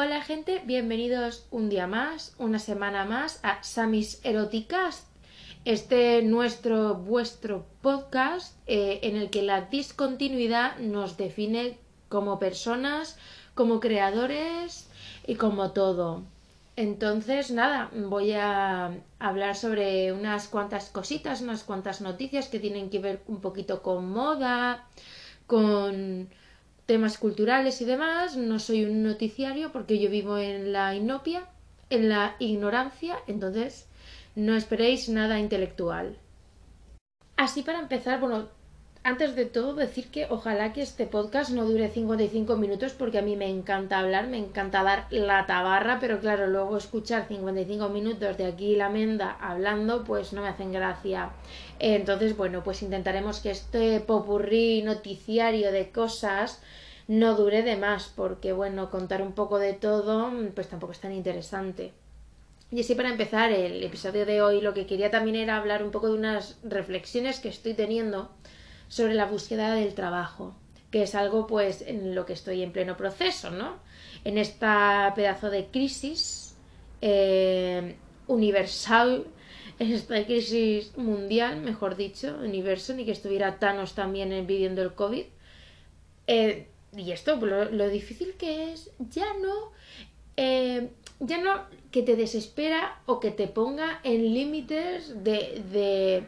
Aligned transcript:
Hola 0.00 0.22
gente, 0.22 0.62
bienvenidos 0.64 1.48
un 1.50 1.68
día 1.68 1.88
más, 1.88 2.32
una 2.38 2.60
semana 2.60 3.04
más 3.04 3.40
a 3.42 3.64
Samis 3.64 4.20
Eroticast, 4.22 5.08
este 5.64 6.22
nuestro, 6.22 6.94
vuestro 6.94 7.66
podcast 7.82 8.56
eh, 8.68 9.00
en 9.02 9.16
el 9.16 9.28
que 9.28 9.42
la 9.42 9.62
discontinuidad 9.62 10.78
nos 10.78 11.16
define 11.16 11.78
como 12.08 12.38
personas, 12.38 13.18
como 13.56 13.80
creadores 13.80 14.88
y 15.26 15.34
como 15.34 15.72
todo. 15.72 16.22
Entonces, 16.76 17.50
nada, 17.50 17.90
voy 17.92 18.34
a 18.34 18.92
hablar 19.18 19.56
sobre 19.56 20.12
unas 20.12 20.46
cuantas 20.46 20.90
cositas, 20.90 21.40
unas 21.40 21.64
cuantas 21.64 22.00
noticias 22.00 22.46
que 22.46 22.60
tienen 22.60 22.88
que 22.88 23.00
ver 23.00 23.20
un 23.26 23.40
poquito 23.40 23.82
con 23.82 24.08
moda, 24.10 24.86
con 25.48 26.28
temas 26.88 27.18
culturales 27.18 27.82
y 27.82 27.84
demás. 27.84 28.36
No 28.36 28.58
soy 28.58 28.86
un 28.86 29.02
noticiario 29.02 29.70
porque 29.72 29.98
yo 29.98 30.08
vivo 30.08 30.38
en 30.38 30.72
la 30.72 30.94
inopia, 30.94 31.44
en 31.90 32.08
la 32.08 32.34
ignorancia, 32.38 33.18
entonces 33.26 33.86
no 34.34 34.56
esperéis 34.56 35.10
nada 35.10 35.38
intelectual. 35.38 36.16
Así 37.36 37.62
para 37.62 37.80
empezar, 37.80 38.20
bueno, 38.20 38.48
antes 39.02 39.34
de 39.36 39.46
todo 39.46 39.74
decir 39.74 40.10
que 40.10 40.26
ojalá 40.28 40.72
que 40.72 40.82
este 40.82 41.06
podcast 41.06 41.50
no 41.50 41.64
dure 41.64 41.88
55 41.88 42.56
minutos 42.56 42.92
porque 42.92 43.18
a 43.18 43.22
mí 43.22 43.36
me 43.36 43.48
encanta 43.48 43.98
hablar, 43.98 44.28
me 44.28 44.38
encanta 44.38 44.82
dar 44.82 45.06
la 45.10 45.46
tabarra, 45.46 45.98
pero 46.00 46.20
claro, 46.20 46.46
luego 46.46 46.76
escuchar 46.76 47.26
55 47.26 47.88
minutos 47.88 48.36
de 48.36 48.46
aquí 48.46 48.76
la 48.76 48.88
menda 48.88 49.36
hablando 49.40 50.04
pues 50.04 50.32
no 50.32 50.42
me 50.42 50.48
hacen 50.48 50.72
gracia. 50.72 51.30
Entonces, 51.78 52.36
bueno, 52.36 52.62
pues 52.62 52.82
intentaremos 52.82 53.40
que 53.40 53.50
este 53.50 54.00
popurrí 54.00 54.82
noticiario 54.82 55.72
de 55.72 55.90
cosas 55.90 56.60
no 57.06 57.34
dure 57.34 57.62
de 57.62 57.76
más 57.76 58.12
porque 58.14 58.52
bueno, 58.52 58.90
contar 58.90 59.22
un 59.22 59.32
poco 59.32 59.58
de 59.58 59.72
todo 59.72 60.30
pues 60.54 60.68
tampoco 60.68 60.92
es 60.92 61.00
tan 61.00 61.12
interesante. 61.12 61.92
Y 62.70 62.80
así 62.80 62.94
para 62.94 63.08
empezar 63.08 63.50
el 63.50 63.82
episodio 63.82 64.26
de 64.26 64.42
hoy 64.42 64.60
lo 64.60 64.74
que 64.74 64.86
quería 64.86 65.10
también 65.10 65.36
era 65.36 65.56
hablar 65.56 65.82
un 65.82 65.90
poco 65.90 66.08
de 66.08 66.18
unas 66.18 66.58
reflexiones 66.62 67.40
que 67.40 67.48
estoy 67.48 67.72
teniendo 67.72 68.30
sobre 68.88 69.14
la 69.14 69.26
búsqueda 69.26 69.74
del 69.74 69.94
trabajo, 69.94 70.54
que 70.90 71.02
es 71.02 71.14
algo 71.14 71.46
pues 71.46 71.82
en 71.82 72.14
lo 72.14 72.26
que 72.26 72.32
estoy 72.32 72.62
en 72.62 72.72
pleno 72.72 72.96
proceso, 72.96 73.50
¿no? 73.50 73.76
En 74.24 74.38
esta 74.38 75.12
pedazo 75.14 75.50
de 75.50 75.66
crisis 75.66 76.56
eh, 77.00 77.96
universal, 78.26 79.26
en 79.78 79.92
esta 79.92 80.24
crisis 80.24 80.96
mundial, 80.96 81.60
mejor 81.60 81.96
dicho, 81.96 82.36
universo, 82.42 82.94
ni 82.94 83.04
que 83.04 83.12
estuviera 83.12 83.58
Thanos 83.58 83.94
también 83.94 84.46
viviendo 84.46 84.82
el 84.82 84.94
COVID. 84.94 85.24
Eh, 86.26 86.66
y 86.96 87.12
esto, 87.12 87.36
lo, 87.36 87.66
lo, 87.66 87.88
difícil 87.88 88.34
que 88.34 88.72
es, 88.72 88.90
ya 88.98 89.26
no, 89.40 89.72
eh, 90.36 90.88
ya 91.20 91.38
no 91.38 91.66
que 91.90 92.02
te 92.02 92.16
desespera 92.16 93.00
o 93.06 93.20
que 93.20 93.30
te 93.30 93.46
ponga 93.46 94.00
en 94.02 94.34
límites 94.34 95.22
de 95.22 96.24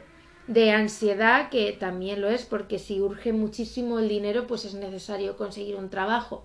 de 0.51 0.73
ansiedad, 0.73 1.49
que 1.49 1.71
también 1.71 2.21
lo 2.21 2.29
es, 2.29 2.45
porque 2.45 2.81
si 2.81 3.01
urge 3.01 3.33
muchísimo 3.33 4.01
el 4.01 4.09
dinero, 4.09 4.49
pues 4.49 4.65
es 4.65 4.75
necesario 4.75 5.37
conseguir 5.37 5.77
un 5.77 5.91
trabajo. 5.91 6.45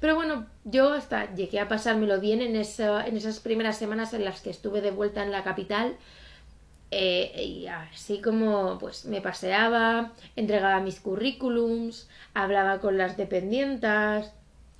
Pero 0.00 0.16
bueno, 0.16 0.46
yo 0.64 0.92
hasta 0.92 1.32
llegué 1.36 1.60
a 1.60 1.68
pasármelo 1.68 2.20
bien 2.20 2.42
en, 2.42 2.56
esas 2.56 3.38
primeras 3.38 3.78
semanas 3.78 4.12
en 4.12 4.24
las 4.24 4.40
que 4.40 4.50
estuve 4.50 4.80
de 4.80 4.90
vuelta 4.90 5.22
en 5.22 5.30
la 5.30 5.44
capital. 5.44 5.96
Eh, 6.90 7.44
y 7.44 7.66
así 7.68 8.20
como 8.20 8.78
pues 8.80 9.04
me 9.04 9.20
paseaba, 9.20 10.12
entregaba 10.34 10.80
mis 10.80 10.98
currículums, 10.98 12.08
hablaba 12.34 12.80
con 12.80 12.98
las 12.98 13.16
dependientas, 13.16 14.32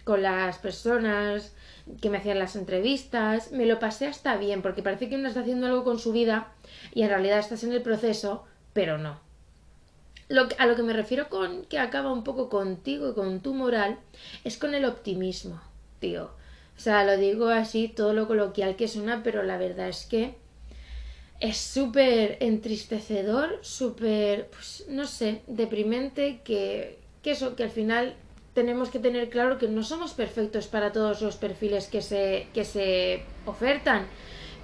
con 0.02 0.22
las 0.22 0.58
personas 0.58 1.54
que 2.02 2.10
me 2.10 2.18
hacían 2.18 2.40
las 2.40 2.56
entrevistas, 2.56 3.52
me 3.52 3.66
lo 3.66 3.78
pasé 3.78 4.08
hasta 4.08 4.36
bien, 4.36 4.62
porque 4.62 4.82
parece 4.82 5.08
que 5.08 5.14
uno 5.14 5.28
está 5.28 5.40
haciendo 5.40 5.66
algo 5.68 5.84
con 5.84 6.00
su 6.00 6.12
vida 6.12 6.52
y 6.92 7.02
en 7.02 7.08
realidad 7.10 7.38
estás 7.38 7.62
en 7.62 7.72
el 7.72 7.82
proceso 7.82 8.44
pero 8.74 8.98
no. 8.98 9.18
A 10.58 10.66
lo 10.66 10.76
que 10.76 10.82
me 10.82 10.92
refiero 10.92 11.28
con 11.30 11.64
que 11.64 11.78
acaba 11.78 12.12
un 12.12 12.24
poco 12.24 12.50
contigo 12.50 13.10
y 13.10 13.14
con 13.14 13.40
tu 13.40 13.54
moral 13.54 13.98
es 14.42 14.58
con 14.58 14.74
el 14.74 14.84
optimismo, 14.84 15.62
tío. 16.00 16.30
O 16.76 16.80
sea, 16.80 17.04
lo 17.04 17.16
digo 17.16 17.48
así, 17.48 17.88
todo 17.88 18.12
lo 18.12 18.26
coloquial 18.26 18.76
que 18.76 18.88
suena, 18.88 19.22
pero 19.22 19.42
la 19.42 19.56
verdad 19.58 19.88
es 19.88 20.04
que 20.06 20.34
es 21.40 21.56
súper 21.56 22.38
entristecedor, 22.40 23.58
súper, 23.62 24.48
pues 24.48 24.84
no 24.88 25.06
sé, 25.06 25.42
deprimente 25.46 26.40
que, 26.42 26.98
que 27.22 27.32
eso, 27.32 27.54
que 27.54 27.64
al 27.64 27.70
final 27.70 28.14
tenemos 28.54 28.88
que 28.88 28.98
tener 28.98 29.28
claro 29.30 29.58
que 29.58 29.68
no 29.68 29.82
somos 29.82 30.14
perfectos 30.14 30.68
para 30.68 30.92
todos 30.92 31.20
los 31.22 31.36
perfiles 31.36 31.88
que 31.88 32.02
se, 32.02 32.48
que 32.54 32.64
se 32.64 33.24
ofertan 33.46 34.06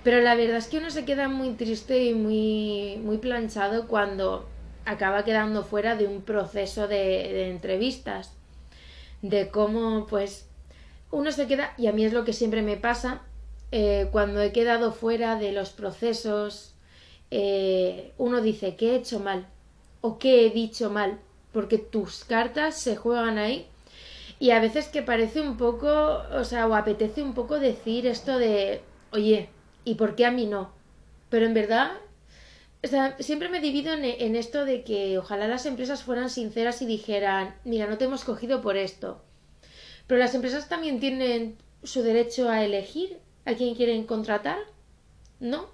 pero 0.02 0.20
la 0.20 0.34
verdad 0.34 0.56
es 0.56 0.68
que 0.68 0.78
uno 0.78 0.90
se 0.90 1.04
queda 1.04 1.28
muy 1.28 1.50
triste 1.52 2.04
y 2.04 2.14
muy, 2.14 2.98
muy 3.02 3.18
planchado 3.18 3.86
cuando 3.86 4.48
acaba 4.84 5.24
quedando 5.24 5.62
fuera 5.62 5.96
de 5.96 6.06
un 6.06 6.22
proceso 6.22 6.88
de, 6.88 7.50
entrevistas. 7.50 8.32
De 9.22 9.50
cómo, 9.50 10.06
pues, 10.06 10.48
uno 11.10 11.32
se 11.32 11.46
queda, 11.46 11.74
y 11.76 11.86
a 11.86 11.92
mí 11.92 12.04
es 12.04 12.12
lo 12.12 12.24
que 12.24 12.32
siempre 12.32 12.62
me 12.62 12.76
pasa, 12.76 13.22
eh, 13.72 14.08
cuando 14.10 14.40
he 14.40 14.52
quedado 14.52 14.92
fuera 14.92 15.36
de 15.36 15.52
los 15.52 15.70
procesos, 15.70 16.74
eh, 17.30 18.12
uno 18.16 18.40
dice, 18.40 18.76
¿qué 18.76 18.92
he 18.92 18.96
hecho 18.96 19.20
mal? 19.20 19.46
¿O 20.00 20.18
qué 20.18 20.46
he 20.46 20.50
dicho 20.50 20.90
mal? 20.90 21.18
Porque 21.52 21.76
tus 21.76 22.24
cartas 22.24 22.78
se 22.78 22.96
juegan 22.96 23.36
ahí. 23.36 23.66
Y 24.38 24.52
a 24.52 24.60
veces 24.60 24.88
que 24.88 25.02
parece 25.02 25.42
un 25.42 25.58
poco, 25.58 26.22
o 26.32 26.44
sea, 26.44 26.66
o 26.66 26.74
apetece 26.74 27.22
un 27.22 27.34
poco 27.34 27.58
decir 27.60 28.06
esto 28.06 28.38
de, 28.38 28.80
oye, 29.12 29.50
¿Y 29.84 29.94
por 29.94 30.14
qué 30.14 30.26
a 30.26 30.30
mí 30.30 30.46
no? 30.46 30.72
Pero 31.28 31.46
en 31.46 31.54
verdad, 31.54 31.92
o 32.82 32.86
sea, 32.86 33.16
siempre 33.20 33.48
me 33.48 33.60
divido 33.60 33.92
en, 33.92 34.04
en, 34.04 34.36
esto 34.36 34.64
de 34.64 34.82
que 34.84 35.18
ojalá 35.18 35.48
las 35.48 35.66
empresas 35.66 36.02
fueran 36.02 36.30
sinceras 36.30 36.82
y 36.82 36.86
dijeran, 36.86 37.54
mira, 37.64 37.86
no 37.86 37.98
te 37.98 38.04
hemos 38.04 38.24
cogido 38.24 38.60
por 38.62 38.76
esto. 38.76 39.22
Pero 40.06 40.18
las 40.18 40.34
empresas 40.34 40.68
también 40.68 40.98
tienen 41.00 41.56
su 41.82 42.02
derecho 42.02 42.50
a 42.50 42.64
elegir 42.64 43.18
a 43.44 43.54
quién 43.54 43.74
quieren 43.74 44.04
contratar, 44.04 44.58
¿no? 45.38 45.68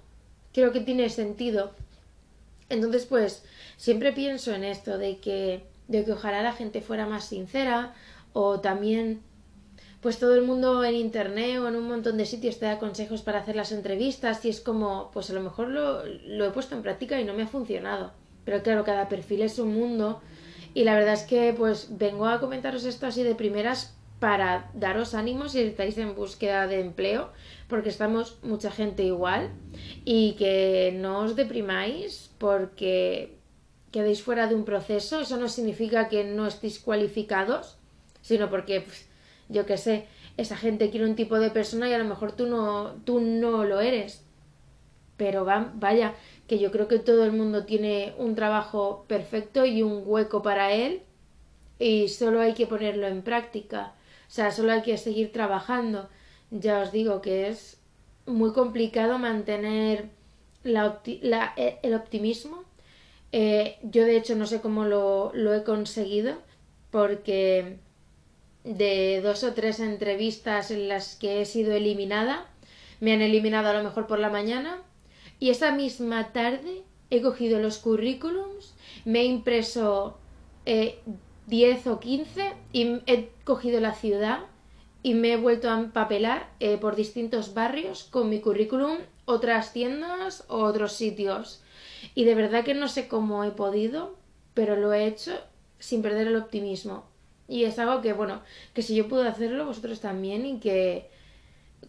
Creo 0.53 0.71
que 0.71 0.79
tiene 0.79 1.09
sentido. 1.09 1.73
Entonces, 2.69 3.05
pues, 3.05 3.43
siempre 3.77 4.13
pienso 4.13 4.53
en 4.53 4.63
esto 4.63 4.97
de 4.97 5.17
que, 5.17 5.63
de 5.87 6.05
que 6.05 6.13
ojalá 6.13 6.41
la 6.41 6.53
gente 6.53 6.81
fuera 6.81 7.05
más 7.05 7.25
sincera 7.25 7.93
o 8.33 8.59
también 8.59 9.21
pues 10.07 10.19
todo 10.19 10.35
el 10.35 10.43
mundo 10.43 10.85
en 10.85 10.95
internet 10.95 11.59
o 11.59 11.67
en 11.67 11.75
un 11.75 11.85
montón 11.85 12.15
de 12.15 12.25
sitios 12.25 12.59
te 12.59 12.65
da 12.65 12.79
consejos 12.79 13.23
para 13.23 13.39
hacer 13.39 13.57
las 13.57 13.73
entrevistas 13.73 14.45
y 14.45 14.49
es 14.49 14.61
como, 14.61 15.11
pues 15.11 15.29
a 15.31 15.33
lo 15.33 15.41
mejor 15.41 15.67
lo, 15.67 16.05
lo 16.05 16.45
he 16.45 16.51
puesto 16.51 16.77
en 16.77 16.81
práctica 16.81 17.19
y 17.19 17.25
no 17.25 17.33
me 17.33 17.43
ha 17.43 17.47
funcionado. 17.47 18.13
Pero 18.45 18.63
claro, 18.63 18.85
cada 18.85 19.09
perfil 19.09 19.41
es 19.41 19.59
un 19.59 19.73
mundo 19.73 20.21
y 20.73 20.85
la 20.85 20.95
verdad 20.95 21.15
es 21.15 21.23
que 21.23 21.51
pues 21.51 21.97
vengo 21.97 22.25
a 22.25 22.39
comentaros 22.39 22.85
esto 22.85 23.05
así 23.05 23.21
de 23.21 23.35
primeras 23.35 23.97
para 24.21 24.71
daros 24.73 25.13
ánimos 25.13 25.51
si 25.51 25.59
estáis 25.59 25.97
en 25.97 26.15
búsqueda 26.15 26.67
de 26.67 26.79
empleo, 26.79 27.33
porque 27.67 27.89
estamos 27.89 28.37
mucha 28.43 28.71
gente 28.71 29.03
igual 29.03 29.49
y 30.05 30.37
que 30.37 30.95
no 30.97 31.19
os 31.19 31.35
deprimáis 31.35 32.31
porque 32.37 33.35
quedéis 33.91 34.23
fuera 34.23 34.47
de 34.47 34.55
un 34.55 34.63
proceso, 34.63 35.19
eso 35.19 35.35
no 35.35 35.49
significa 35.49 36.07
que 36.07 36.23
no 36.23 36.47
estéis 36.47 36.79
cualificados, 36.79 37.75
sino 38.21 38.49
porque 38.49 38.79
pues, 38.79 39.06
yo 39.49 39.65
qué 39.65 39.77
sé, 39.77 40.07
esa 40.37 40.57
gente 40.57 40.89
quiere 40.89 41.05
un 41.05 41.15
tipo 41.15 41.39
de 41.39 41.49
persona 41.49 41.89
y 41.89 41.93
a 41.93 41.97
lo 41.97 42.05
mejor 42.05 42.31
tú 42.31 42.47
no, 42.47 42.93
tú 43.05 43.19
no 43.19 43.63
lo 43.63 43.81
eres. 43.81 44.23
Pero 45.17 45.45
va, 45.45 45.71
vaya, 45.75 46.13
que 46.47 46.59
yo 46.59 46.71
creo 46.71 46.87
que 46.87 46.99
todo 46.99 47.23
el 47.25 47.31
mundo 47.31 47.65
tiene 47.65 48.13
un 48.17 48.35
trabajo 48.35 49.05
perfecto 49.07 49.65
y 49.65 49.81
un 49.81 50.03
hueco 50.05 50.41
para 50.43 50.71
él 50.71 51.01
y 51.79 52.07
solo 52.09 52.41
hay 52.41 52.53
que 52.53 52.67
ponerlo 52.67 53.07
en 53.07 53.23
práctica. 53.23 53.93
O 54.27 54.31
sea, 54.31 54.51
solo 54.51 54.71
hay 54.73 54.83
que 54.83 54.97
seguir 54.97 55.31
trabajando. 55.31 56.09
Ya 56.51 56.81
os 56.81 56.91
digo 56.91 57.21
que 57.21 57.47
es 57.47 57.79
muy 58.25 58.53
complicado 58.53 59.17
mantener 59.17 60.09
e, 60.63 61.79
el 61.83 61.93
optimismo. 61.95 62.63
Eh, 63.31 63.77
yo 63.83 64.05
de 64.05 64.17
hecho 64.17 64.35
no 64.35 64.45
sé 64.45 64.61
cómo 64.61 64.85
lo 64.85 65.53
he 65.53 65.63
conseguido 65.63 66.35
porque 66.91 67.79
de 68.63 69.21
dos 69.21 69.43
o 69.43 69.53
tres 69.53 69.79
entrevistas 69.79 70.71
en 70.71 70.89
las 70.89 71.15
que 71.15 71.41
he 71.41 71.45
sido 71.45 71.73
eliminada. 71.73 72.47
Me 72.99 73.13
han 73.13 73.21
eliminado 73.21 73.69
a 73.69 73.73
lo 73.73 73.83
mejor 73.83 74.07
por 74.07 74.19
la 74.19 74.29
mañana 74.29 74.81
y 75.39 75.49
esa 75.49 75.71
misma 75.71 76.33
tarde 76.33 76.83
he 77.09 77.21
cogido 77.21 77.59
los 77.59 77.77
currículums, 77.77 78.73
me 79.05 79.21
he 79.21 79.25
impreso 79.25 80.17
eh, 80.65 80.99
10 81.47 81.87
o 81.87 81.99
15 81.99 82.53
y 82.73 83.01
he 83.05 83.29
cogido 83.43 83.79
la 83.79 83.93
ciudad 83.93 84.39
y 85.03 85.13
me 85.13 85.33
he 85.33 85.37
vuelto 85.37 85.69
a 85.69 85.79
empapelar 85.79 86.49
eh, 86.59 86.77
por 86.77 86.95
distintos 86.95 87.53
barrios 87.53 88.03
con 88.03 88.29
mi 88.29 88.41
currículum, 88.41 88.97
otras 89.25 89.71
tiendas 89.71 90.43
o 90.49 90.57
otros 90.63 90.93
sitios. 90.93 91.61
Y 92.15 92.25
de 92.25 92.35
verdad 92.35 92.65
que 92.65 92.73
no 92.73 92.87
sé 92.87 93.07
cómo 93.07 93.43
he 93.43 93.51
podido, 93.51 94.15
pero 94.53 94.75
lo 94.75 94.91
he 94.91 95.05
hecho 95.05 95.31
sin 95.79 96.01
perder 96.01 96.27
el 96.27 96.35
optimismo. 96.35 97.05
Y 97.47 97.63
es 97.63 97.79
algo 97.79 98.01
que, 98.01 98.13
bueno, 98.13 98.41
que 98.73 98.81
si 98.81 98.95
yo 98.95 99.07
puedo 99.07 99.27
hacerlo, 99.27 99.65
vosotros 99.65 100.01
también 100.01 100.45
y 100.45 100.59
que, 100.59 101.09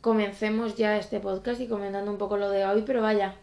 comencemos 0.01 0.77
ya 0.77 0.97
este 0.97 1.21
podcast 1.21 1.61
y 1.61 1.67
comentando 1.67 2.11
un 2.11 2.19
poco 2.19 2.37
lo 2.37 2.51
de 2.51 2.65
hoy, 2.65 2.83
pero 2.87 3.03
vaya, 3.03 3.35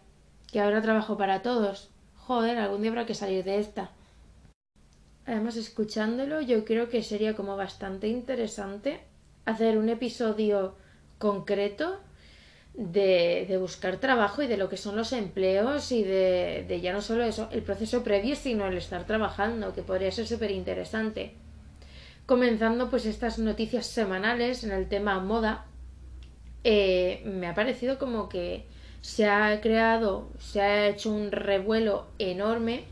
que 0.51 0.61
ahora 0.61 0.81
trabajo 0.81 1.17
para 1.17 1.41
todos. 1.41 1.89
Joder, 2.15 2.57
algún 2.57 2.81
día 2.81 2.91
habrá 2.91 3.05
que 3.05 3.13
salir 3.13 3.43
de 3.43 3.59
esta. 3.59 3.91
Además, 5.25 5.57
escuchándolo, 5.57 6.41
yo 6.41 6.65
creo 6.65 6.89
que 6.89 7.03
sería 7.03 7.35
como 7.35 7.57
bastante 7.57 8.07
interesante 8.07 8.99
hacer 9.45 9.77
un 9.77 9.89
episodio 9.89 10.75
concreto 11.17 11.99
de, 12.73 13.45
de, 13.47 13.57
buscar 13.57 13.97
trabajo 13.97 14.43
y 14.43 14.47
de 14.47 14.57
lo 14.57 14.69
que 14.69 14.77
son 14.77 14.95
los 14.95 15.13
empleos 15.13 15.91
y 15.91 16.03
de, 16.03 16.65
de, 16.67 16.81
ya 16.81 16.93
no 16.93 17.01
solo 17.01 17.23
eso, 17.23 17.47
el 17.51 17.63
proceso 17.63 18.03
previo, 18.03 18.35
sino 18.35 18.67
el 18.67 18.77
estar 18.77 19.05
trabajando, 19.05 19.73
que 19.73 19.81
podría 19.81 20.11
ser 20.11 20.27
súper 20.27 20.51
interesante. 20.51 21.33
Comenzando 22.25 22.89
pues 22.89 23.05
estas 23.05 23.37
noticias 23.39 23.85
semanales 23.85 24.63
en 24.63 24.71
el 24.71 24.87
tema 24.87 25.19
moda, 25.19 25.65
eh, 26.63 27.21
me 27.25 27.47
ha 27.47 27.53
parecido 27.53 27.99
como 27.99 28.29
que 28.29 28.65
se 29.01 29.27
ha 29.27 29.61
creado, 29.61 30.29
se 30.39 30.61
ha 30.61 30.87
hecho 30.87 31.11
un 31.11 31.31
revuelo 31.31 32.07
enorme 32.17 32.85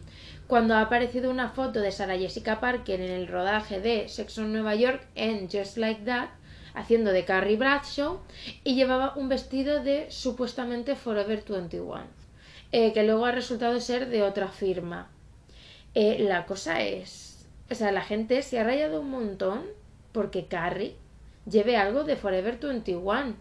cuando 0.45 0.75
ha 0.75 0.81
aparecido 0.81 1.31
una 1.31 1.49
foto 1.49 1.79
de 1.79 1.91
Sarah 1.91 2.17
Jessica 2.17 2.59
Parker 2.59 3.01
en 3.01 3.11
el 3.11 3.27
rodaje 3.27 3.79
de 3.79 4.07
Sexo 4.07 4.41
en 4.41 4.53
Nueva 4.53 4.75
York 4.75 5.07
en 5.15 5.49
Just 5.49 5.77
Like 5.77 6.03
That 6.03 6.29
haciendo 6.75 7.11
de 7.11 7.25
Carrie 7.25 7.57
Bradshaw 7.57 8.19
y 8.63 8.75
llevaba 8.75 9.13
un 9.15 9.29
vestido 9.29 9.83
de 9.83 10.11
supuestamente 10.11 10.95
Forever 10.95 11.43
21, 11.47 12.03
eh, 12.71 12.93
que 12.93 13.03
luego 13.03 13.25
ha 13.25 13.31
resultado 13.31 13.79
ser 13.79 14.09
de 14.09 14.23
otra 14.23 14.47
firma. 14.47 15.09
Eh, 15.95 16.19
la 16.27 16.45
cosa 16.45 16.81
es, 16.81 17.32
o 17.69 17.75
sea, 17.75 17.91
la 17.91 18.01
gente 18.01 18.41
se 18.41 18.59
ha 18.59 18.63
rayado 18.63 19.01
un 19.01 19.09
montón 19.09 19.63
porque 20.11 20.45
Carrie 20.47 20.95
lleve 21.49 21.77
algo 21.77 22.03
de 22.03 22.15
Forever 22.15 22.59
21. 22.59 23.35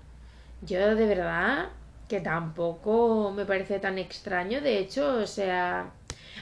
Yo 0.62 0.94
de 0.94 1.06
verdad 1.06 1.68
que 2.08 2.20
tampoco 2.20 3.32
me 3.34 3.44
parece 3.44 3.78
tan 3.78 3.98
extraño, 3.98 4.60
de 4.60 4.78
hecho, 4.78 5.16
o 5.16 5.26
sea, 5.26 5.92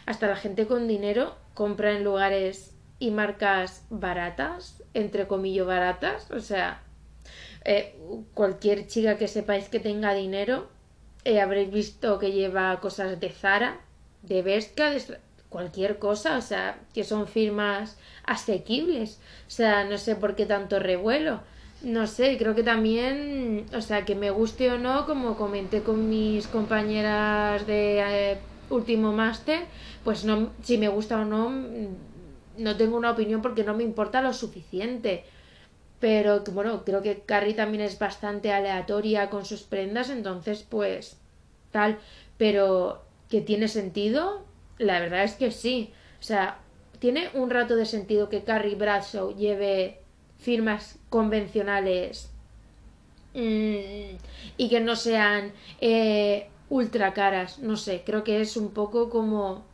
hasta 0.07 0.27
la 0.27 0.37
gente 0.37 0.67
con 0.67 0.89
dinero 0.89 1.37
compra 1.55 1.93
en 1.93 2.05
lugares 2.05 2.75
y 2.99 3.11
marcas 3.11 3.85
baratas, 3.89 4.83
entre 4.95 5.27
comillas 5.27 5.67
baratas, 5.67 6.31
o 6.31 6.41
sea, 6.41 6.83
eh, 7.65 7.97
cualquier 8.35 8.87
chica 8.87 9.17
que 9.17 9.29
sepáis 9.29 9.69
que 9.69 9.81
tenga 9.81 10.15
dinero, 10.15 10.69
eh, 11.25 11.41
habréis 11.41 11.71
visto 11.71 12.19
que 12.19 12.33
lleva 12.33 12.81
cosas 12.81 13.21
de 13.21 13.31
Zara, 13.31 13.81
de 14.23 14.43
Bershka, 14.43 14.91
de 14.91 15.19
cualquier 15.51 15.99
cosa, 15.99 16.39
o 16.39 16.41
sea, 16.41 16.79
que 16.95 17.05
son 17.05 17.27
firmas 17.27 17.99
asequibles, 18.25 19.21
o 19.47 19.51
sea, 19.51 19.85
no 19.85 19.99
sé 19.99 20.17
por 20.17 20.35
qué 20.37 20.47
tanto 20.47 20.79
revuelo. 20.79 21.43
No 21.83 22.07
sé, 22.07 22.37
creo 22.39 22.55
que 22.55 22.63
también, 22.63 23.67
o 23.75 23.81
sea, 23.81 24.05
que 24.05 24.15
me 24.15 24.31
guste 24.31 24.71
o 24.71 24.79
no, 24.79 25.07
como 25.07 25.37
comenté 25.37 25.83
con 25.83 26.09
mis 26.09 26.47
compañeras 26.47 27.67
de 27.67 28.01
eh, 28.33 28.39
último 28.71 29.13
máster, 29.13 29.65
pues 30.05 30.25
no, 30.25 30.51
si 30.63 30.79
me 30.79 30.89
gusta 30.89 31.21
o 31.21 31.25
no, 31.25 31.51
no 32.59 32.77
tengo 32.77 32.97
una 32.97 33.11
opinión 33.13 33.43
porque 33.43 33.65
no 33.65 33.75
me 33.75 33.83
importa 33.83 34.23
lo 34.23 34.33
suficiente. 34.33 35.25
Pero 36.01 36.43
bueno, 36.53 36.85
creo 36.85 37.03
que 37.03 37.21
Carrie 37.21 37.55
también 37.55 37.83
es 37.83 37.99
bastante 37.99 38.53
aleatoria 38.53 39.31
con 39.31 39.45
sus 39.45 39.63
prendas, 39.63 40.11
entonces 40.11 40.65
pues 40.69 41.19
tal. 41.73 41.99
Pero 42.39 43.05
que 43.29 43.41
tiene 43.41 43.69
sentido, 43.69 44.45
la 44.81 45.01
verdad 45.01 45.25
es 45.25 45.35
que 45.35 45.51
sí. 45.51 45.93
O 46.19 46.23
sea, 46.23 46.59
tiene 46.99 47.31
un 47.35 47.51
rato 47.51 47.77
de 47.77 47.87
sentido 47.87 48.29
que 48.29 48.45
Carrie 48.45 48.75
Bradshaw 48.75 49.37
lleve 49.37 50.01
firmas 50.39 50.99
convencionales 51.09 52.31
mm, 53.35 54.17
y 54.57 54.69
que 54.69 54.81
no 54.81 54.97
sean 54.97 55.53
eh, 55.81 56.49
ultra 56.69 57.15
caras. 57.15 57.59
No 57.61 57.77
sé, 57.77 58.03
creo 58.05 58.25
que 58.25 58.41
es 58.41 58.57
un 58.57 58.71
poco 58.71 59.11
como 59.11 59.65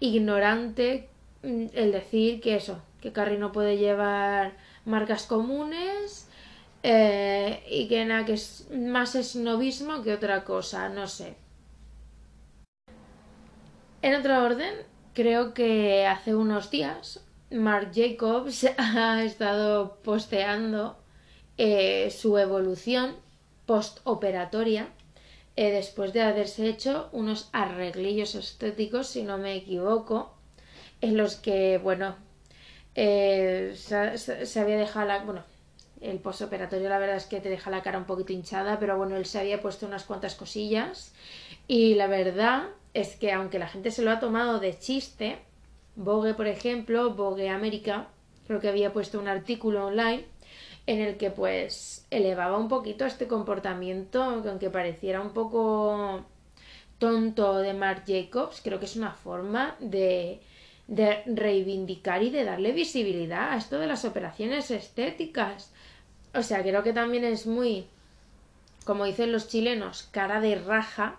ignorante 0.00 1.10
Mm, 1.42 1.66
el 1.72 1.92
decir 1.92 2.40
que 2.40 2.56
eso, 2.56 2.82
que 3.00 3.12
Carrie 3.12 3.38
no 3.38 3.52
puede 3.52 3.78
llevar 3.78 4.52
marcas 4.84 5.24
comunes 5.24 6.28
eh, 6.82 7.62
y 7.70 7.88
que 7.88 8.04
nada, 8.04 8.26
que 8.26 8.34
es 8.34 8.66
más 8.70 9.14
esnovismo 9.14 10.02
que 10.02 10.12
otra 10.12 10.44
cosa, 10.44 10.88
no 10.90 11.08
sé. 11.08 11.34
En 14.02 14.14
otro 14.14 14.42
orden, 14.42 14.74
creo 15.12 15.52
que 15.52 16.06
hace 16.06 16.34
unos 16.34 16.70
días 16.70 17.20
Marc 17.50 17.92
Jacobs 17.94 18.66
ha 18.78 19.22
estado 19.22 19.96
posteando 20.02 20.96
eh, 21.58 22.10
su 22.10 22.38
evolución 22.38 23.16
postoperatoria 23.66 24.88
eh, 25.56 25.70
después 25.70 26.14
de 26.14 26.22
haberse 26.22 26.66
hecho 26.66 27.10
unos 27.12 27.50
arreglillos 27.52 28.34
estéticos, 28.34 29.08
si 29.08 29.22
no 29.22 29.36
me 29.36 29.54
equivoco, 29.54 30.34
en 31.02 31.18
los 31.18 31.36
que, 31.36 31.76
bueno, 31.76 32.16
eh, 32.94 33.74
se, 33.76 34.60
había 34.60 34.76
dejado 34.78 35.08
la... 35.08 35.24
Bueno, 35.24 35.44
el 36.00 36.18
postoperatorio 36.20 36.88
la 36.88 36.98
verdad 36.98 37.16
es 37.16 37.26
que 37.26 37.40
te 37.40 37.50
deja 37.50 37.70
la 37.70 37.82
cara 37.82 37.98
un 37.98 38.06
poquito 38.06 38.32
hinchada, 38.32 38.78
pero 38.78 38.96
bueno, 38.96 39.16
él 39.16 39.26
se 39.26 39.38
había 39.38 39.60
puesto 39.60 39.86
unas 39.86 40.04
cuantas 40.04 40.34
cosillas 40.34 41.12
y 41.68 41.94
la 41.94 42.06
verdad 42.06 42.70
es 42.94 43.16
que 43.16 43.32
aunque 43.32 43.58
la 43.58 43.68
gente 43.68 43.90
se 43.90 44.02
lo 44.02 44.10
ha 44.10 44.20
tomado 44.20 44.60
de 44.60 44.78
chiste, 44.78 45.38
Vogue, 45.96 46.34
por 46.34 46.46
ejemplo, 46.46 47.14
Vogue 47.14 47.48
América, 47.48 48.08
creo 48.46 48.60
que 48.60 48.68
había 48.68 48.92
puesto 48.92 49.18
un 49.18 49.28
artículo 49.28 49.86
online 49.86 50.24
en 50.86 51.00
el 51.00 51.16
que 51.16 51.30
pues 51.30 52.06
elevaba 52.10 52.58
un 52.58 52.68
poquito 52.68 53.04
este 53.04 53.28
comportamiento, 53.28 54.22
aunque 54.22 54.70
pareciera 54.70 55.20
un 55.20 55.32
poco 55.32 56.24
tonto 56.98 57.58
de 57.58 57.74
Marc 57.74 58.04
Jacobs, 58.06 58.60
creo 58.62 58.78
que 58.78 58.86
es 58.86 58.96
una 58.96 59.12
forma 59.12 59.76
de 59.80 60.40
de 60.90 61.22
reivindicar 61.24 62.24
y 62.24 62.30
de 62.30 62.42
darle 62.42 62.72
visibilidad 62.72 63.52
a 63.52 63.56
esto 63.56 63.78
de 63.78 63.86
las 63.86 64.04
operaciones 64.04 64.72
estéticas. 64.72 65.72
O 66.34 66.42
sea, 66.42 66.62
creo 66.62 66.82
que 66.82 66.92
también 66.92 67.22
es 67.22 67.46
muy, 67.46 67.86
como 68.84 69.04
dicen 69.04 69.30
los 69.30 69.46
chilenos, 69.46 70.08
cara 70.10 70.40
de 70.40 70.56
raja, 70.56 71.16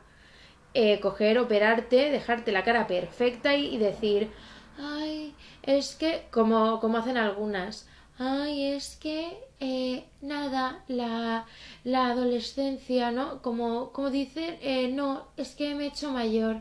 eh, 0.73 0.99
coger, 0.99 1.37
operarte, 1.37 2.11
dejarte 2.11 2.51
la 2.51 2.63
cara 2.63 2.87
perfecta 2.87 3.55
y, 3.55 3.77
decir, 3.77 4.31
ay, 4.79 5.35
es 5.63 5.95
que, 5.95 6.25
como, 6.31 6.79
como 6.79 6.97
hacen 6.97 7.17
algunas, 7.17 7.87
ay, 8.17 8.73
es 8.73 8.97
que, 8.97 9.37
eh, 9.59 10.05
nada, 10.21 10.83
la, 10.87 11.45
la 11.83 12.07
adolescencia, 12.11 13.11
¿no? 13.11 13.41
Como, 13.41 13.91
como 13.91 14.09
dicen, 14.09 14.57
eh, 14.61 14.89
no, 14.89 15.27
es 15.37 15.55
que 15.55 15.75
me 15.75 15.85
he 15.85 15.87
hecho 15.87 16.11
mayor, 16.11 16.57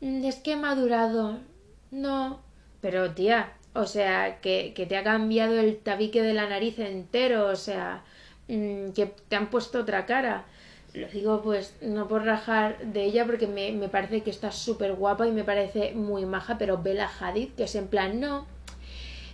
mm, 0.00 0.24
es 0.24 0.36
que 0.36 0.52
he 0.52 0.56
madurado, 0.56 1.38
no. 1.90 2.40
Pero 2.80 3.14
tía, 3.14 3.52
o 3.74 3.86
sea, 3.86 4.40
que, 4.40 4.72
que 4.74 4.86
te 4.86 4.96
ha 4.96 5.04
cambiado 5.04 5.58
el 5.58 5.78
tabique 5.78 6.22
de 6.22 6.34
la 6.34 6.48
nariz 6.48 6.78
entero, 6.78 7.48
o 7.48 7.56
sea, 7.56 8.04
mm, 8.48 8.90
que 8.90 9.06
te 9.28 9.36
han 9.36 9.50
puesto 9.50 9.80
otra 9.80 10.06
cara. 10.06 10.46
Lo 10.96 11.08
digo 11.08 11.42
pues 11.42 11.76
no 11.82 12.08
por 12.08 12.24
rajar 12.24 12.78
de 12.78 13.04
ella 13.04 13.26
porque 13.26 13.46
me, 13.46 13.70
me 13.72 13.88
parece 13.88 14.22
que 14.22 14.30
está 14.30 14.50
súper 14.50 14.94
guapa 14.94 15.26
y 15.26 15.30
me 15.30 15.44
parece 15.44 15.92
muy 15.92 16.24
maja, 16.24 16.56
pero 16.58 16.82
Bella 16.82 17.08
Hadid, 17.20 17.50
que 17.50 17.64
es 17.64 17.74
en 17.74 17.88
plan, 17.88 18.18
no, 18.18 18.46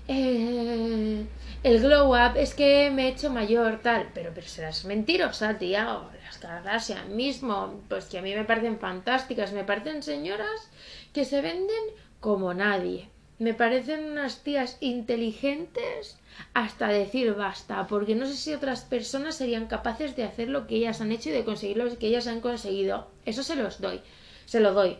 eh, 0.08 1.24
el 1.62 1.80
glow 1.80 2.14
up 2.14 2.36
es 2.36 2.54
que 2.54 2.90
me 2.90 3.04
he 3.04 3.08
hecho 3.08 3.30
mayor, 3.30 3.80
tal, 3.82 4.10
pero, 4.12 4.32
pero 4.34 4.46
serás 4.46 4.84
mentirosa, 4.84 5.58
tía, 5.58 5.96
o 5.96 6.10
las 6.24 6.38
Kardashian 6.38 7.14
mismo, 7.14 7.80
pues 7.88 8.06
que 8.06 8.18
a 8.18 8.22
mí 8.22 8.34
me 8.34 8.44
parecen 8.44 8.78
fantásticas, 8.78 9.52
me 9.52 9.64
parecen 9.64 10.02
señoras 10.02 10.70
que 11.12 11.24
se 11.24 11.40
venden 11.40 11.84
como 12.18 12.52
nadie. 12.54 13.08
Me 13.38 13.54
parecen 13.54 14.04
unas 14.12 14.42
tías 14.42 14.76
inteligentes 14.80 16.18
hasta 16.54 16.88
decir 16.88 17.34
basta, 17.34 17.86
porque 17.86 18.14
no 18.14 18.26
sé 18.26 18.34
si 18.34 18.54
otras 18.54 18.82
personas 18.82 19.36
serían 19.36 19.66
capaces 19.66 20.14
de 20.16 20.24
hacer 20.24 20.48
lo 20.48 20.66
que 20.66 20.76
ellas 20.76 21.00
han 21.00 21.12
hecho 21.12 21.30
y 21.30 21.32
de 21.32 21.44
conseguir 21.44 21.76
lo 21.76 21.98
que 21.98 22.06
ellas 22.06 22.26
han 22.26 22.40
conseguido. 22.40 23.08
Eso 23.24 23.42
se 23.42 23.56
los 23.56 23.80
doy, 23.80 24.00
se 24.44 24.60
lo 24.60 24.72
doy. 24.72 24.98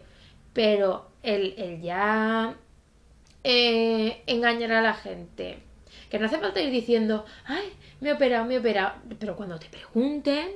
Pero 0.53 1.11
el, 1.23 1.55
el 1.57 1.81
ya 1.81 2.57
eh, 3.45 4.23
engañar 4.27 4.73
a 4.73 4.83
la 4.83 4.95
gente, 4.95 5.59
que 6.11 6.19
no 6.19 6.27
hace 6.27 6.39
falta 6.39 6.61
ir 6.61 6.71
diciendo, 6.71 7.25
ay, 7.45 7.73
me 8.01 8.11
he 8.11 8.13
operado, 8.13 8.45
me 8.45 8.55
he 8.55 8.59
operado, 8.59 8.95
pero 9.19 9.37
cuando 9.37 9.59
te 9.59 9.67
pregunten, 9.67 10.49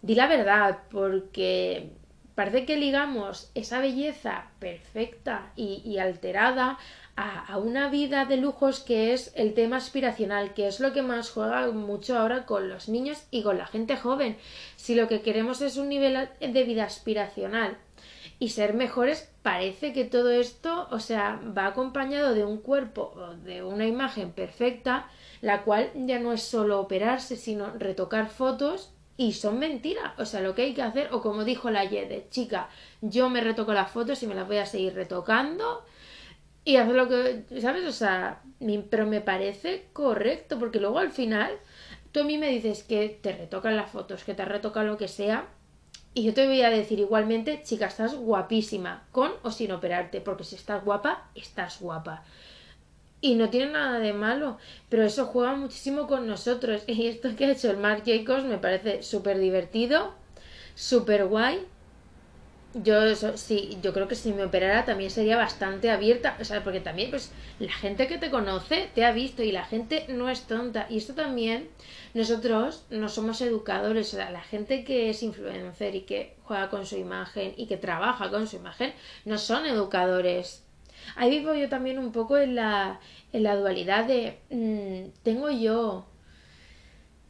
di 0.00 0.14
la 0.14 0.26
verdad, 0.26 0.78
porque 0.90 1.90
Parece 2.36 2.66
que 2.66 2.76
ligamos 2.76 3.50
esa 3.54 3.80
belleza 3.80 4.50
perfecta 4.58 5.52
y, 5.56 5.96
alterada 5.96 6.76
a, 7.16 7.56
una 7.56 7.88
vida 7.88 8.26
de 8.26 8.36
lujos 8.36 8.80
que 8.80 9.12
es 9.12 9.32
el 9.34 9.54
tema 9.54 9.78
aspiracional, 9.78 10.52
que 10.54 10.68
es 10.68 10.80
lo 10.80 10.92
que 10.92 11.02
más 11.02 11.30
juega 11.30 11.70
mucho 11.72 12.18
ahora 12.18 12.44
con 12.44 12.68
los 12.68 12.88
niños 12.88 13.26
y 13.30 13.42
con 13.42 13.58
la 13.58 13.66
gente 13.66 13.96
joven. 13.96 14.36
Si 14.76 14.94
lo 14.94 15.08
que 15.08 15.22
queremos 15.22 15.62
es 15.62 15.78
un 15.78 15.88
nivel 15.88 16.28
de 16.40 16.64
vida 16.64 16.84
aspiracional 16.84 17.78
y 18.38 18.50
ser 18.50 18.74
mejores, 18.74 19.32
parece 19.42 19.94
que 19.94 20.04
todo 20.04 20.30
esto, 20.30 20.88
o 20.90 21.00
sea, 21.00 21.40
va 21.56 21.66
acompañado 21.66 22.34
de 22.34 22.44
un 22.44 22.58
cuerpo 22.58 23.14
o 23.16 23.34
de 23.34 23.62
una 23.62 23.86
imagen 23.86 24.32
perfecta, 24.32 25.08
la 25.40 25.62
cual 25.62 25.90
ya 25.94 26.18
no 26.18 26.32
es 26.32 26.42
solo 26.42 26.80
operarse, 26.80 27.36
sino 27.36 27.70
retocar 27.78 28.28
fotos 28.28 28.92
y 29.16 29.32
son 29.32 29.58
mentiras. 29.58 30.12
O 30.18 30.26
sea, 30.26 30.42
lo 30.42 30.54
que 30.54 30.62
hay 30.62 30.74
que 30.74 30.82
hacer, 30.82 31.08
o 31.12 31.22
como 31.22 31.44
dijo 31.44 31.70
la 31.70 31.84
Yede, 31.86 32.26
chica, 32.30 32.68
yo 33.00 33.30
me 33.30 33.40
retoco 33.40 33.72
las 33.72 33.90
fotos 33.90 34.22
y 34.22 34.26
me 34.26 34.34
las 34.34 34.46
voy 34.46 34.58
a 34.58 34.66
seguir 34.66 34.94
retocando 34.94 35.82
y 36.66 36.76
hacer 36.76 36.96
lo 36.96 37.08
que, 37.08 37.44
¿sabes? 37.60 37.86
O 37.86 37.92
sea, 37.92 38.42
pero 38.90 39.06
me 39.06 39.20
parece 39.20 39.86
correcto, 39.92 40.58
porque 40.58 40.80
luego 40.80 40.98
al 40.98 41.12
final 41.12 41.52
tú 42.10 42.20
a 42.20 42.24
mí 42.24 42.38
me 42.38 42.50
dices 42.50 42.82
que 42.82 43.08
te 43.22 43.32
retocan 43.32 43.76
las 43.76 43.90
fotos, 43.90 44.24
que 44.24 44.34
te 44.34 44.44
retocan 44.44 44.88
lo 44.88 44.98
que 44.98 45.06
sea, 45.06 45.46
y 46.12 46.24
yo 46.24 46.34
te 46.34 46.44
voy 46.44 46.62
a 46.62 46.70
decir 46.70 46.98
igualmente, 46.98 47.62
chica, 47.62 47.86
estás 47.86 48.16
guapísima, 48.16 49.06
con 49.12 49.30
o 49.44 49.52
sin 49.52 49.70
operarte, 49.70 50.20
porque 50.20 50.42
si 50.42 50.56
estás 50.56 50.84
guapa, 50.84 51.30
estás 51.36 51.80
guapa. 51.80 52.24
Y 53.20 53.36
no 53.36 53.48
tiene 53.48 53.70
nada 53.70 54.00
de 54.00 54.12
malo, 54.12 54.58
pero 54.88 55.04
eso 55.04 55.26
juega 55.26 55.54
muchísimo 55.54 56.08
con 56.08 56.26
nosotros. 56.26 56.82
Y 56.88 57.06
esto 57.06 57.28
que 57.36 57.44
ha 57.44 57.52
hecho 57.52 57.70
el 57.70 57.76
Marc 57.76 58.04
Jacobs 58.04 58.44
me 58.44 58.58
parece 58.58 59.04
súper 59.04 59.38
divertido, 59.38 60.14
súper 60.74 61.26
guay. 61.26 61.64
Yo 62.82 63.14
sí, 63.36 63.78
yo 63.82 63.92
creo 63.94 64.06
que 64.06 64.14
si 64.14 64.32
me 64.32 64.44
operara 64.44 64.84
también 64.84 65.10
sería 65.10 65.36
bastante 65.36 65.90
abierta, 65.90 66.36
o 66.40 66.44
sea, 66.44 66.62
porque 66.62 66.80
también 66.80 67.10
pues 67.10 67.32
la 67.58 67.72
gente 67.72 68.06
que 68.06 68.18
te 68.18 68.30
conoce 68.30 68.90
te 68.94 69.04
ha 69.04 69.12
visto 69.12 69.42
y 69.42 69.50
la 69.50 69.64
gente 69.64 70.04
no 70.08 70.28
es 70.28 70.42
tonta. 70.42 70.86
Y 70.90 70.98
esto 70.98 71.14
también 71.14 71.68
nosotros 72.14 72.84
no 72.90 73.08
somos 73.08 73.40
educadores, 73.40 74.12
o 74.12 74.16
sea, 74.16 74.30
la 74.30 74.42
gente 74.42 74.84
que 74.84 75.10
es 75.10 75.22
influencer 75.22 75.94
y 75.94 76.02
que 76.02 76.36
juega 76.44 76.68
con 76.68 76.84
su 76.86 76.96
imagen 76.96 77.54
y 77.56 77.66
que 77.66 77.78
trabaja 77.78 78.30
con 78.30 78.46
su 78.46 78.56
imagen 78.56 78.92
no 79.24 79.38
son 79.38 79.64
educadores 79.66 80.66
Ahí 81.14 81.38
vivo 81.38 81.54
yo 81.54 81.68
también 81.68 81.98
un 81.98 82.10
poco 82.12 82.36
en 82.36 82.54
la, 82.56 83.00
en 83.32 83.42
la 83.42 83.56
dualidad 83.56 84.06
de 84.06 84.38
mm, 84.50 85.10
tengo 85.22 85.50
yo 85.50 86.06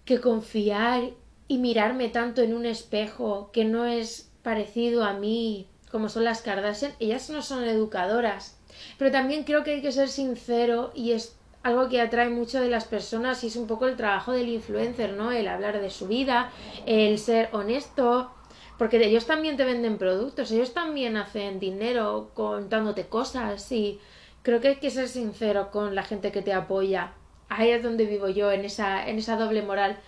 que 0.04 0.20
confiar 0.20 1.10
y 1.48 1.58
mirarme 1.58 2.08
tanto 2.08 2.42
en 2.42 2.54
un 2.54 2.64
espejo 2.64 3.50
que 3.52 3.64
no 3.64 3.86
es 3.86 4.25
parecido 4.46 5.02
a 5.02 5.12
mí 5.12 5.66
como 5.90 6.08
son 6.08 6.22
las 6.22 6.40
Kardashian. 6.40 6.92
Ellas 7.00 7.30
no 7.30 7.42
son 7.42 7.64
educadoras. 7.64 8.56
Pero 8.96 9.10
también 9.10 9.42
creo 9.42 9.64
que 9.64 9.72
hay 9.72 9.82
que 9.82 9.90
ser 9.90 10.08
sincero 10.08 10.92
y 10.94 11.10
es 11.10 11.34
algo 11.64 11.88
que 11.88 12.00
atrae 12.00 12.28
mucho 12.28 12.60
de 12.60 12.68
las 12.68 12.84
personas 12.84 13.42
y 13.42 13.48
es 13.48 13.56
un 13.56 13.66
poco 13.66 13.88
el 13.88 13.96
trabajo 13.96 14.30
del 14.30 14.48
influencer, 14.48 15.14
¿no? 15.14 15.32
El 15.32 15.48
hablar 15.48 15.80
de 15.80 15.90
su 15.90 16.06
vida, 16.06 16.52
el 16.86 17.18
ser 17.18 17.48
honesto, 17.50 18.30
porque 18.78 19.04
ellos 19.04 19.26
también 19.26 19.56
te 19.56 19.64
venden 19.64 19.98
productos, 19.98 20.52
ellos 20.52 20.72
también 20.72 21.16
hacen 21.16 21.58
dinero 21.58 22.30
contándote 22.34 23.08
cosas 23.08 23.72
y 23.72 23.98
creo 24.42 24.60
que 24.60 24.68
hay 24.68 24.76
que 24.76 24.92
ser 24.92 25.08
sincero 25.08 25.72
con 25.72 25.96
la 25.96 26.04
gente 26.04 26.30
que 26.30 26.42
te 26.42 26.52
apoya. 26.52 27.14
Ahí 27.48 27.70
es 27.70 27.82
donde 27.82 28.06
vivo 28.06 28.28
yo, 28.28 28.52
en 28.52 28.64
esa, 28.64 29.08
en 29.08 29.18
esa 29.18 29.36
doble 29.36 29.62
moral. 29.62 29.98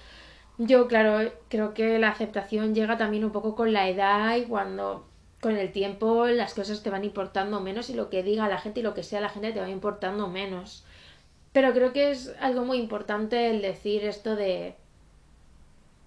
Yo, 0.59 0.89
claro, 0.89 1.33
creo 1.49 1.73
que 1.73 1.99
la 2.01 2.09
aceptación 2.09 2.75
llega 2.75 2.99
también 2.99 3.25
un 3.25 3.31
poco 3.31 3.55
con 3.55 3.73
la 3.73 3.89
edad 3.89 4.37
y 4.37 4.43
cuando 4.43 5.07
con 5.41 5.57
el 5.57 5.71
tiempo 5.71 6.27
las 6.27 6.53
cosas 6.53 6.83
te 6.83 6.91
van 6.91 7.05
importando 7.05 7.61
menos 7.61 7.91
y 7.91 7.95
lo 7.95 8.11
que 8.11 8.25
diga 8.25 8.49
la 8.49 8.59
gente 8.59 8.81
y 8.81 8.83
lo 8.83 8.93
que 8.93 9.05
sea 9.05 9.21
la 9.21 9.29
gente 9.29 9.53
te 9.53 9.61
va 9.61 9.71
importando 9.71 10.27
menos. 10.29 10.85
Pero 11.53 11.73
creo 11.73 11.93
que 11.93 12.11
es 12.11 12.35
algo 12.41 12.65
muy 12.65 12.79
importante 12.79 13.51
el 13.51 13.63
decir 13.63 14.05
esto 14.05 14.35
de, 14.35 14.75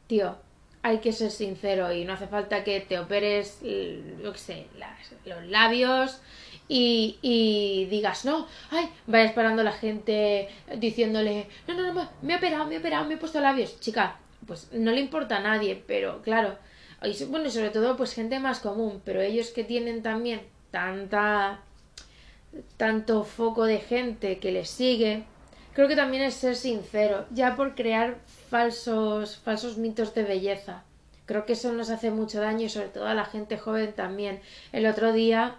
tío, 0.07 0.35
hay 0.83 0.99
que 0.99 1.13
ser 1.13 1.31
sincero 1.31 1.93
y 1.93 2.03
no 2.03 2.13
hace 2.13 2.27
falta 2.27 2.63
que 2.63 2.81
te 2.81 2.99
operes, 2.99 3.59
lo 4.21 4.33
que 4.33 4.39
sé, 4.39 4.67
los 5.25 5.45
labios 5.45 6.21
y, 6.67 7.17
y, 7.21 7.85
digas, 7.89 8.25
no, 8.25 8.47
ay, 8.71 8.89
vaya 9.07 9.25
esperando 9.25 9.63
la 9.63 9.71
gente 9.71 10.49
diciéndole, 10.77 11.47
no, 11.67 11.73
no, 11.73 11.93
no, 11.93 12.09
me 12.21 12.33
he 12.33 12.37
operado, 12.37 12.65
me 12.65 12.75
he 12.75 12.79
operado, 12.79 13.05
me 13.05 13.15
he 13.15 13.17
puesto 13.17 13.39
labios. 13.41 13.79
Chica, 13.79 14.17
pues 14.45 14.69
no 14.71 14.91
le 14.91 14.99
importa 14.99 15.37
a 15.37 15.41
nadie, 15.41 15.83
pero 15.87 16.21
claro, 16.21 16.57
y, 17.03 17.23
bueno, 17.25 17.49
sobre 17.49 17.71
todo 17.71 17.97
pues 17.97 18.13
gente 18.13 18.39
más 18.39 18.59
común, 18.59 19.01
pero 19.03 19.21
ellos 19.21 19.49
que 19.49 19.63
tienen 19.63 20.03
también 20.03 20.41
tanta 20.69 21.61
tanto 22.77 23.23
foco 23.23 23.65
de 23.65 23.79
gente 23.79 24.39
que 24.39 24.51
les 24.51 24.69
sigue, 24.69 25.23
creo 25.73 25.87
que 25.87 25.95
también 25.95 26.23
es 26.23 26.33
ser 26.33 26.55
sincero, 26.55 27.25
ya 27.31 27.55
por 27.55 27.75
crear 27.75 28.17
falsos, 28.49 29.37
falsos 29.37 29.77
mitos 29.77 30.13
de 30.13 30.23
belleza. 30.23 30.83
Creo 31.25 31.45
que 31.45 31.53
eso 31.53 31.71
nos 31.71 31.89
hace 31.89 32.11
mucho 32.11 32.41
daño 32.41 32.65
y 32.65 32.69
sobre 32.69 32.89
todo 32.89 33.07
a 33.07 33.13
la 33.13 33.25
gente 33.25 33.57
joven 33.57 33.93
también. 33.93 34.41
El 34.73 34.85
otro 34.85 35.13
día, 35.13 35.55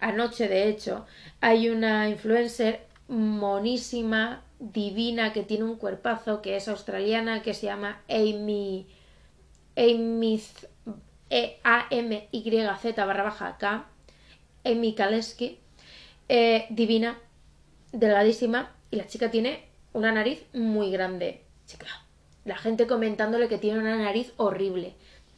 anoche 0.00 0.48
de 0.48 0.68
hecho, 0.68 1.06
hay 1.40 1.68
una 1.68 2.08
influencer 2.08 2.86
monísima, 3.06 4.42
divina, 4.62 5.32
que 5.32 5.42
tiene 5.42 5.64
un 5.64 5.76
cuerpazo, 5.76 6.40
que 6.40 6.54
es 6.56 6.68
australiana, 6.68 7.42
que 7.42 7.52
se 7.52 7.66
llama 7.66 8.00
Amy, 8.08 8.86
Amy 9.76 10.40
e 11.30 11.58
A 11.64 11.88
M 11.90 12.28
Y 12.30 12.66
Z 12.80 13.04
barra 13.04 13.24
baja 13.24 13.58
K, 13.58 13.86
Amy 14.64 14.94
Kaleski, 14.94 15.58
eh, 16.28 16.66
divina, 16.70 17.18
delgadísima, 17.90 18.70
y 18.92 18.96
la 18.96 19.08
chica 19.08 19.32
tiene 19.32 19.64
una 19.92 20.12
nariz 20.12 20.44
muy 20.54 20.92
grande. 20.92 21.42
Chica, 21.66 21.86
la 22.44 22.56
gente 22.56 22.86
comentándole 22.86 23.48
que 23.48 23.58
tiene 23.58 23.80
una 23.80 23.96
nariz 23.96 24.32
horrible, 24.36 24.94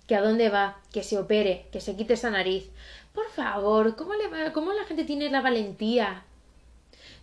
que 0.07 0.17
a 0.17 0.21
dónde 0.21 0.51
va, 0.51 0.83
que 0.93 1.03
se 1.03 1.17
opere, 1.17 1.67
que 1.73 1.81
se 1.81 1.97
quite 1.97 2.13
esa 2.13 2.31
nariz. 2.31 2.71
Por 3.15 3.31
favor, 3.31 3.97
¿cómo, 3.97 4.13
cómo 4.53 4.73
la 4.75 4.85
gente 4.85 5.05
tiene 5.05 5.31
la 5.31 5.41
valentía 5.41 6.25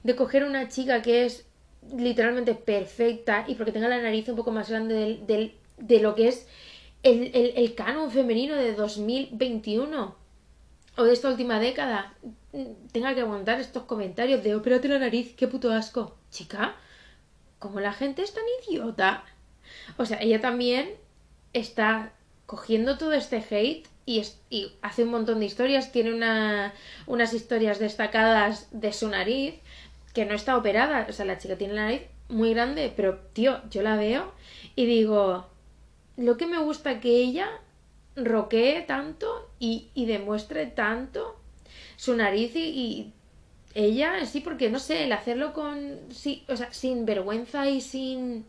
de 0.01 0.15
coger 0.15 0.45
una 0.45 0.67
chica 0.67 1.03
que 1.03 1.25
es 1.25 1.45
literalmente 1.95 2.55
perfecta 2.55 3.45
y 3.47 3.55
porque 3.55 3.71
tenga 3.71 3.89
la 3.89 4.01
nariz 4.01 4.27
un 4.29 4.35
poco 4.35 4.51
más 4.51 4.69
grande 4.69 5.19
del, 5.25 5.55
de 5.77 5.99
lo 5.99 6.15
que 6.15 6.27
es 6.27 6.47
el, 7.03 7.31
el, 7.33 7.53
el 7.55 7.75
canon 7.75 8.11
femenino 8.11 8.55
de 8.55 8.73
2021 8.73 10.15
o 10.97 11.03
de 11.03 11.13
esta 11.13 11.29
última 11.29 11.59
década 11.59 12.13
tenga 12.91 13.15
que 13.15 13.21
aguantar 13.21 13.59
estos 13.59 13.83
comentarios 13.83 14.43
de 14.43 14.55
opérate 14.55 14.87
la 14.87 14.99
nariz, 14.99 15.33
qué 15.35 15.47
puto 15.47 15.71
asco. 15.71 16.17
Chica, 16.29 16.75
¿cómo 17.59 17.79
la 17.79 17.93
gente 17.93 18.23
es 18.23 18.33
tan 18.33 18.43
idiota? 18.63 19.23
O 19.97 20.05
sea, 20.05 20.19
ella 20.21 20.41
también 20.41 20.89
está 21.53 22.13
cogiendo 22.45 22.97
todo 22.97 23.13
este 23.13 23.37
hate 23.37 23.87
y, 24.05 24.23
y 24.49 24.73
hace 24.81 25.03
un 25.03 25.11
montón 25.11 25.39
de 25.39 25.45
historias. 25.45 25.91
Tiene 25.91 26.13
una, 26.13 26.73
unas 27.07 27.33
historias 27.33 27.79
destacadas 27.79 28.67
de 28.71 28.91
su 28.91 29.07
nariz 29.07 29.55
que 30.13 30.25
no 30.25 30.35
está 30.35 30.57
operada. 30.57 31.07
O 31.09 31.13
sea, 31.13 31.25
la 31.25 31.37
chica 31.37 31.57
tiene 31.57 31.73
la 31.73 31.83
nariz 31.83 32.01
muy 32.29 32.53
grande, 32.53 32.91
pero 32.95 33.19
tío, 33.33 33.61
yo 33.69 33.81
la 33.81 33.95
veo 33.97 34.31
y 34.75 34.85
digo, 34.85 35.47
lo 36.17 36.37
que 36.37 36.47
me 36.47 36.59
gusta 36.59 36.99
que 36.99 37.09
ella 37.09 37.49
roquee 38.15 38.81
tanto 38.81 39.49
y, 39.59 39.89
y 39.93 40.05
demuestre 40.05 40.65
tanto 40.65 41.37
su 41.97 42.15
nariz 42.15 42.55
y, 42.55 43.13
ella 43.73 44.25
sí 44.25 44.41
porque 44.41 44.69
no 44.69 44.79
sé 44.79 45.05
el 45.05 45.13
hacerlo 45.13 45.53
con 45.53 45.97
sí, 46.09 46.43
o 46.49 46.57
sea, 46.57 46.73
sin 46.73 47.05
vergüenza 47.05 47.69
y 47.69 47.79
sin 47.79 48.45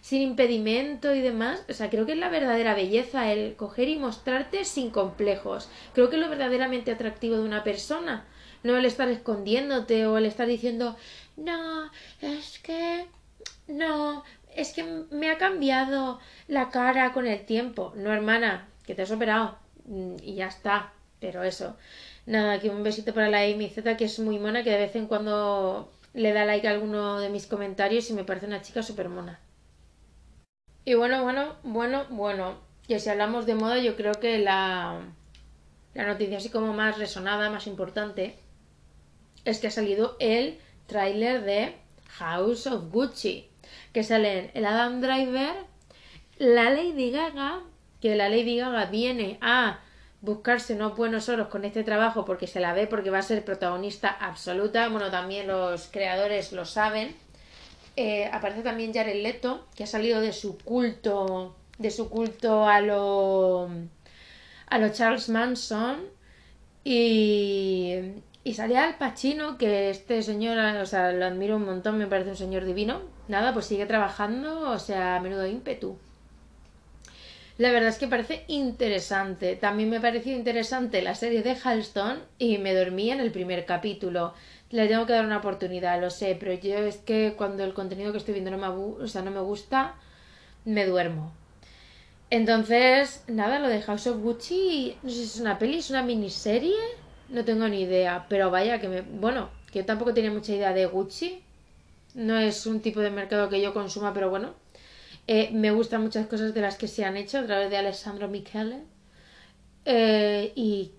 sin 0.00 0.22
impedimento 0.22 1.14
y 1.14 1.20
demás. 1.20 1.64
O 1.68 1.72
sea, 1.74 1.90
creo 1.90 2.06
que 2.06 2.12
es 2.12 2.18
la 2.18 2.28
verdadera 2.28 2.74
belleza 2.74 3.32
el 3.32 3.54
coger 3.54 3.88
y 3.88 3.98
mostrarte 3.98 4.64
sin 4.64 4.90
complejos. 4.90 5.68
Creo 5.94 6.10
que 6.10 6.16
es 6.16 6.22
lo 6.22 6.28
verdaderamente 6.28 6.90
atractivo 6.90 7.36
de 7.36 7.42
una 7.42 7.64
persona. 7.64 8.24
No 8.62 8.76
el 8.76 8.84
estar 8.84 9.08
escondiéndote 9.08 10.06
o 10.06 10.18
el 10.18 10.26
estar 10.26 10.46
diciendo, 10.46 10.96
no, 11.36 11.90
es 12.20 12.58
que, 12.60 13.06
no, 13.68 14.22
es 14.54 14.72
que 14.72 14.84
me 15.10 15.30
ha 15.30 15.38
cambiado 15.38 16.20
la 16.48 16.70
cara 16.70 17.12
con 17.12 17.26
el 17.26 17.44
tiempo. 17.44 17.92
No, 17.96 18.12
hermana, 18.12 18.68
que 18.86 18.94
te 18.94 19.02
has 19.02 19.10
operado. 19.10 19.58
Mm, 19.86 20.16
y 20.22 20.34
ya 20.36 20.48
está. 20.48 20.92
Pero 21.20 21.42
eso. 21.44 21.76
Nada, 22.26 22.60
que 22.60 22.70
un 22.70 22.82
besito 22.82 23.14
para 23.14 23.28
la 23.30 23.42
Amy 23.42 23.68
Z, 23.68 23.96
que 23.96 24.04
es 24.06 24.18
muy 24.18 24.38
mona, 24.38 24.64
que 24.64 24.70
de 24.70 24.78
vez 24.78 24.96
en 24.96 25.06
cuando 25.06 25.90
le 26.14 26.32
da 26.32 26.44
like 26.44 26.66
a 26.68 26.72
alguno 26.72 27.20
de 27.20 27.30
mis 27.30 27.46
comentarios 27.46 28.10
y 28.10 28.12
me 28.12 28.24
parece 28.24 28.46
una 28.46 28.62
chica 28.62 28.82
súper 28.82 29.08
mona. 29.08 29.40
Y 30.84 30.94
bueno, 30.94 31.22
bueno, 31.22 31.56
bueno, 31.62 32.06
bueno, 32.10 32.56
que 32.88 32.98
si 32.98 33.08
hablamos 33.08 33.46
de 33.46 33.54
moda, 33.54 33.78
yo 33.78 33.96
creo 33.96 34.14
que 34.14 34.38
la, 34.38 35.00
la 35.94 36.06
noticia 36.06 36.38
así 36.38 36.50
como 36.50 36.72
más 36.72 36.98
resonada, 36.98 37.50
más 37.50 37.66
importante, 37.66 38.36
es 39.44 39.58
que 39.58 39.68
ha 39.68 39.70
salido 39.70 40.16
el 40.20 40.58
tráiler 40.86 41.42
de 41.42 41.76
House 42.18 42.66
of 42.66 42.90
Gucci, 42.90 43.48
que 43.92 44.04
salen 44.04 44.50
el 44.54 44.66
Adam 44.66 45.00
Driver, 45.00 45.54
la 46.38 46.70
Lady 46.70 47.10
Gaga, 47.10 47.60
que 48.00 48.16
la 48.16 48.28
Lady 48.28 48.56
Gaga 48.56 48.86
viene 48.86 49.38
a 49.40 49.80
buscarse 50.20 50.74
unos 50.74 50.96
buenos 50.96 51.28
oros 51.28 51.48
con 51.48 51.64
este 51.64 51.82
trabajo 51.82 52.24
porque 52.24 52.46
se 52.46 52.60
la 52.60 52.72
ve 52.72 52.86
porque 52.86 53.10
va 53.10 53.18
a 53.18 53.22
ser 53.22 53.44
protagonista 53.44 54.08
absoluta, 54.08 54.88
bueno, 54.88 55.10
también 55.10 55.48
los 55.48 55.88
creadores 55.88 56.52
lo 56.52 56.64
saben, 56.64 57.16
eh, 57.96 58.30
aparece 58.32 58.62
también 58.62 58.94
Jared 58.94 59.22
Leto, 59.22 59.66
que 59.74 59.84
ha 59.84 59.86
salido 59.86 60.20
de 60.20 60.32
su 60.32 60.56
culto, 60.58 61.56
de 61.78 61.90
su 61.90 62.08
culto 62.08 62.66
a 62.66 62.80
lo, 62.80 63.68
a 64.66 64.78
lo 64.78 64.88
Charles 64.92 65.28
Manson. 65.28 66.00
Y, 66.84 67.94
y 68.44 68.54
salía 68.54 68.84
Al 68.84 68.96
Pacino, 68.96 69.56
que 69.56 69.90
este 69.90 70.22
señor, 70.22 70.58
o 70.58 70.86
sea, 70.86 71.12
lo 71.12 71.24
admiro 71.24 71.56
un 71.56 71.64
montón, 71.64 71.98
me 71.98 72.06
parece 72.06 72.30
un 72.30 72.36
señor 72.36 72.64
divino. 72.64 73.00
Nada, 73.28 73.52
pues 73.52 73.66
sigue 73.66 73.86
trabajando, 73.86 74.70
o 74.70 74.78
sea, 74.78 75.16
a 75.16 75.20
menudo 75.20 75.46
ímpetu. 75.46 75.96
La 77.58 77.70
verdad 77.70 77.90
es 77.90 77.98
que 77.98 78.08
parece 78.08 78.44
interesante. 78.48 79.54
También 79.56 79.90
me 79.90 80.00
pareció 80.00 80.34
interesante 80.34 81.02
la 81.02 81.14
serie 81.14 81.42
de 81.42 81.56
Halston 81.62 82.18
y 82.38 82.58
me 82.58 82.74
dormí 82.74 83.10
en 83.10 83.20
el 83.20 83.30
primer 83.30 83.64
capítulo. 83.66 84.34
Le 84.70 84.88
tengo 84.88 85.06
que 85.06 85.12
dar 85.12 85.26
una 85.26 85.36
oportunidad, 85.36 86.00
lo 86.00 86.10
sé, 86.10 86.36
pero 86.40 86.54
yo 86.54 86.78
es 86.78 86.96
que 86.96 87.34
cuando 87.36 87.62
el 87.62 87.74
contenido 87.74 88.10
que 88.10 88.18
estoy 88.18 88.34
viendo 88.34 88.50
no 88.50 88.58
me, 88.58 88.66
o 88.66 89.06
sea, 89.06 89.22
no 89.22 89.30
me 89.30 89.40
gusta, 89.40 89.94
me 90.64 90.86
duermo. 90.86 91.32
Entonces, 92.30 93.22
nada, 93.28 93.58
lo 93.58 93.68
de 93.68 93.82
House 93.82 94.06
of 94.06 94.22
Gucci, 94.22 94.96
no 95.02 95.10
sé 95.10 95.16
si 95.16 95.22
es 95.24 95.40
una 95.40 95.58
peli, 95.58 95.78
es 95.78 95.90
una 95.90 96.02
miniserie, 96.02 96.74
no 97.28 97.44
tengo 97.44 97.68
ni 97.68 97.82
idea, 97.82 98.26
pero 98.28 98.50
vaya 98.50 98.80
que 98.80 98.88
me... 98.88 99.00
Bueno, 99.02 99.50
que 99.70 99.80
yo 99.80 99.84
tampoco 99.86 100.14
tenía 100.14 100.30
mucha 100.30 100.52
idea 100.52 100.72
de 100.72 100.86
Gucci, 100.86 101.42
no 102.14 102.38
es 102.38 102.66
un 102.66 102.80
tipo 102.80 103.00
de 103.00 103.10
mercado 103.10 103.48
que 103.48 103.60
yo 103.60 103.72
consuma, 103.72 104.12
pero 104.12 104.30
bueno, 104.30 104.54
eh, 105.26 105.50
me 105.52 105.70
gustan 105.70 106.02
muchas 106.02 106.26
cosas 106.26 106.52
de 106.52 106.60
las 106.60 106.76
que 106.76 106.88
se 106.88 107.04
han 107.04 107.16
hecho 107.16 107.38
a 107.38 107.46
través 107.46 107.70
de 107.70 107.76
Alessandro 107.76 108.28
Michele. 108.28 108.80
Eh, 109.84 110.52
y 110.54 110.92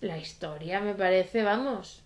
la 0.00 0.18
historia 0.18 0.80
me 0.80 0.94
parece, 0.94 1.42
vamos, 1.42 2.02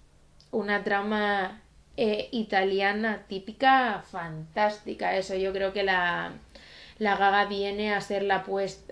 una 0.51 0.83
trama 0.85 1.61
eh, 1.97 2.29
italiana 2.33 3.25
típica 3.29 4.03
fantástica. 4.11 5.17
Eso 5.17 5.35
yo 5.35 5.53
creo 5.53 5.73
que 5.73 5.83
la, 5.83 6.33
la 6.99 7.17
Gaga 7.17 7.47
viene 7.47 7.95
a 7.95 8.01
ser 8.01 8.23
la, 8.23 8.45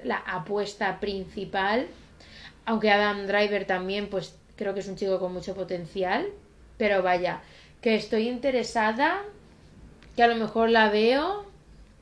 la 0.05 0.17
apuesta 0.17 1.01
principal. 1.01 1.87
Aunque 2.67 2.91
Adam 2.91 3.27
Driver 3.27 3.67
también, 3.67 4.09
pues 4.09 4.39
creo 4.57 4.75
que 4.75 4.81
es 4.81 4.89
un 4.89 4.97
chico 4.97 5.19
con 5.19 5.33
mucho 5.33 5.55
potencial. 5.55 6.27
Pero 6.77 7.03
vaya, 7.03 7.41
que 7.81 7.95
estoy 7.95 8.29
interesada, 8.29 9.23
que 10.17 10.23
a 10.23 10.27
lo 10.27 10.37
mejor 10.37 10.71
la 10.71 10.89
veo 10.91 11.47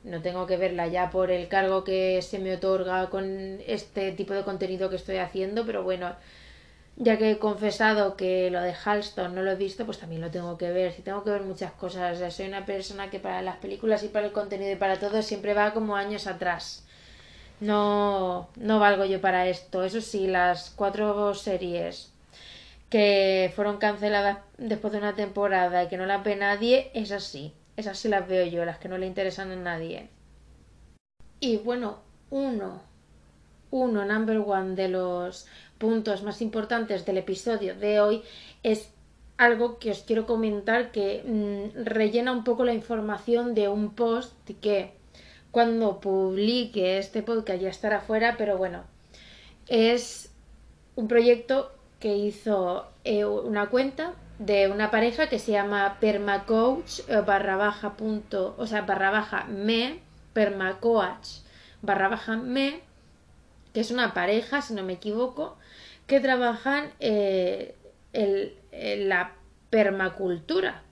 no 0.05 0.21
tengo 0.21 0.47
que 0.47 0.57
verla 0.57 0.89
ya 0.89 1.11
por 1.11 1.31
el 1.31 1.49
cargo 1.49 1.85
que 1.85 2.23
se 2.23 2.39
me 2.39 2.55
otorga 2.55 3.09
con 3.11 3.61
este 3.67 4.13
tipo 4.13 4.35
de 4.35 4.43
contenido 4.43 4.91
que 4.91 4.97
estoy 4.97 5.19
haciendo, 5.19 5.65
pero 5.65 5.85
bueno, 5.85 6.15
ya 6.97 7.19
que 7.19 7.33
he 7.33 7.39
confesado 7.39 8.17
que 8.17 8.51
lo 8.51 8.61
de 8.61 8.75
Halston 8.75 9.35
no 9.35 9.43
lo 9.43 9.53
he 9.53 9.57
visto, 9.57 9.87
pues 9.87 9.99
también 9.99 10.21
lo 10.21 10.31
tengo 10.31 10.59
que 10.59 10.71
ver. 10.73 10.93
Si 10.93 11.03
tengo 11.03 11.23
que 11.25 11.31
ver 11.31 11.43
muchas 11.43 11.73
cosas, 11.73 12.35
soy 12.35 12.47
una 12.47 12.67
persona 12.67 13.11
que 13.11 13.21
para 13.21 13.43
las 13.43 13.57
películas 13.59 14.03
y 14.03 14.09
para 14.09 14.27
el 14.27 14.33
contenido 14.33 14.73
y 14.73 14.77
para 14.77 14.99
todo 14.99 15.23
siempre 15.23 15.55
va 15.55 15.73
como 15.73 15.97
años 15.97 16.27
atrás. 16.27 16.85
No, 17.61 18.49
no 18.57 18.81
valgo 18.81 19.05
yo 19.05 19.21
para 19.21 19.49
esto. 19.49 19.85
Eso 19.85 20.01
sí, 20.01 20.27
las 20.27 20.71
cuatro 20.71 21.35
series 21.35 22.12
que 22.93 23.51
fueron 23.57 23.79
canceladas 23.79 24.37
después 24.59 24.93
de 24.93 24.99
una 24.99 25.15
temporada 25.15 25.83
y 25.83 25.89
que 25.89 25.97
no 25.97 26.05
las 26.05 26.23
ve 26.23 26.37
nadie, 26.37 26.91
es 26.93 27.11
así 27.11 27.55
esas 27.77 27.99
sí 27.99 28.09
las 28.09 28.29
veo 28.29 28.47
yo, 28.47 28.65
las 28.65 28.79
que 28.79 28.89
no 28.89 28.99
le 28.99 29.07
interesan 29.07 29.51
a 29.51 29.57
nadie. 29.57 30.09
Y 31.41 31.57
bueno, 31.57 31.99
uno, 32.31 32.83
uno, 33.71 34.05
number 34.05 34.39
one 34.39 34.75
de 34.75 34.89
los 34.89 35.47
puntos 35.79 36.23
más 36.23 36.43
importantes 36.43 37.05
del 37.05 37.19
episodio 37.19 37.75
de 37.75 38.01
hoy 38.01 38.23
es 38.63 38.93
algo 39.39 39.79
que 39.79 39.91
os 39.91 40.03
quiero 40.03 40.27
comentar 40.27 40.93
que 40.93 41.25
mm, 41.25 41.85
rellena 41.85 42.33
un 42.33 42.45
poco 42.45 42.65
la 42.65 42.75
información 42.75 43.55
de 43.55 43.69
un 43.69 43.95
post 43.95 44.35
que 44.61 44.93
cuando 45.51 46.01
publique 46.01 46.99
este 46.99 47.23
podcast 47.23 47.61
ya 47.61 47.69
estará 47.69 48.01
fuera, 48.01 48.37
pero 48.37 48.57
bueno, 48.57 48.85
es 49.67 50.31
un 50.95 51.09
proyecto 51.09 51.73
que 52.03 52.17
hizo 52.17 52.89
eh, 53.05 53.25
una 53.25 53.71
cuenta 53.71 54.15
de 54.41 54.69
una 54.69 54.91
pareja 54.91 55.29
que 55.29 55.39
se 55.39 55.53
llama 55.53 55.99
permacoach 56.01 56.99
eh, 57.07 57.21
barra 57.25 57.55
baja 57.55 57.97
punto, 57.97 58.57
o 58.59 58.67
sea, 58.67 58.81
barra 58.81 59.13
baja 59.13 59.45
me, 59.45 60.01
permacoach 60.33 61.29
barra 61.81 62.09
baja 62.09 62.37
me, 62.37 62.81
que 63.73 63.79
es 63.79 63.93
una 63.93 64.15
pareja, 64.15 64.63
si 64.63 64.75
no 64.75 64.83
me 64.83 64.95
equivoco, 64.95 65.57
que 66.09 66.19
trabajan 66.19 66.91
eh, 66.99 67.77
la 68.13 69.37
permacultura, 69.71 70.83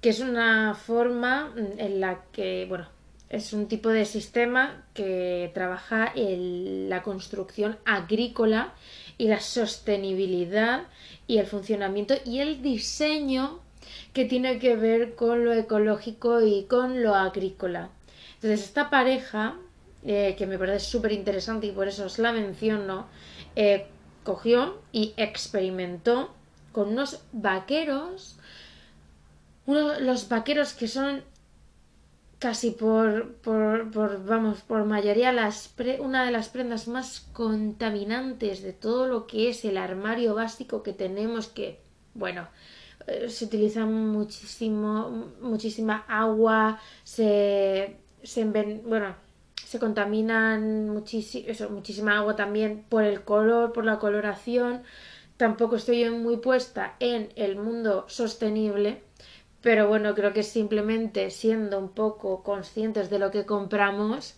que 0.00 0.10
es 0.10 0.20
una 0.20 0.74
forma 0.76 1.52
en 1.56 2.00
la 2.00 2.22
que, 2.30 2.66
bueno, 2.68 2.86
es 3.28 3.52
un 3.52 3.66
tipo 3.66 3.88
de 3.88 4.04
sistema 4.04 4.84
que 4.94 5.50
trabaja 5.54 6.12
en 6.14 6.88
la 6.88 7.02
construcción 7.02 7.76
agrícola 7.84 8.74
y 9.18 9.28
la 9.28 9.40
sostenibilidad 9.40 10.84
y 11.26 11.38
el 11.38 11.46
funcionamiento 11.46 12.14
y 12.24 12.40
el 12.40 12.62
diseño 12.62 13.60
que 14.12 14.24
tiene 14.24 14.58
que 14.58 14.76
ver 14.76 15.14
con 15.14 15.44
lo 15.44 15.52
ecológico 15.52 16.40
y 16.40 16.64
con 16.64 17.02
lo 17.02 17.14
agrícola. 17.14 17.90
Entonces, 18.34 18.64
esta 18.64 18.90
pareja, 18.90 19.56
eh, 20.04 20.34
que 20.36 20.46
me 20.46 20.58
parece 20.58 20.80
súper 20.80 21.12
interesante 21.12 21.66
y 21.66 21.72
por 21.72 21.88
eso 21.88 22.06
os 22.06 22.18
la 22.18 22.32
menciono, 22.32 23.06
eh, 23.54 23.86
cogió 24.24 24.80
y 24.92 25.14
experimentó 25.16 26.34
con 26.72 26.88
unos 26.88 27.20
vaqueros, 27.32 28.36
uno, 29.66 29.98
los 30.00 30.28
vaqueros 30.28 30.74
que 30.74 30.88
son 30.88 31.22
casi 32.38 32.70
por, 32.70 33.34
por, 33.36 33.90
por, 33.90 34.24
vamos, 34.24 34.60
por 34.60 34.84
mayoría 34.84 35.32
las 35.32 35.74
una 36.00 36.24
de 36.24 36.32
las 36.32 36.48
prendas 36.48 36.88
más 36.88 37.20
contaminantes 37.32 38.62
de 38.62 38.72
todo 38.72 39.06
lo 39.06 39.26
que 39.26 39.48
es 39.48 39.64
el 39.64 39.76
armario 39.78 40.34
básico 40.34 40.82
que 40.82 40.92
tenemos 40.92 41.48
que, 41.48 41.80
bueno, 42.14 42.48
eh, 43.06 43.28
se 43.28 43.46
utiliza 43.46 43.86
muchísimo, 43.86 45.32
muchísima 45.40 46.04
agua, 46.08 46.80
se, 47.04 47.96
se 48.22 48.44
bueno, 48.44 49.14
se 49.66 49.78
contaminan 49.78 51.02
eso, 51.46 51.70
muchísima 51.70 52.18
agua 52.18 52.36
también 52.36 52.84
por 52.88 53.02
el 53.02 53.22
color, 53.22 53.72
por 53.72 53.84
la 53.84 53.98
coloración. 53.98 54.82
Tampoco 55.36 55.76
estoy 55.76 56.08
muy 56.10 56.38
puesta 56.38 56.94
en 57.00 57.30
el 57.36 57.56
mundo 57.56 58.06
sostenible, 58.08 59.02
pero 59.66 59.88
bueno, 59.88 60.14
creo 60.14 60.32
que 60.32 60.44
simplemente 60.44 61.28
siendo 61.32 61.80
un 61.80 61.88
poco 61.88 62.44
conscientes 62.44 63.10
de 63.10 63.18
lo 63.18 63.32
que 63.32 63.46
compramos, 63.46 64.36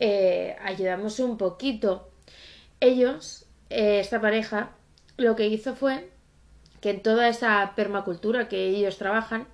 eh, 0.00 0.56
ayudamos 0.62 1.18
un 1.18 1.36
poquito. 1.36 2.08
Ellos, 2.80 3.44
eh, 3.68 4.00
esta 4.00 4.18
pareja, 4.22 4.70
lo 5.18 5.36
que 5.36 5.46
hizo 5.46 5.76
fue 5.76 6.08
que 6.80 6.88
en 6.88 7.02
toda 7.02 7.28
esa 7.28 7.74
permacultura 7.76 8.48
que 8.48 8.68
ellos 8.68 8.96
trabajan, 8.96 9.46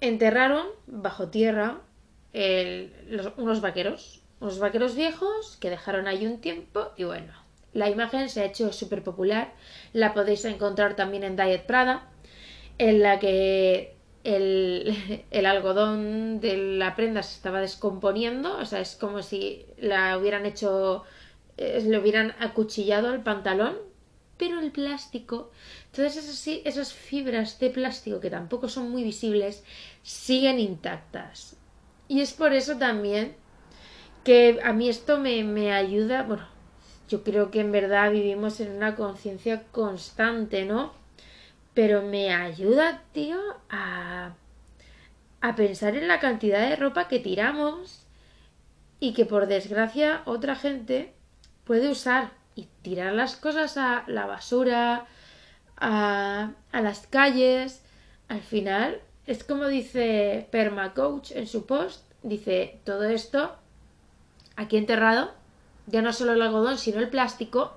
enterraron 0.00 0.64
bajo 0.86 1.26
tierra 1.30 1.80
unos 3.36 3.60
vaqueros, 3.60 4.22
unos 4.38 4.60
vaqueros 4.60 4.94
viejos 4.94 5.56
que 5.56 5.70
dejaron 5.70 6.06
ahí 6.06 6.24
un 6.24 6.40
tiempo 6.40 6.92
y 6.96 7.02
bueno, 7.02 7.32
la 7.72 7.90
imagen 7.90 8.28
se 8.28 8.42
ha 8.42 8.44
hecho 8.44 8.72
súper 8.72 9.02
popular, 9.02 9.52
la 9.92 10.14
podéis 10.14 10.44
encontrar 10.44 10.94
también 10.94 11.24
en 11.24 11.34
Diet 11.34 11.66
Prada, 11.66 12.08
en 12.78 13.02
la 13.02 13.18
que 13.18 13.98
el, 14.24 15.46
algodón 15.46 16.40
de 16.40 16.56
la 16.56 16.94
prenda 16.94 17.22
se 17.22 17.36
estaba 17.36 17.60
descomponiendo, 17.60 18.58
o 18.58 18.64
sea, 18.64 18.80
es 18.80 18.96
como 18.96 19.22
si 19.22 19.66
la 19.78 20.18
hubieran 20.18 20.46
hecho, 20.46 21.04
eh, 21.56 21.82
le 21.86 21.98
hubieran 21.98 22.34
acuchillado 22.38 23.12
el 23.14 23.20
pantalón, 23.22 23.76
pero 24.36 24.60
el 24.60 24.70
plástico, 24.70 25.50
todas 25.94 26.16
esas, 26.16 26.46
esas 26.64 26.92
fibras 26.92 27.58
de 27.58 27.70
plástico 27.70 28.20
que 28.20 28.30
tampoco 28.30 28.68
son 28.68 28.90
muy 28.90 29.04
visibles, 29.04 29.64
siguen 30.02 30.58
intactas. 30.58 31.56
Y 32.08 32.20
es 32.20 32.32
por 32.32 32.52
eso 32.52 32.76
también 32.76 33.36
que 34.24 34.60
a 34.62 34.72
mí 34.72 34.88
esto 34.88 35.18
me, 35.18 35.44
me 35.44 35.72
ayuda, 35.72 36.22
bueno, 36.22 36.46
yo 37.08 37.22
creo 37.24 37.50
que 37.50 37.60
en 37.60 37.72
verdad 37.72 38.12
vivimos 38.12 38.60
en 38.60 38.72
una 38.72 38.96
conciencia 38.96 39.64
constante, 39.72 40.64
¿no? 40.64 40.99
Pero 41.74 42.02
me 42.02 42.32
ayuda, 42.32 43.02
tío, 43.12 43.38
a, 43.68 44.34
a 45.40 45.56
pensar 45.56 45.96
en 45.96 46.08
la 46.08 46.20
cantidad 46.20 46.68
de 46.68 46.76
ropa 46.76 47.08
que 47.08 47.18
tiramos 47.18 48.06
y 48.98 49.14
que 49.14 49.24
por 49.24 49.46
desgracia 49.46 50.22
otra 50.26 50.56
gente 50.56 51.14
puede 51.64 51.88
usar 51.88 52.32
y 52.54 52.68
tirar 52.82 53.12
las 53.14 53.36
cosas 53.36 53.76
a 53.76 54.04
la 54.06 54.26
basura, 54.26 55.06
a, 55.76 56.50
a 56.72 56.80
las 56.80 57.06
calles. 57.06 57.82
Al 58.28 58.42
final, 58.42 59.00
es 59.26 59.44
como 59.44 59.66
dice 59.68 60.48
Permacoach 60.50 61.32
en 61.32 61.46
su 61.46 61.66
post, 61.66 62.04
dice 62.22 62.80
todo 62.84 63.04
esto 63.04 63.56
aquí 64.56 64.76
enterrado, 64.76 65.32
ya 65.86 66.02
no 66.02 66.12
solo 66.12 66.32
el 66.34 66.42
algodón, 66.42 66.76
sino 66.76 67.00
el 67.00 67.08
plástico, 67.08 67.72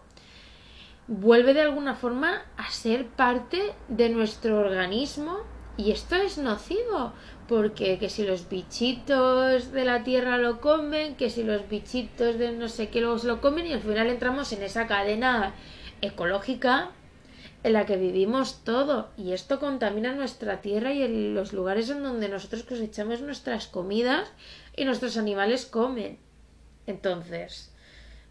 vuelve 1.08 1.54
de 1.54 1.62
alguna 1.62 1.96
forma 1.96 2.44
a 2.58 2.70
ser 2.72 3.08
parte 3.08 3.74
de 3.90 4.10
nuestro 4.10 4.60
organismo 4.60 5.40
y 5.76 5.92
esto 5.92 6.16
es 6.16 6.38
nocivo 6.38 7.14
porque 7.48 7.98
que 8.00 8.10
si 8.10 8.24
los 8.24 8.48
bichitos 8.48 9.72
de 9.72 9.86
la 9.86 10.04
tierra 10.04 10.38
lo 10.38 10.62
comen, 10.62 11.16
que 11.16 11.30
si 11.30 11.44
los 11.44 11.68
bichitos 11.68 12.38
de 12.38 12.52
no 12.52 12.70
sé 12.70 12.90
qué 12.90 13.02
los 13.02 13.24
lo 13.24 13.42
comen 13.42 13.68
y 13.68 13.74
al 13.74 13.82
final 13.82 14.08
entramos 14.08 14.54
en 14.54 14.64
esa 14.64 14.88
cadena 14.88 15.54
ecológica 16.02 16.92
en 17.64 17.74
la 17.74 17.86
que 17.86 17.98
vivimos 17.98 18.64
todo 18.64 19.10
y 19.18 19.34
esto 19.34 19.60
contamina 19.60 20.14
nuestra 20.14 20.62
tierra 20.62 20.94
y 20.94 21.34
los 21.34 21.54
lugares 21.54 21.90
en 21.90 22.04
donde 22.04 22.30
nosotros 22.30 22.64
cosechamos 22.64 23.22
nuestras 23.22 23.68
comidas 23.68 24.32
y 24.76 24.86
nuestros 24.86 25.18
animales 25.18 25.66
comen. 25.66 26.20
Entonces, 26.86 27.73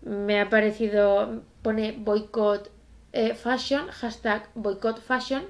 me 0.03 0.41
ha 0.41 0.51
parecido, 0.51 1.43
pone 1.63 1.93
boicot 1.93 2.71
eh, 3.13 3.35
fashion, 3.35 3.89
hashtag 3.89 4.49
boicot 4.55 5.01
fashion. 5.01 5.45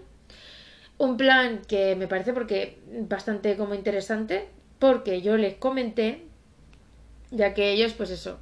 Un 0.98 1.16
plan 1.16 1.62
que 1.66 1.96
me 1.96 2.06
parece 2.06 2.32
porque 2.32 2.78
bastante 3.08 3.56
como 3.56 3.74
interesante, 3.74 4.48
porque 4.78 5.22
yo 5.22 5.36
les 5.36 5.54
comenté, 5.54 6.24
ya 7.30 7.54
que 7.54 7.72
ellos, 7.72 7.92
pues 7.94 8.10
eso, 8.10 8.38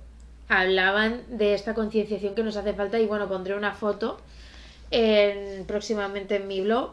hablaban 0.48 1.22
de 1.28 1.54
esta 1.54 1.74
concienciación 1.74 2.34
que 2.34 2.42
nos 2.42 2.56
hace 2.56 2.74
falta 2.74 2.98
y 2.98 3.06
bueno, 3.06 3.28
pondré 3.28 3.54
una 3.54 3.72
foto 3.72 4.18
en, 4.90 5.64
próximamente 5.64 6.36
en 6.36 6.48
mi 6.48 6.60
blog 6.60 6.92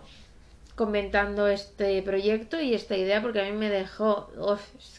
comentando 0.75 1.47
este 1.47 2.03
proyecto 2.03 2.61
y 2.61 2.75
esta 2.75 2.95
idea 2.95 3.19
porque 3.19 3.41
a 3.41 3.45
mí 3.45 3.51
me 3.51 3.69
dejó 3.69 4.29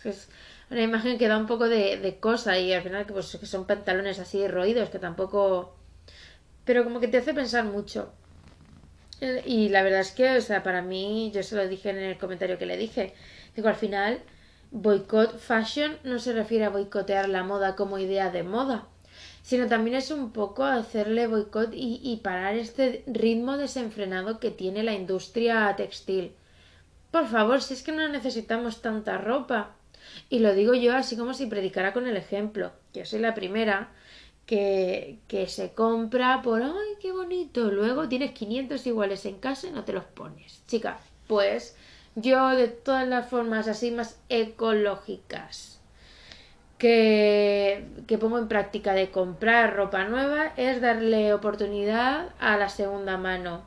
es, 0.04 0.28
una 0.70 0.82
imagen 0.82 1.18
que 1.18 1.28
da 1.28 1.38
un 1.38 1.46
poco 1.46 1.68
de, 1.68 2.18
cosa 2.20 2.58
y 2.58 2.72
al 2.72 2.82
final 2.82 3.06
pues, 3.06 3.36
que 3.36 3.46
son 3.46 3.66
pantalones 3.66 4.18
así 4.18 4.46
roídos 4.48 4.90
que 4.90 4.98
tampoco 4.98 5.76
pero 6.64 6.84
como 6.84 7.00
que 7.00 7.08
te 7.08 7.18
hace 7.18 7.34
pensar 7.34 7.64
mucho 7.64 8.12
y 9.44 9.68
la 9.70 9.82
verdad 9.82 10.00
es 10.00 10.12
que 10.12 10.36
o 10.36 10.40
sea 10.40 10.62
para 10.62 10.82
mí 10.82 11.30
yo 11.34 11.42
se 11.42 11.56
lo 11.56 11.66
dije 11.66 11.90
en 11.90 11.98
el 11.98 12.18
comentario 12.18 12.58
que 12.58 12.66
le 12.66 12.76
dije 12.76 13.14
digo 13.56 13.68
al 13.68 13.74
final 13.74 14.20
boicot 14.70 15.38
fashion 15.38 15.96
no 16.04 16.18
se 16.18 16.32
refiere 16.32 16.66
a 16.66 16.70
boicotear 16.70 17.28
la 17.28 17.42
moda 17.42 17.74
como 17.74 17.98
idea 17.98 18.30
de 18.30 18.42
moda 18.42 18.86
sino 19.48 19.66
también 19.66 19.96
es 19.96 20.10
un 20.10 20.30
poco 20.32 20.64
hacerle 20.64 21.26
boicot 21.26 21.70
y, 21.72 22.20
parar 22.22 22.54
este 22.56 23.02
ritmo 23.06 23.56
desenfrenado 23.56 24.40
que 24.40 24.50
tiene 24.50 24.82
la 24.82 24.92
industria 24.92 25.74
textil. 25.74 26.32
Por 27.10 27.26
favor, 27.28 27.62
si 27.62 27.72
es 27.72 27.82
que 27.82 27.92
no 27.92 28.06
necesitamos 28.08 28.82
tanta 28.82 29.16
ropa. 29.16 29.70
Y 30.28 30.40
lo 30.40 30.54
digo 30.54 30.74
yo 30.74 30.94
así 30.94 31.16
como 31.16 31.34
si 31.34 31.46
predicara 31.46 31.92
con 31.92 32.06
el 32.06 32.16
ejemplo. 32.16 32.72
Yo 32.92 33.04
soy 33.04 33.20
la 33.20 33.34
primera 33.34 33.90
que, 34.46 35.18
que 35.28 35.46
se 35.48 35.72
compra 35.72 36.42
por 36.42 36.62
¡ay, 36.62 36.96
qué 37.00 37.12
bonito! 37.12 37.70
Luego 37.70 38.08
tienes 38.08 38.32
500 38.32 38.86
iguales 38.86 39.26
en 39.26 39.38
casa 39.38 39.68
y 39.68 39.72
no 39.72 39.84
te 39.84 39.92
los 39.92 40.04
pones. 40.04 40.62
Chica, 40.66 40.98
pues 41.26 41.76
yo 42.14 42.48
de 42.48 42.68
todas 42.68 43.06
las 43.06 43.28
formas 43.28 43.68
así 43.68 43.90
más 43.90 44.20
ecológicas 44.28 45.78
que, 46.78 47.84
pongo 48.20 48.38
en 48.38 48.48
práctica 48.48 48.94
de 48.94 49.10
comprar 49.10 49.74
ropa 49.74 50.04
nueva 50.04 50.52
es 50.56 50.80
darle 50.80 51.34
oportunidad 51.34 52.30
a 52.38 52.56
la 52.56 52.68
segunda 52.68 53.16
mano. 53.16 53.64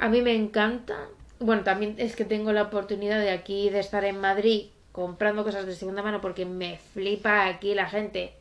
A 0.00 0.08
mí 0.08 0.22
me 0.22 0.34
encanta. 0.34 0.96
Bueno, 1.38 1.62
también 1.62 1.94
es 1.98 2.16
que 2.16 2.24
tengo 2.24 2.52
la 2.52 2.62
oportunidad 2.62 3.20
de 3.20 3.30
aquí 3.30 3.70
de 3.70 3.80
estar 3.80 4.04
en 4.04 4.20
Madrid 4.20 4.70
comprando 4.98 5.44
cosas 5.44 5.64
de 5.64 5.76
segunda 5.76 6.02
mano 6.02 6.20
porque 6.20 6.44
me 6.44 6.76
flipa 6.76 7.46
aquí 7.46 7.72
la 7.72 7.88
gente 7.88 8.32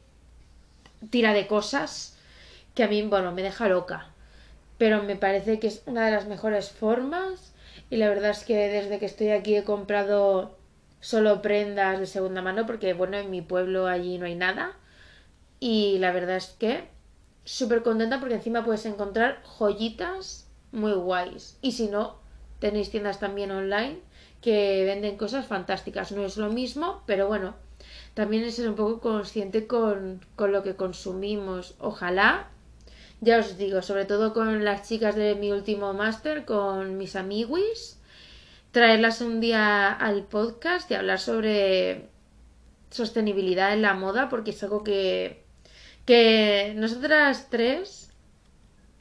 tira 1.11 1.31
de 1.31 1.45
cosas 1.45 2.17
que 2.73 2.81
a 2.83 2.87
mí, 2.87 3.03
bueno, 3.03 3.31
me 3.31 3.43
deja 3.43 3.67
loca. 3.67 4.07
Pero 4.79 5.03
me 5.03 5.15
parece 5.15 5.59
que 5.59 5.67
es 5.67 5.83
una 5.85 6.07
de 6.07 6.13
las 6.13 6.25
mejores 6.25 6.71
formas 6.71 7.53
y 7.91 7.97
la 7.97 8.09
verdad 8.09 8.31
es 8.31 8.43
que 8.43 8.55
desde 8.69 8.97
que 8.97 9.05
estoy 9.05 9.29
aquí 9.29 9.55
he 9.55 9.63
comprado 9.63 10.57
solo 10.99 11.43
prendas 11.43 11.99
de 11.99 12.07
segunda 12.07 12.41
mano 12.41 12.65
porque, 12.65 12.93
bueno, 12.93 13.17
en 13.17 13.29
mi 13.29 13.43
pueblo 13.43 13.85
allí 13.85 14.17
no 14.17 14.25
hay 14.25 14.33
nada. 14.33 14.75
Y 15.59 15.99
la 15.99 16.11
verdad 16.11 16.37
es 16.37 16.55
que 16.57 16.87
súper 17.45 17.83
contenta 17.83 18.19
porque 18.19 18.33
encima 18.33 18.65
puedes 18.65 18.87
encontrar 18.87 19.43
joyitas 19.43 20.49
muy 20.71 20.93
guays. 20.93 21.59
Y 21.61 21.73
si 21.73 21.87
no, 21.87 22.15
tenéis 22.59 22.89
tiendas 22.89 23.19
también 23.19 23.51
online 23.51 24.06
que 24.41 24.83
venden 24.85 25.17
cosas 25.17 25.45
fantásticas. 25.47 26.11
No 26.11 26.25
es 26.25 26.37
lo 26.37 26.49
mismo, 26.49 27.03
pero 27.05 27.27
bueno, 27.27 27.55
también 28.13 28.43
es 28.43 28.55
ser 28.55 28.69
un 28.69 28.75
poco 28.75 28.99
consciente 28.99 29.67
con, 29.67 30.25
con 30.35 30.51
lo 30.51 30.63
que 30.63 30.75
consumimos. 30.75 31.75
Ojalá, 31.79 32.49
ya 33.21 33.39
os 33.39 33.57
digo, 33.57 33.81
sobre 33.81 34.05
todo 34.05 34.33
con 34.33 34.63
las 34.63 34.87
chicas 34.87 35.15
de 35.15 35.35
mi 35.35 35.51
último 35.51 35.93
máster, 35.93 36.45
con 36.45 36.97
mis 36.97 37.15
amiguis, 37.15 37.99
traerlas 38.71 39.21
un 39.21 39.39
día 39.39 39.91
al 39.91 40.23
podcast 40.23 40.89
y 40.91 40.95
hablar 40.95 41.19
sobre 41.19 42.09
sostenibilidad 42.89 43.73
en 43.73 43.81
la 43.81 43.93
moda, 43.93 44.29
porque 44.29 44.51
es 44.51 44.63
algo 44.63 44.83
que, 44.83 45.43
que 46.05 46.73
nosotras 46.75 47.49
tres, 47.49 48.11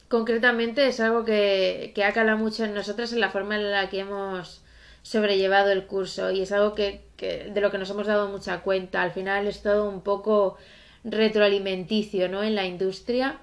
concretamente, 0.08 0.86
es 0.88 1.00
algo 1.00 1.24
que, 1.24 1.92
que 1.94 2.04
ha 2.04 2.12
calado 2.12 2.38
mucho 2.38 2.64
en 2.64 2.74
nosotras 2.74 3.12
en 3.12 3.20
la 3.20 3.30
forma 3.30 3.56
en 3.56 3.70
la 3.70 3.88
que 3.88 4.00
hemos 4.00 4.62
sobrellevado 5.06 5.70
el 5.70 5.86
curso 5.86 6.32
y 6.32 6.42
es 6.42 6.50
algo 6.50 6.74
que, 6.74 7.04
que, 7.16 7.50
de 7.54 7.60
lo 7.60 7.70
que 7.70 7.78
nos 7.78 7.90
hemos 7.90 8.08
dado 8.08 8.28
mucha 8.28 8.62
cuenta. 8.62 9.02
Al 9.02 9.12
final 9.12 9.46
es 9.46 9.62
todo 9.62 9.88
un 9.88 10.00
poco 10.00 10.56
retroalimenticio, 11.04 12.28
¿no? 12.28 12.42
En 12.42 12.56
la 12.56 12.66
industria. 12.66 13.38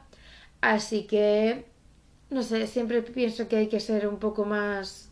Así 0.60 1.04
que, 1.04 1.63
no 2.30 2.43
sé, 2.43 2.67
siempre 2.67 3.02
pienso 3.02 3.47
que 3.47 3.56
hay 3.56 3.67
que 3.67 3.80
ser 3.80 4.08
un 4.08 4.19
poco 4.19 4.43
más 4.43 5.10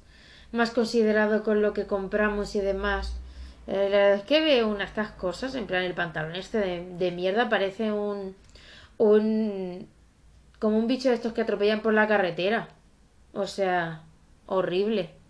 más 0.52 0.72
considerado 0.72 1.44
con 1.44 1.62
lo 1.62 1.72
que 1.74 1.88
compramos 1.88 2.56
y 2.56 2.60
demás. 2.60 3.16
Eh, 3.68 3.88
la 3.90 3.98
verdad 3.98 4.14
es 4.16 4.24
que 4.24 4.42
veo 4.42 4.68
unas 4.68 4.90
estas 4.90 5.12
cosas, 5.12 5.56
en 5.56 5.68
plan 5.68 5.84
el 5.84 5.94
pantalón 5.94 6.36
este 6.36 6.58
de, 6.84 7.12
mierda 7.12 7.48
parece 7.48 7.94
un, 7.94 8.36
un... 8.98 9.88
como 10.60 10.78
un 10.78 10.88
bicho 10.88 11.08
de 11.08 11.16
estos 11.16 11.32
que 11.32 11.44
atropellan 11.44 11.82
por 11.82 11.94
la 11.94 12.10
carretera. 12.10 12.68
O 13.34 13.48
sea, 13.48 14.04
horrible. 14.48 15.21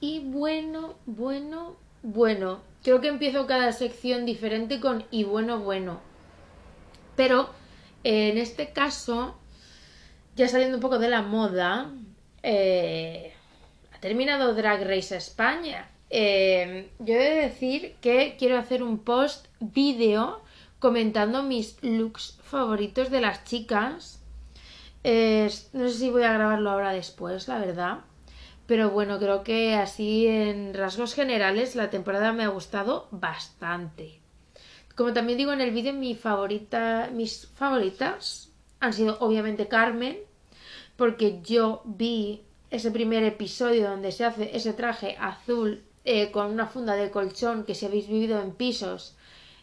Y 0.00 0.20
bueno, 0.20 0.94
bueno, 1.06 1.76
bueno. 2.02 2.60
Creo 2.82 3.00
que 3.00 3.08
empiezo 3.08 3.46
cada 3.46 3.72
sección 3.72 4.24
diferente 4.24 4.80
con 4.80 5.04
y 5.10 5.24
bueno, 5.24 5.58
bueno. 5.58 6.00
Pero 7.16 7.50
en 8.04 8.38
este 8.38 8.72
caso, 8.72 9.36
ya 10.36 10.46
saliendo 10.48 10.76
un 10.76 10.80
poco 10.80 10.98
de 10.98 11.08
la 11.08 11.22
moda, 11.22 11.90
eh, 12.42 13.32
terminado 14.00 14.54
Drag 14.54 14.86
Race 14.86 15.16
España. 15.16 15.88
Eh, 16.10 16.90
yo 17.00 17.14
he 17.14 17.18
de 17.18 17.34
decir 17.42 17.96
que 18.00 18.36
quiero 18.38 18.56
hacer 18.56 18.82
un 18.82 18.98
post 18.98 19.46
vídeo 19.58 20.40
comentando 20.78 21.42
mis 21.42 21.82
looks 21.82 22.38
favoritos 22.44 23.10
de 23.10 23.20
las 23.20 23.44
chicas. 23.44 24.22
no 25.02 25.88
sé 25.88 25.90
si 25.90 26.10
voy 26.10 26.22
a 26.22 26.32
grabarlo 26.32 26.70
ahora 26.70 26.92
después, 26.92 27.48
la 27.48 27.58
verdad. 27.58 27.98
Pero 28.68 28.90
bueno, 28.90 29.18
creo 29.18 29.44
que 29.44 29.74
así 29.74 30.26
en 30.26 30.74
rasgos 30.74 31.14
generales 31.14 31.74
la 31.74 31.88
temporada 31.88 32.34
me 32.34 32.44
ha 32.44 32.48
gustado 32.48 33.08
bastante. 33.10 34.20
Como 34.94 35.14
también 35.14 35.38
digo 35.38 35.54
en 35.54 35.62
el 35.62 35.70
vídeo, 35.70 35.94
mi 35.94 36.14
favorita, 36.14 37.08
mis 37.10 37.46
favoritas 37.46 38.50
han 38.78 38.92
sido 38.92 39.16
obviamente 39.20 39.68
Carmen, 39.68 40.18
porque 40.96 41.40
yo 41.42 41.80
vi 41.86 42.42
ese 42.70 42.90
primer 42.90 43.22
episodio 43.22 43.88
donde 43.88 44.12
se 44.12 44.26
hace 44.26 44.54
ese 44.54 44.74
traje 44.74 45.16
azul 45.18 45.82
eh, 46.04 46.30
con 46.30 46.50
una 46.50 46.66
funda 46.66 46.94
de 46.94 47.10
colchón 47.10 47.64
que 47.64 47.74
si 47.74 47.86
habéis 47.86 48.06
vivido 48.06 48.38
en 48.42 48.52
pisos 48.52 49.16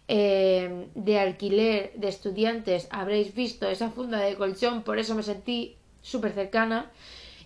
eh, 0.08 0.88
de 0.96 1.20
alquiler 1.20 1.94
de 1.96 2.08
estudiantes 2.08 2.88
habréis 2.89 3.36
visto 3.36 3.70
esa 3.70 3.91
funda 3.91 4.20
de 4.20 4.36
colchón, 4.36 4.82
por 4.82 4.98
eso 4.98 5.13
me 5.13 5.22
sentí 5.22 5.76
súper 6.02 6.32
cercana 6.32 6.91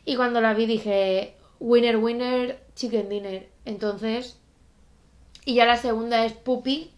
y 0.05 0.15
cuando 0.15 0.39
la 0.39 0.53
vi 0.53 0.65
dije 0.65 1.35
winner 1.59 1.97
winner 1.97 2.59
chicken 2.75 3.09
dinner 3.09 3.47
entonces 3.65 4.39
y 5.45 5.55
ya 5.55 5.65
la 5.65 5.77
segunda 5.77 6.25
es 6.25 6.33
Puppy 6.33 6.91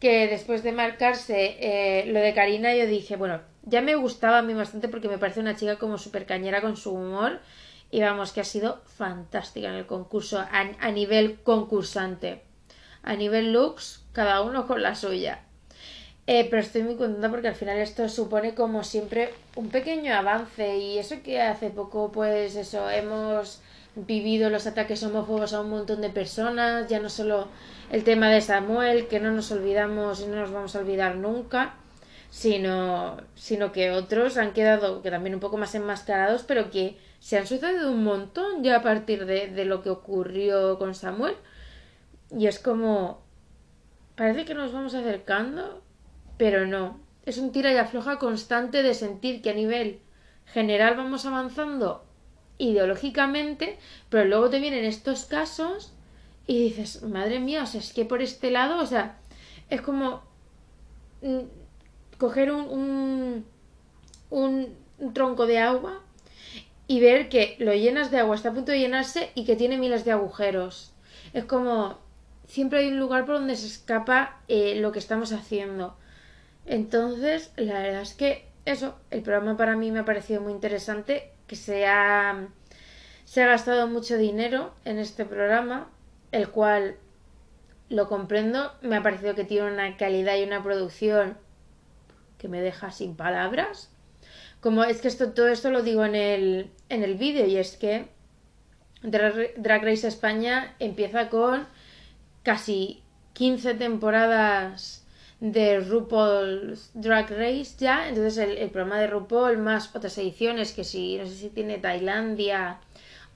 que 0.00 0.28
después 0.28 0.62
de 0.62 0.72
marcarse 0.72 1.56
eh, 1.60 2.06
lo 2.06 2.20
de 2.20 2.34
Karina 2.34 2.74
yo 2.74 2.86
dije 2.86 3.16
bueno 3.16 3.40
ya 3.62 3.82
me 3.82 3.96
gustaba 3.96 4.38
a 4.38 4.42
mí 4.42 4.54
bastante 4.54 4.88
porque 4.88 5.08
me 5.08 5.18
parece 5.18 5.40
una 5.40 5.56
chica 5.56 5.76
como 5.76 5.98
súper 5.98 6.24
cañera 6.24 6.60
con 6.60 6.76
su 6.76 6.92
humor 6.92 7.40
y 7.90 8.00
vamos 8.00 8.32
que 8.32 8.40
ha 8.40 8.44
sido 8.44 8.80
fantástica 8.96 9.68
en 9.68 9.74
el 9.74 9.86
concurso 9.86 10.38
a, 10.38 10.90
nivel 10.90 11.40
concursante. 11.42 12.42
A 13.02 13.14
nivel 13.14 13.52
looks, 13.52 14.04
cada 14.12 14.42
uno 14.42 14.66
con 14.66 14.82
la 14.82 14.94
suya. 14.94 15.40
Eh, 16.26 16.46
pero 16.50 16.60
estoy 16.60 16.82
muy 16.82 16.96
contenta 16.96 17.30
porque 17.30 17.48
al 17.48 17.54
final 17.54 17.78
esto 17.78 18.08
supone 18.08 18.54
como 18.54 18.82
siempre 18.82 19.32
un 19.54 19.68
pequeño 19.68 20.12
avance 20.12 20.76
y 20.78 20.98
eso 20.98 21.22
que 21.22 21.40
hace 21.40 21.70
poco 21.70 22.10
pues 22.10 22.56
eso 22.56 22.90
hemos 22.90 23.62
vivido 23.96 24.50
los 24.50 24.66
ataques 24.66 25.02
homófobos 25.02 25.54
a 25.54 25.62
un 25.62 25.70
montón 25.70 26.02
de 26.02 26.10
personas, 26.10 26.86
ya 26.86 27.00
no 27.00 27.08
solo 27.08 27.48
el 27.90 28.04
tema 28.04 28.28
de 28.28 28.42
Samuel, 28.42 29.08
que 29.08 29.20
no 29.20 29.32
nos 29.32 29.50
olvidamos 29.50 30.20
y 30.20 30.26
no 30.26 30.36
nos 30.36 30.52
vamos 30.52 30.76
a 30.76 30.80
olvidar 30.80 31.16
nunca, 31.16 31.74
sino, 32.30 33.16
sino 33.34 33.72
que 33.72 33.90
otros 33.90 34.36
han 34.36 34.52
quedado 34.52 35.00
que 35.00 35.10
también 35.10 35.34
un 35.34 35.40
poco 35.40 35.56
más 35.56 35.74
enmascarados, 35.74 36.44
pero 36.46 36.70
que 36.70 36.98
se 37.20 37.38
han 37.38 37.46
sucedido 37.46 37.90
un 37.90 38.04
montón 38.04 38.62
ya 38.62 38.76
a 38.76 38.82
partir 38.82 39.24
de, 39.24 39.48
de 39.48 39.64
lo 39.64 39.82
que 39.82 39.90
ocurrió 39.90 40.78
con 40.78 40.94
Samuel. 40.94 41.34
Y 42.30 42.46
es 42.46 42.58
como. 42.58 43.24
Parece 44.16 44.44
que 44.44 44.54
nos 44.54 44.72
vamos 44.72 44.94
acercando, 44.94 45.82
pero 46.36 46.66
no. 46.66 47.00
Es 47.24 47.38
un 47.38 47.52
tira 47.52 47.72
y 47.72 47.76
afloja 47.76 48.18
constante 48.18 48.82
de 48.82 48.94
sentir 48.94 49.42
que 49.42 49.50
a 49.50 49.54
nivel 49.54 50.00
general 50.46 50.96
vamos 50.96 51.26
avanzando 51.26 52.05
ideológicamente, 52.58 53.78
pero 54.08 54.24
luego 54.24 54.50
te 54.50 54.60
vienen 54.60 54.84
estos 54.84 55.24
casos 55.24 55.92
y 56.46 56.62
dices, 56.62 57.02
madre 57.02 57.40
mía, 57.40 57.64
o 57.64 57.66
sea, 57.66 57.80
es 57.80 57.92
que 57.92 58.04
por 58.04 58.22
este 58.22 58.50
lado, 58.50 58.80
o 58.82 58.86
sea, 58.86 59.18
es 59.70 59.80
como. 59.80 60.22
Mm, 61.22 61.40
coger 62.18 62.50
un, 62.52 63.44
un, 64.30 64.76
tronco 65.12 65.46
de 65.46 65.58
agua 65.58 66.00
y 66.86 67.00
ver 67.00 67.28
que 67.28 67.56
lo 67.58 67.74
llenas 67.74 68.10
de 68.10 68.18
agua, 68.18 68.36
está 68.36 68.50
a 68.50 68.54
punto 68.54 68.72
de 68.72 68.78
llenarse 68.78 69.30
y 69.34 69.44
que 69.44 69.56
tiene 69.56 69.76
miles 69.76 70.04
de 70.04 70.12
agujeros. 70.12 70.92
Es 71.32 71.44
como 71.44 71.98
siempre 72.46 72.80
hay 72.80 72.88
un 72.88 72.98
lugar 72.98 73.26
por 73.26 73.36
donde 73.36 73.56
se 73.56 73.66
escapa 73.66 74.40
eh, 74.48 74.76
lo 74.76 74.92
que 74.92 74.98
estamos 74.98 75.32
haciendo. 75.32 75.96
Entonces, 76.64 77.52
la 77.56 77.80
verdad 77.80 78.02
es 78.02 78.14
que 78.14 78.46
eso, 78.64 78.96
el 79.10 79.22
programa 79.22 79.56
para 79.56 79.76
mí 79.76 79.90
me 79.90 80.00
ha 80.00 80.04
parecido 80.04 80.40
muy 80.40 80.52
interesante, 80.52 81.30
que 81.46 81.56
se 81.56 81.86
ha, 81.86 82.48
se 83.24 83.42
ha 83.42 83.46
gastado 83.46 83.86
mucho 83.86 84.16
dinero 84.16 84.74
en 84.84 84.98
este 84.98 85.24
programa, 85.24 85.90
el 86.32 86.50
cual 86.50 86.96
lo 87.88 88.08
comprendo, 88.08 88.72
me 88.82 88.96
ha 88.96 89.02
parecido 89.02 89.34
que 89.34 89.44
tiene 89.44 89.70
una 89.72 89.96
calidad 89.96 90.36
y 90.36 90.44
una 90.44 90.62
producción 90.62 91.38
que 92.38 92.48
me 92.48 92.60
deja 92.60 92.90
sin 92.90 93.16
palabras. 93.16 93.90
Como 94.60 94.82
es 94.84 95.00
que 95.00 95.08
esto, 95.08 95.32
todo 95.32 95.48
esto 95.48 95.70
lo 95.70 95.82
digo 95.82 96.04
en 96.04 96.14
el, 96.14 96.70
en 96.88 97.04
el 97.04 97.14
vídeo 97.14 97.46
y 97.46 97.56
es 97.56 97.76
que 97.76 98.08
Drag 99.02 99.84
Race 99.84 100.08
España 100.08 100.74
empieza 100.78 101.28
con 101.28 101.66
casi 102.42 103.02
15 103.34 103.74
temporadas 103.74 105.05
de 105.40 105.80
RuPaul's 105.80 106.90
Drag 106.94 107.30
Race 107.30 107.76
ya. 107.78 108.08
Entonces 108.08 108.38
el, 108.38 108.70
programa 108.70 108.98
de 108.98 109.06
RuPaul 109.06 109.58
más 109.58 109.94
otras 109.94 110.16
ediciones 110.18 110.72
que 110.72 110.84
si 110.84 111.18
no 111.18 111.26
sé 111.26 111.34
si 111.34 111.48
tiene 111.50 111.78
Tailandia 111.78 112.78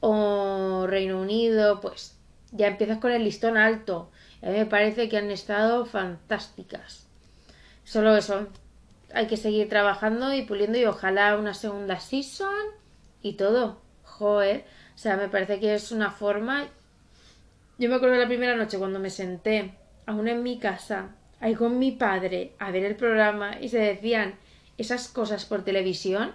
o 0.01 0.87
Reino 0.87 1.21
Unido, 1.21 1.81
pues 1.81 2.17
ya 2.53 2.69
empiezas 2.69 2.99
con 2.99 3.13
el 3.13 3.25
listón 3.25 3.57
alto. 3.57 4.11
A 4.43 4.47
mí 4.47 4.53
me 4.53 4.67
parece 4.67 5.09
que 5.09 5.19
han 5.19 5.31
estado 5.31 5.85
fantásticas. 5.85 7.07
Solo 7.85 8.17
eso. 8.17 8.49
Hay 9.13 9.27
que 9.27 9.37
seguir 9.37 9.69
trabajando 9.69 10.33
y 10.33 10.43
puliendo 10.43 10.79
y 10.79 10.85
ojalá 10.85 11.37
una 11.37 11.55
segunda 11.55 12.01
season 12.01 12.55
y 13.23 13.35
todo. 13.35 13.81
Joder. 14.05 14.65
O 14.95 14.99
sea, 14.99 15.17
me 15.17 15.29
parece 15.29 15.61
que 15.61 15.75
es 15.75 15.93
una 15.93 16.11
forma 16.11 16.69
yo 17.81 17.89
me 17.89 17.95
acuerdo 17.95 18.17
de 18.17 18.21
la 18.21 18.29
primera 18.29 18.57
noche 18.57 18.77
cuando 18.77 18.99
me 18.99 19.09
senté, 19.09 19.75
aún 20.05 20.29
en 20.29 20.43
mi 20.43 20.59
casa, 20.59 21.15
ahí 21.41 21.55
con 21.55 21.79
mi 21.79 21.93
padre, 21.93 22.53
a 22.59 22.71
ver 22.71 22.85
el 22.85 22.97
programa 22.97 23.59
y 23.61 23.69
se 23.69 23.79
decían 23.79 24.35
esas 24.79 25.09
cosas 25.09 25.45
por 25.45 25.65
televisión. 25.65 26.33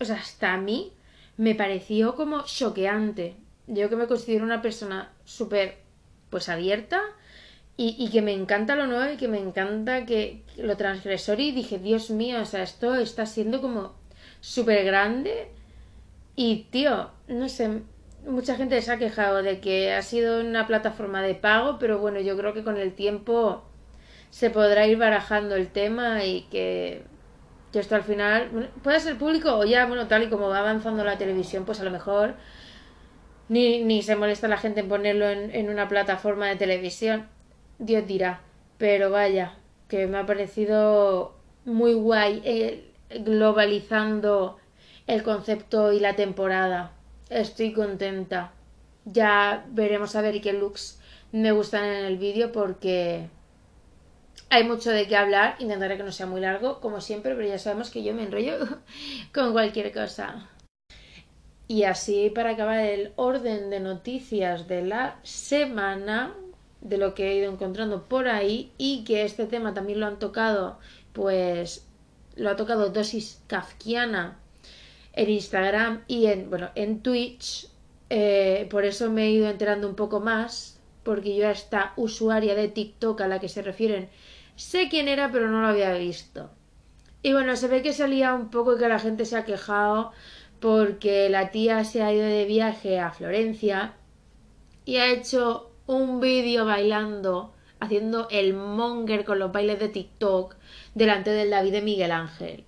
O 0.00 0.04
sea, 0.04 0.16
hasta 0.16 0.54
a 0.54 0.58
mí 0.58 0.92
me 1.36 1.54
pareció 1.54 2.14
como 2.14 2.44
choqueante. 2.44 3.36
Yo 3.66 3.88
que 3.88 3.96
me 3.96 4.06
considero 4.06 4.44
una 4.44 4.62
persona 4.62 5.12
súper, 5.24 5.78
pues 6.30 6.48
abierta 6.48 7.00
y, 7.76 7.96
y, 7.98 8.10
que 8.10 8.22
me 8.22 8.32
encanta 8.32 8.76
lo 8.76 8.86
nuevo 8.86 9.12
y 9.12 9.16
que 9.16 9.28
me 9.28 9.38
encanta 9.38 10.04
que 10.04 10.42
lo 10.56 10.76
transgresor 10.76 11.40
y 11.40 11.52
dije, 11.52 11.78
Dios 11.78 12.10
mío, 12.10 12.40
o 12.42 12.44
sea, 12.44 12.62
esto 12.62 12.96
está 12.96 13.26
siendo 13.26 13.62
como 13.62 13.94
súper 14.40 14.84
grande 14.84 15.48
y, 16.36 16.66
tío, 16.70 17.10
no 17.28 17.48
sé, 17.48 17.82
mucha 18.26 18.56
gente 18.56 18.80
se 18.82 18.92
ha 18.92 18.98
quejado 18.98 19.42
de 19.42 19.60
que 19.60 19.92
ha 19.92 20.02
sido 20.02 20.40
una 20.40 20.66
plataforma 20.66 21.22
de 21.22 21.34
pago, 21.34 21.78
pero 21.78 21.98
bueno, 21.98 22.20
yo 22.20 22.36
creo 22.36 22.54
que 22.54 22.64
con 22.64 22.76
el 22.76 22.94
tiempo 22.94 23.64
se 24.32 24.48
podrá 24.48 24.86
ir 24.86 24.96
barajando 24.96 25.56
el 25.56 25.68
tema 25.68 26.24
y 26.24 26.44
que, 26.50 27.04
esto 27.74 27.94
al 27.94 28.02
final 28.02 28.70
puede 28.82 28.98
ser 28.98 29.18
público 29.18 29.54
o 29.54 29.64
ya, 29.64 29.84
bueno, 29.86 30.08
tal 30.08 30.22
y 30.22 30.28
como 30.28 30.48
va 30.48 30.60
avanzando 30.60 31.04
la 31.04 31.18
televisión, 31.18 31.66
pues 31.66 31.80
a 31.80 31.84
lo 31.84 31.90
mejor 31.90 32.34
ni, 33.50 33.84
ni 33.84 34.02
se 34.02 34.16
molesta 34.16 34.48
la 34.48 34.56
gente 34.56 34.80
en 34.80 34.88
ponerlo 34.88 35.28
en, 35.28 35.54
en 35.54 35.68
una 35.68 35.86
plataforma 35.86 36.48
de 36.48 36.56
televisión. 36.56 37.28
Dios 37.78 38.06
dirá. 38.06 38.40
Pero 38.78 39.10
vaya, 39.10 39.54
que 39.88 40.06
me 40.06 40.16
ha 40.16 40.24
parecido 40.24 41.34
muy 41.66 41.92
guay 41.92 42.40
eh, 42.44 42.90
globalizando 43.20 44.58
el 45.06 45.22
concepto 45.22 45.92
y 45.92 46.00
la 46.00 46.16
temporada. 46.16 46.92
Estoy 47.28 47.74
contenta. 47.74 48.52
Ya 49.04 49.66
veremos 49.68 50.16
a 50.16 50.22
ver 50.22 50.40
qué 50.40 50.54
looks 50.54 50.98
me 51.32 51.52
gustan 51.52 51.84
en 51.84 52.06
el 52.06 52.16
vídeo 52.16 52.50
porque 52.50 53.28
hay 54.52 54.64
mucho 54.64 54.90
de 54.90 55.08
qué 55.08 55.16
hablar. 55.16 55.56
Intentaré 55.60 55.96
que 55.96 56.02
no 56.02 56.12
sea 56.12 56.26
muy 56.26 56.42
largo, 56.42 56.78
como 56.80 57.00
siempre, 57.00 57.34
pero 57.34 57.48
ya 57.48 57.58
sabemos 57.58 57.88
que 57.88 58.02
yo 58.02 58.12
me 58.12 58.24
enrollo 58.24 58.58
con 59.34 59.52
cualquier 59.52 59.92
cosa. 59.92 60.46
Y 61.68 61.84
así 61.84 62.28
para 62.28 62.50
acabar 62.50 62.80
el 62.80 63.12
orden 63.16 63.70
de 63.70 63.80
noticias 63.80 64.68
de 64.68 64.82
la 64.82 65.18
semana, 65.22 66.34
de 66.82 66.98
lo 66.98 67.14
que 67.14 67.30
he 67.30 67.36
ido 67.36 67.50
encontrando 67.50 68.02
por 68.02 68.28
ahí 68.28 68.70
y 68.76 69.04
que 69.04 69.24
este 69.24 69.46
tema 69.46 69.72
también 69.72 70.00
lo 70.00 70.06
han 70.06 70.18
tocado, 70.18 70.78
pues 71.14 71.86
lo 72.36 72.50
ha 72.50 72.56
tocado 72.56 72.90
Dosis 72.90 73.40
Kafkiana 73.46 74.38
en 75.14 75.30
Instagram 75.30 76.04
y 76.08 76.26
en, 76.26 76.50
bueno, 76.50 76.68
en 76.74 77.00
Twitch. 77.00 77.68
Eh, 78.10 78.66
por 78.70 78.84
eso 78.84 79.10
me 79.10 79.24
he 79.24 79.30
ido 79.30 79.48
enterando 79.48 79.88
un 79.88 79.94
poco 79.94 80.20
más, 80.20 80.78
porque 81.04 81.34
yo 81.34 81.48
a 81.48 81.52
esta 81.52 81.94
usuaria 81.96 82.54
de 82.54 82.68
TikTok 82.68 83.18
a 83.22 83.28
la 83.28 83.40
que 83.40 83.48
se 83.48 83.62
refieren 83.62 84.10
sé 84.62 84.88
quién 84.88 85.08
era, 85.08 85.30
pero 85.30 85.48
no 85.48 85.60
lo 85.60 85.68
había 85.68 85.92
visto. 85.94 86.50
Y 87.22 87.32
bueno, 87.32 87.56
se 87.56 87.68
ve 87.68 87.82
que 87.82 87.92
salía 87.92 88.34
un 88.34 88.50
poco 88.50 88.74
y 88.74 88.78
que 88.78 88.88
la 88.88 88.98
gente 88.98 89.24
se 89.24 89.36
ha 89.36 89.44
quejado 89.44 90.12
porque 90.60 91.28
la 91.28 91.50
tía 91.50 91.84
se 91.84 92.02
ha 92.02 92.12
ido 92.12 92.24
de 92.24 92.44
viaje 92.46 92.98
a 92.98 93.10
Florencia 93.10 93.94
y 94.84 94.96
ha 94.96 95.08
hecho 95.08 95.70
un 95.86 96.20
vídeo 96.20 96.64
bailando, 96.64 97.54
haciendo 97.80 98.28
el 98.30 98.54
monger 98.54 99.24
con 99.24 99.38
los 99.38 99.52
bailes 99.52 99.78
de 99.78 99.88
TikTok 99.88 100.56
delante 100.94 101.30
del 101.30 101.50
David 101.50 101.72
de 101.72 101.82
Miguel 101.82 102.12
Ángel. 102.12 102.64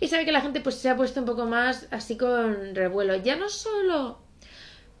Y 0.00 0.08
sabe 0.08 0.24
que 0.24 0.32
la 0.32 0.40
gente 0.40 0.60
pues 0.60 0.76
se 0.76 0.88
ha 0.88 0.96
puesto 0.96 1.20
un 1.20 1.26
poco 1.26 1.46
más 1.46 1.88
así 1.90 2.16
con 2.16 2.74
revuelo. 2.74 3.16
Ya 3.16 3.36
no 3.36 3.48
solo 3.48 4.25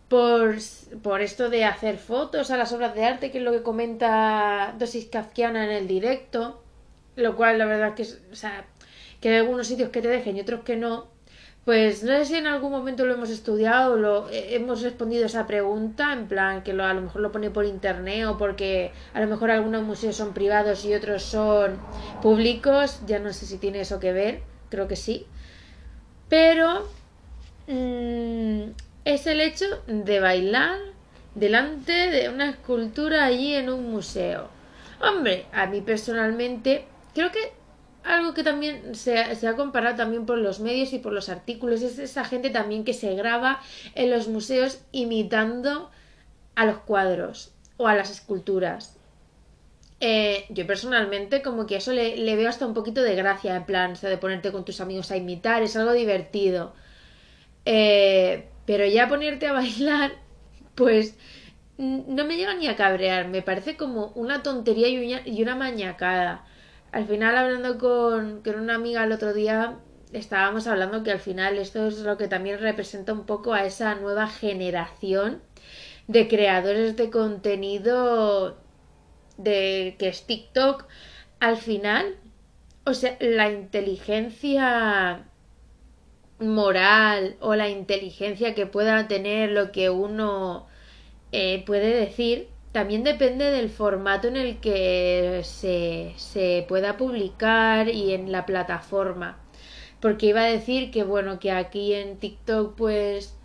por, 0.08 0.56
por 1.02 1.20
esto 1.20 1.50
de 1.50 1.64
hacer 1.64 1.98
fotos 1.98 2.50
a 2.50 2.56
las 2.56 2.72
obras 2.72 2.94
de 2.94 3.04
arte, 3.04 3.30
que 3.30 3.38
es 3.38 3.44
lo 3.44 3.52
que 3.52 3.62
comenta 3.62 4.74
Dosis 4.78 5.06
Kafkiana 5.06 5.64
en 5.64 5.70
el 5.70 5.88
directo, 5.88 6.62
lo 7.16 7.36
cual 7.36 7.58
la 7.58 7.66
verdad 7.66 7.94
que 7.94 8.02
es, 8.02 8.20
o 8.30 8.36
sea, 8.36 8.64
que 9.20 9.30
hay 9.30 9.36
algunos 9.36 9.66
sitios 9.66 9.90
que 9.90 10.02
te 10.02 10.08
dejen 10.08 10.36
y 10.36 10.40
otros 10.40 10.60
que 10.60 10.76
no, 10.76 11.08
pues 11.64 12.04
no 12.04 12.12
sé 12.12 12.24
si 12.26 12.36
en 12.36 12.46
algún 12.46 12.70
momento 12.70 13.04
lo 13.04 13.14
hemos 13.14 13.30
estudiado 13.30 13.96
lo, 13.96 14.30
eh, 14.30 14.54
hemos 14.54 14.82
respondido 14.82 15.26
esa 15.26 15.46
pregunta, 15.46 16.12
en 16.12 16.28
plan 16.28 16.62
que 16.62 16.72
lo, 16.72 16.84
a 16.84 16.94
lo 16.94 17.00
mejor 17.00 17.22
lo 17.22 17.32
pone 17.32 17.50
por 17.50 17.64
internet 17.64 18.26
o 18.26 18.38
porque 18.38 18.92
a 19.14 19.20
lo 19.20 19.26
mejor 19.26 19.50
algunos 19.50 19.82
museos 19.82 20.16
son 20.16 20.34
privados 20.34 20.84
y 20.84 20.94
otros 20.94 21.22
son 21.22 21.78
públicos, 22.22 23.00
ya 23.06 23.18
no 23.18 23.32
sé 23.32 23.46
si 23.46 23.58
tiene 23.58 23.80
eso 23.80 23.98
que 23.98 24.12
ver 24.12 24.56
creo 24.68 24.88
que 24.88 24.96
sí. 24.96 25.26
Pero 26.28 26.88
mm, 27.66 28.70
es 29.06 29.28
el 29.28 29.40
hecho 29.40 29.66
de 29.86 30.18
bailar 30.18 30.78
delante 31.36 31.92
de 31.92 32.28
una 32.28 32.50
escultura 32.50 33.24
allí 33.24 33.54
en 33.54 33.70
un 33.70 33.88
museo. 33.88 34.48
Hombre, 35.00 35.46
a 35.52 35.66
mí 35.66 35.80
personalmente 35.80 36.86
creo 37.14 37.30
que 37.30 37.52
algo 38.02 38.34
que 38.34 38.42
también 38.42 38.96
se, 38.96 39.16
ha 39.16 39.54
comparado 39.54 39.94
también 39.94 40.26
por 40.26 40.38
los 40.38 40.58
medios 40.58 40.92
y 40.92 40.98
por 40.98 41.12
los 41.12 41.28
artículos 41.28 41.82
es 41.82 42.00
esa 42.00 42.24
gente 42.24 42.50
también 42.50 42.84
que 42.84 42.94
se 42.94 43.14
graba 43.14 43.60
en 43.94 44.10
los 44.10 44.26
museos 44.26 44.80
imitando 44.90 45.88
a 46.56 46.66
los 46.66 46.78
cuadros 46.78 47.52
o 47.76 47.86
a 47.86 47.94
las 47.94 48.10
esculturas. 48.10 48.96
Eh, 50.00 50.46
yo 50.48 50.66
personalmente 50.66 51.42
como 51.42 51.66
que 51.66 51.76
eso 51.76 51.92
le, 51.92 52.34
veo 52.34 52.48
hasta 52.48 52.66
un 52.66 52.74
poquito 52.74 53.02
de 53.02 53.14
gracia, 53.14 53.54
en 53.54 53.66
plan, 53.66 53.92
o 53.92 53.96
sea, 53.96 54.10
de 54.10 54.18
ponerte 54.18 54.50
con 54.50 54.64
tus 54.64 54.80
amigos 54.80 55.12
a 55.12 55.16
imitar, 55.16 55.62
es 55.62 55.76
algo 55.76 55.92
divertido. 55.92 56.74
Eh, 57.64 58.48
pero 58.66 58.84
ya 58.86 59.08
ponerte 59.08 59.46
a 59.46 59.52
bailar, 59.52 60.12
pues 60.74 61.16
no 61.78 62.24
me 62.24 62.36
llega 62.36 62.54
ni 62.54 62.68
a 62.68 62.76
cabrear, 62.76 63.28
me 63.28 63.42
parece 63.42 63.76
como 63.76 64.08
una 64.08 64.42
tontería 64.42 64.88
y 64.88 65.42
una, 65.42 65.56
mañacada. 65.56 66.44
Al 66.92 67.06
final, 67.06 67.36
hablando 67.36 67.78
con, 67.78 68.42
con 68.42 68.58
una 68.58 68.76
amiga 68.76 69.04
el 69.04 69.12
otro 69.12 69.34
día, 69.34 69.76
estábamos 70.12 70.66
hablando 70.66 71.02
que 71.02 71.12
al 71.12 71.20
final 71.20 71.58
esto 71.58 71.86
es 71.86 71.98
lo 71.98 72.16
que 72.16 72.28
también 72.28 72.60
representa 72.60 73.12
un 73.12 73.26
poco 73.26 73.52
a 73.52 73.64
esa 73.64 73.94
nueva 73.96 74.28
generación 74.28 75.42
de 76.06 76.28
creadores 76.28 76.96
de 76.96 77.10
contenido 77.10 78.56
de 79.36 79.96
que 79.98 80.08
es 80.08 80.26
TikTok, 80.26 80.86
al 81.40 81.56
final, 81.56 82.16
o 82.84 82.94
sea, 82.94 83.16
la 83.20 83.50
inteligencia 83.50 85.26
moral 86.38 87.36
o 87.40 87.54
la 87.54 87.68
inteligencia 87.68 88.54
que 88.54 88.66
pueda 88.66 89.08
tener 89.08 89.50
lo 89.50 89.72
que 89.72 89.90
uno 89.90 90.66
eh, 91.32 91.64
puede 91.66 91.94
decir 91.94 92.48
también 92.76 93.04
depende 93.04 93.50
del 93.50 93.70
formato 93.70 94.28
en 94.28 94.36
el 94.36 94.58
que 94.60 95.40
se, 95.44 96.12
se 96.18 96.66
pueda 96.68 96.98
publicar 96.98 97.88
y 97.88 98.12
en 98.12 98.30
la 98.30 98.44
plataforma. 98.44 99.38
Porque 99.98 100.26
iba 100.26 100.42
a 100.42 100.50
decir 100.50 100.90
que 100.90 101.02
bueno 101.02 101.38
que 101.38 101.52
aquí 101.52 101.94
en 101.94 102.18
TikTok 102.18 102.74
pues 102.76 103.38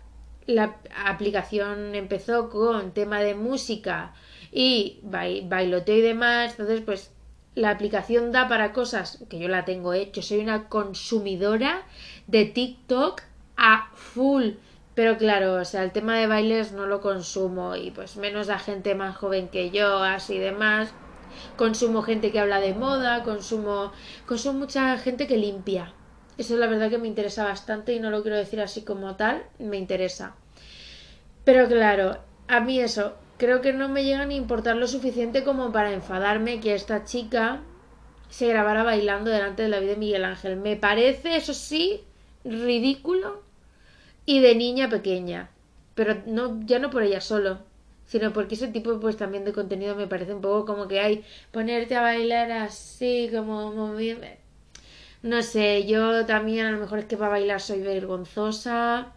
la 0.44 0.76
aplicación 1.06 1.94
empezó 1.94 2.50
con 2.50 2.92
tema 2.92 3.20
de 3.20 3.34
música 3.34 4.12
y 4.52 5.00
bailoteo 5.02 5.96
y 5.96 6.02
demás, 6.02 6.50
entonces 6.50 6.82
pues 6.82 7.10
la 7.54 7.70
aplicación 7.70 8.32
da 8.32 8.48
para 8.48 8.72
cosas 8.72 9.24
que 9.28 9.38
yo 9.38 9.48
la 9.48 9.64
tengo, 9.64 9.92
¿eh? 9.94 10.10
Yo 10.12 10.22
soy 10.22 10.38
una 10.38 10.68
consumidora 10.68 11.82
de 12.26 12.44
TikTok 12.46 13.22
a 13.56 13.90
full. 13.94 14.52
Pero 14.94 15.16
claro, 15.16 15.54
o 15.54 15.64
sea, 15.64 15.84
el 15.84 15.92
tema 15.92 16.18
de 16.18 16.26
bailes 16.26 16.72
no 16.72 16.86
lo 16.86 17.00
consumo 17.00 17.76
y 17.76 17.90
pues 17.90 18.16
menos 18.16 18.50
a 18.50 18.58
gente 18.58 18.94
más 18.94 19.16
joven 19.16 19.48
que 19.48 19.70
yo, 19.70 20.02
así 20.02 20.38
demás. 20.38 20.94
Consumo 21.56 22.02
gente 22.02 22.30
que 22.30 22.40
habla 22.40 22.60
de 22.60 22.74
moda, 22.74 23.22
consumo, 23.22 23.92
consumo 24.26 24.58
mucha 24.60 24.98
gente 24.98 25.26
que 25.26 25.38
limpia. 25.38 25.94
Eso 26.36 26.54
es 26.54 26.60
la 26.60 26.66
verdad 26.66 26.90
que 26.90 26.98
me 26.98 27.08
interesa 27.08 27.44
bastante 27.44 27.94
y 27.94 28.00
no 28.00 28.10
lo 28.10 28.22
quiero 28.22 28.36
decir 28.36 28.60
así 28.60 28.82
como 28.82 29.16
tal, 29.16 29.42
me 29.58 29.78
interesa. 29.78 30.34
Pero 31.44 31.68
claro, 31.68 32.18
a 32.48 32.60
mí 32.60 32.80
eso, 32.80 33.14
creo 33.38 33.60
que 33.60 33.72
no 33.72 33.88
me 33.88 34.04
llega 34.04 34.24
ni 34.26 34.34
a 34.34 34.38
importar 34.38 34.76
lo 34.76 34.86
suficiente 34.86 35.44
como 35.44 35.72
para 35.72 35.92
enfadarme 35.92 36.60
que 36.60 36.74
esta 36.74 37.04
chica 37.04 37.60
se 38.30 38.48
grabara 38.48 38.82
bailando 38.82 39.30
delante 39.30 39.62
de 39.62 39.68
la 39.68 39.80
vida 39.80 39.92
de 39.92 39.98
Miguel 39.98 40.24
Ángel. 40.24 40.56
Me 40.56 40.76
parece, 40.76 41.36
eso 41.36 41.52
sí, 41.54 42.02
ridículo 42.44 43.42
y 44.26 44.40
de 44.40 44.54
niña 44.54 44.88
pequeña. 44.88 45.50
Pero 45.94 46.22
no, 46.26 46.60
ya 46.64 46.78
no 46.78 46.90
por 46.90 47.02
ella 47.02 47.20
solo, 47.20 47.58
sino 48.06 48.32
porque 48.32 48.54
ese 48.54 48.68
tipo 48.68 48.98
pues 49.00 49.16
también 49.16 49.44
de 49.44 49.52
contenido 49.52 49.94
me 49.96 50.06
parece 50.06 50.34
un 50.34 50.40
poco 50.40 50.64
como 50.64 50.88
que 50.88 51.00
hay 51.00 51.24
ponerte 51.50 51.94
a 51.96 52.02
bailar 52.02 52.50
así, 52.52 53.30
como. 53.34 53.94
No 55.22 55.42
sé, 55.42 55.86
yo 55.86 56.26
también 56.26 56.66
a 56.66 56.72
lo 56.72 56.78
mejor 56.78 57.00
es 57.00 57.04
que 57.04 57.16
para 57.16 57.30
bailar 57.30 57.60
soy 57.60 57.80
vergonzosa 57.80 59.12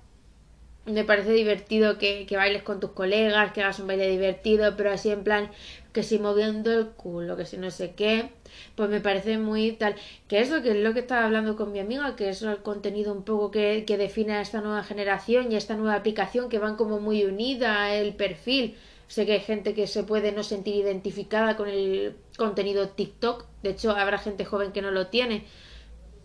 me 0.86 1.04
parece 1.04 1.32
divertido 1.32 1.98
que, 1.98 2.26
que, 2.28 2.38
bailes 2.38 2.64
con 2.64 2.80
tus 2.80 2.92
colegas, 2.92 3.52
que 3.54 3.62
hagas 3.62 3.80
un 3.80 3.88
baile 3.88 4.10
divertido, 4.10 4.76
pero 4.78 4.92
así 4.92 5.10
en 5.10 5.24
plan 5.24 5.50
que 5.94 6.04
si 6.04 6.20
moviendo 6.20 6.72
el 6.72 6.90
culo, 6.90 7.38
que 7.38 7.46
si 7.46 7.58
no 7.58 7.72
sé 7.72 7.94
qué, 7.96 8.30
pues 8.76 8.90
me 8.90 9.02
parece 9.02 9.38
muy 9.38 9.72
tal. 9.72 9.96
Que 10.28 10.40
eso, 10.40 10.62
que 10.62 10.72
es 10.72 10.78
lo 10.78 10.94
que 10.94 11.00
estaba 11.00 11.26
hablando 11.26 11.56
con 11.56 11.72
mi 11.72 11.80
amiga, 11.80 12.16
que 12.16 12.30
es 12.30 12.42
el 12.42 12.58
contenido 12.58 13.14
un 13.14 13.24
poco 13.24 13.50
que, 13.50 13.86
que 13.88 13.98
define 13.98 14.34
a 14.34 14.42
esta 14.42 14.62
nueva 14.62 14.84
generación 14.84 15.52
y 15.52 15.56
a 15.56 15.58
esta 15.58 15.76
nueva 15.76 15.96
aplicación 15.96 16.50
que 16.50 16.60
van 16.60 16.76
como 16.76 17.00
muy 17.00 17.24
unida 17.24 17.96
el 17.96 18.14
perfil. 18.14 18.76
Sé 19.08 19.26
que 19.26 19.34
hay 19.34 19.40
gente 19.40 19.74
que 19.74 19.88
se 19.88 20.04
puede 20.04 20.32
no 20.32 20.44
sentir 20.44 20.76
identificada 20.76 21.56
con 21.56 21.70
el 21.70 22.16
contenido 22.38 22.90
TikTok, 22.90 23.46
de 23.64 23.70
hecho 23.72 23.92
habrá 23.92 24.18
gente 24.18 24.46
joven 24.46 24.72
que 24.72 24.82
no 24.82 24.92
lo 24.92 25.08
tiene, 25.08 25.46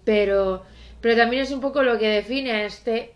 pero, 0.05 0.63
pero 1.01 1.15
también 1.17 1.43
es 1.43 1.51
un 1.51 1.61
poco 1.61 1.83
lo 1.83 1.99
que 1.99 2.09
define 2.09 2.53
a 2.53 2.65
este 2.65 3.15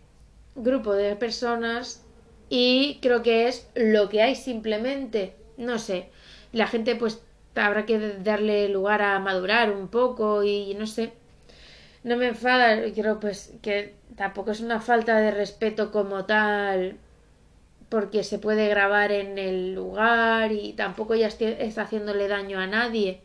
grupo 0.54 0.92
de 0.94 1.16
personas 1.16 2.04
y 2.48 2.98
creo 3.02 3.22
que 3.22 3.48
es 3.48 3.68
lo 3.74 4.08
que 4.08 4.22
hay 4.22 4.34
simplemente. 4.36 5.34
No 5.56 5.78
sé, 5.78 6.08
la 6.52 6.66
gente 6.66 6.96
pues 6.96 7.20
habrá 7.54 7.86
que 7.86 7.98
darle 8.22 8.68
lugar 8.68 9.02
a 9.02 9.18
madurar 9.18 9.70
un 9.70 9.88
poco 9.88 10.42
y 10.44 10.74
no 10.74 10.86
sé. 10.86 11.12
No 12.02 12.16
me 12.16 12.28
enfada, 12.28 12.82
creo 12.94 13.20
pues 13.20 13.54
que 13.62 13.94
tampoco 14.16 14.50
es 14.50 14.60
una 14.60 14.80
falta 14.80 15.18
de 15.18 15.30
respeto 15.30 15.90
como 15.90 16.26
tal 16.26 16.98
porque 17.88 18.24
se 18.24 18.38
puede 18.38 18.68
grabar 18.68 19.12
en 19.12 19.38
el 19.38 19.74
lugar 19.74 20.52
y 20.52 20.72
tampoco 20.74 21.14
ya 21.14 21.28
está 21.28 21.82
haciéndole 21.82 22.28
daño 22.28 22.58
a 22.58 22.66
nadie. 22.66 23.20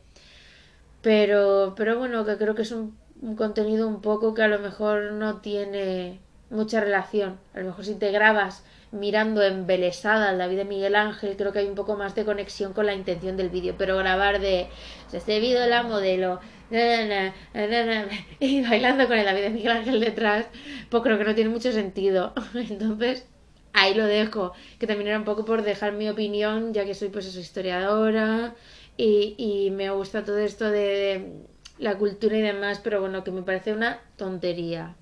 Pero, 1.02 1.74
pero 1.78 1.98
bueno, 1.98 2.26
que 2.26 2.38
creo 2.38 2.56
que 2.56 2.63
es 2.63 2.72
un, 2.72 2.98
un 3.22 3.36
contenido 3.36 3.88
un 3.88 4.02
poco 4.02 4.34
que 4.34 4.44
a 4.44 4.48
lo 4.48 4.60
mejor 4.60 5.13
no 5.13 5.38
tiene 5.42 6.20
mucha 6.49 6.81
relación. 6.81 7.39
A 7.53 7.59
lo 7.59 7.67
mejor 7.67 7.85
si 7.85 7.95
te 7.95 8.12
grabas 8.12 8.63
mirando 8.91 9.43
embelesada 9.43 10.31
la 10.33 10.47
vida 10.47 10.63
de 10.63 10.69
Miguel 10.69 10.95
Ángel, 10.95 11.35
creo 11.38 11.51
que 11.51 11.59
hay 11.59 11.67
un 11.67 11.75
poco 11.75 11.95
más 11.95 12.15
de 12.15 12.25
conexión 12.25 12.73
con 12.73 12.85
la 12.85 12.93
intención 12.93 13.38
del 13.38 13.49
vídeo. 13.49 13.75
Pero 13.77 13.97
grabar 13.97 14.39
de 14.39 14.67
este 15.12 15.39
vídeo 15.39 15.65
la 15.67 15.83
modelo 15.83 16.39
y 18.39 18.62
bailando 18.62 19.07
con 19.07 19.17
el 19.17 19.25
David 19.25 19.41
de 19.41 19.49
Miguel 19.49 19.71
Ángel 19.71 19.99
detrás, 19.99 20.47
pues 20.89 21.03
creo 21.03 21.17
que 21.17 21.23
no 21.23 21.35
tiene 21.35 21.49
mucho 21.49 21.71
sentido. 21.71 22.33
Entonces, 22.53 23.27
ahí 23.73 23.93
lo 23.93 24.05
dejo. 24.05 24.53
Que 24.79 24.88
también 24.88 25.09
era 25.09 25.17
un 25.17 25.25
poco 25.25 25.45
por 25.45 25.63
dejar 25.63 25.93
mi 25.93 26.09
opinión, 26.09 26.73
ya 26.73 26.85
que 26.85 26.93
soy 26.93 27.09
pues 27.09 27.25
eso, 27.25 27.39
historiadora 27.39 28.55
y, 28.97 29.35
y 29.38 29.71
me 29.71 29.89
gusta 29.91 30.23
todo 30.23 30.38
esto 30.39 30.69
de 30.69 31.45
la 31.77 31.97
cultura 31.97 32.38
y 32.38 32.41
demás, 32.41 32.81
pero 32.83 32.99
bueno, 33.01 33.23
que 33.23 33.31
me 33.31 33.41
parece 33.43 33.73
una 33.73 34.01
tontería. 34.17 34.95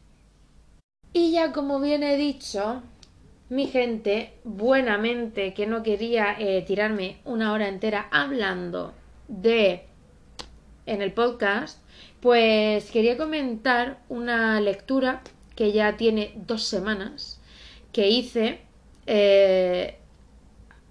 Y 1.14 1.32
ya 1.32 1.52
como 1.52 1.80
bien 1.80 2.04
he 2.04 2.18
dicho, 2.18 2.84
mi 3.50 3.68
gente, 3.68 4.34
buenamente, 4.44 5.54
que 5.54 5.68
no 5.68 5.84
quería 5.84 6.36
eh, 6.38 6.64
tirarme 6.68 7.18
una 7.26 7.54
hora 7.54 7.68
entera 7.68 8.08
hablando 8.12 8.94
de 9.28 9.86
en 10.86 11.02
el 11.02 11.14
podcast, 11.14 11.82
pues 12.22 12.92
quería 12.92 13.18
comentar 13.18 14.00
una 14.10 14.60
lectura 14.62 15.22
que 15.56 15.72
ya 15.72 15.98
tiene 15.98 16.34
dos 16.36 16.64
semanas 16.64 17.42
que 17.92 18.10
hice 18.10 18.62
eh, 19.06 19.98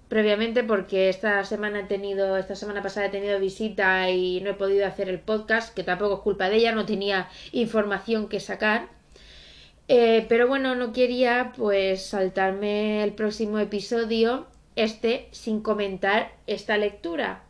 previamente 0.09 0.63
porque 0.63 1.09
esta 1.09 1.43
semana 1.45 1.81
he 1.81 1.83
tenido, 1.83 2.37
esta 2.37 2.55
semana 2.55 2.81
pasada 2.81 3.07
he 3.07 3.09
tenido 3.09 3.39
visita 3.39 4.09
y 4.09 4.41
no 4.41 4.51
he 4.51 4.53
podido 4.53 4.85
hacer 4.85 5.09
el 5.09 5.19
podcast, 5.19 5.73
que 5.73 5.83
tampoco 5.83 6.15
es 6.15 6.21
culpa 6.21 6.49
de 6.49 6.57
ella, 6.57 6.73
no 6.73 6.85
tenía 6.85 7.29
información 7.51 8.29
que 8.29 8.39
sacar. 8.39 8.89
Eh, 9.87 10.25
pero 10.27 10.47
bueno, 10.47 10.75
no 10.75 10.91
quería 10.91 11.53
pues 11.55 12.07
saltarme 12.07 13.03
el 13.03 13.13
próximo 13.13 13.57
episodio 13.59 14.47
este 14.75 15.29
sin 15.31 15.61
comentar 15.61 16.33
esta 16.45 16.77
lectura. 16.77 17.43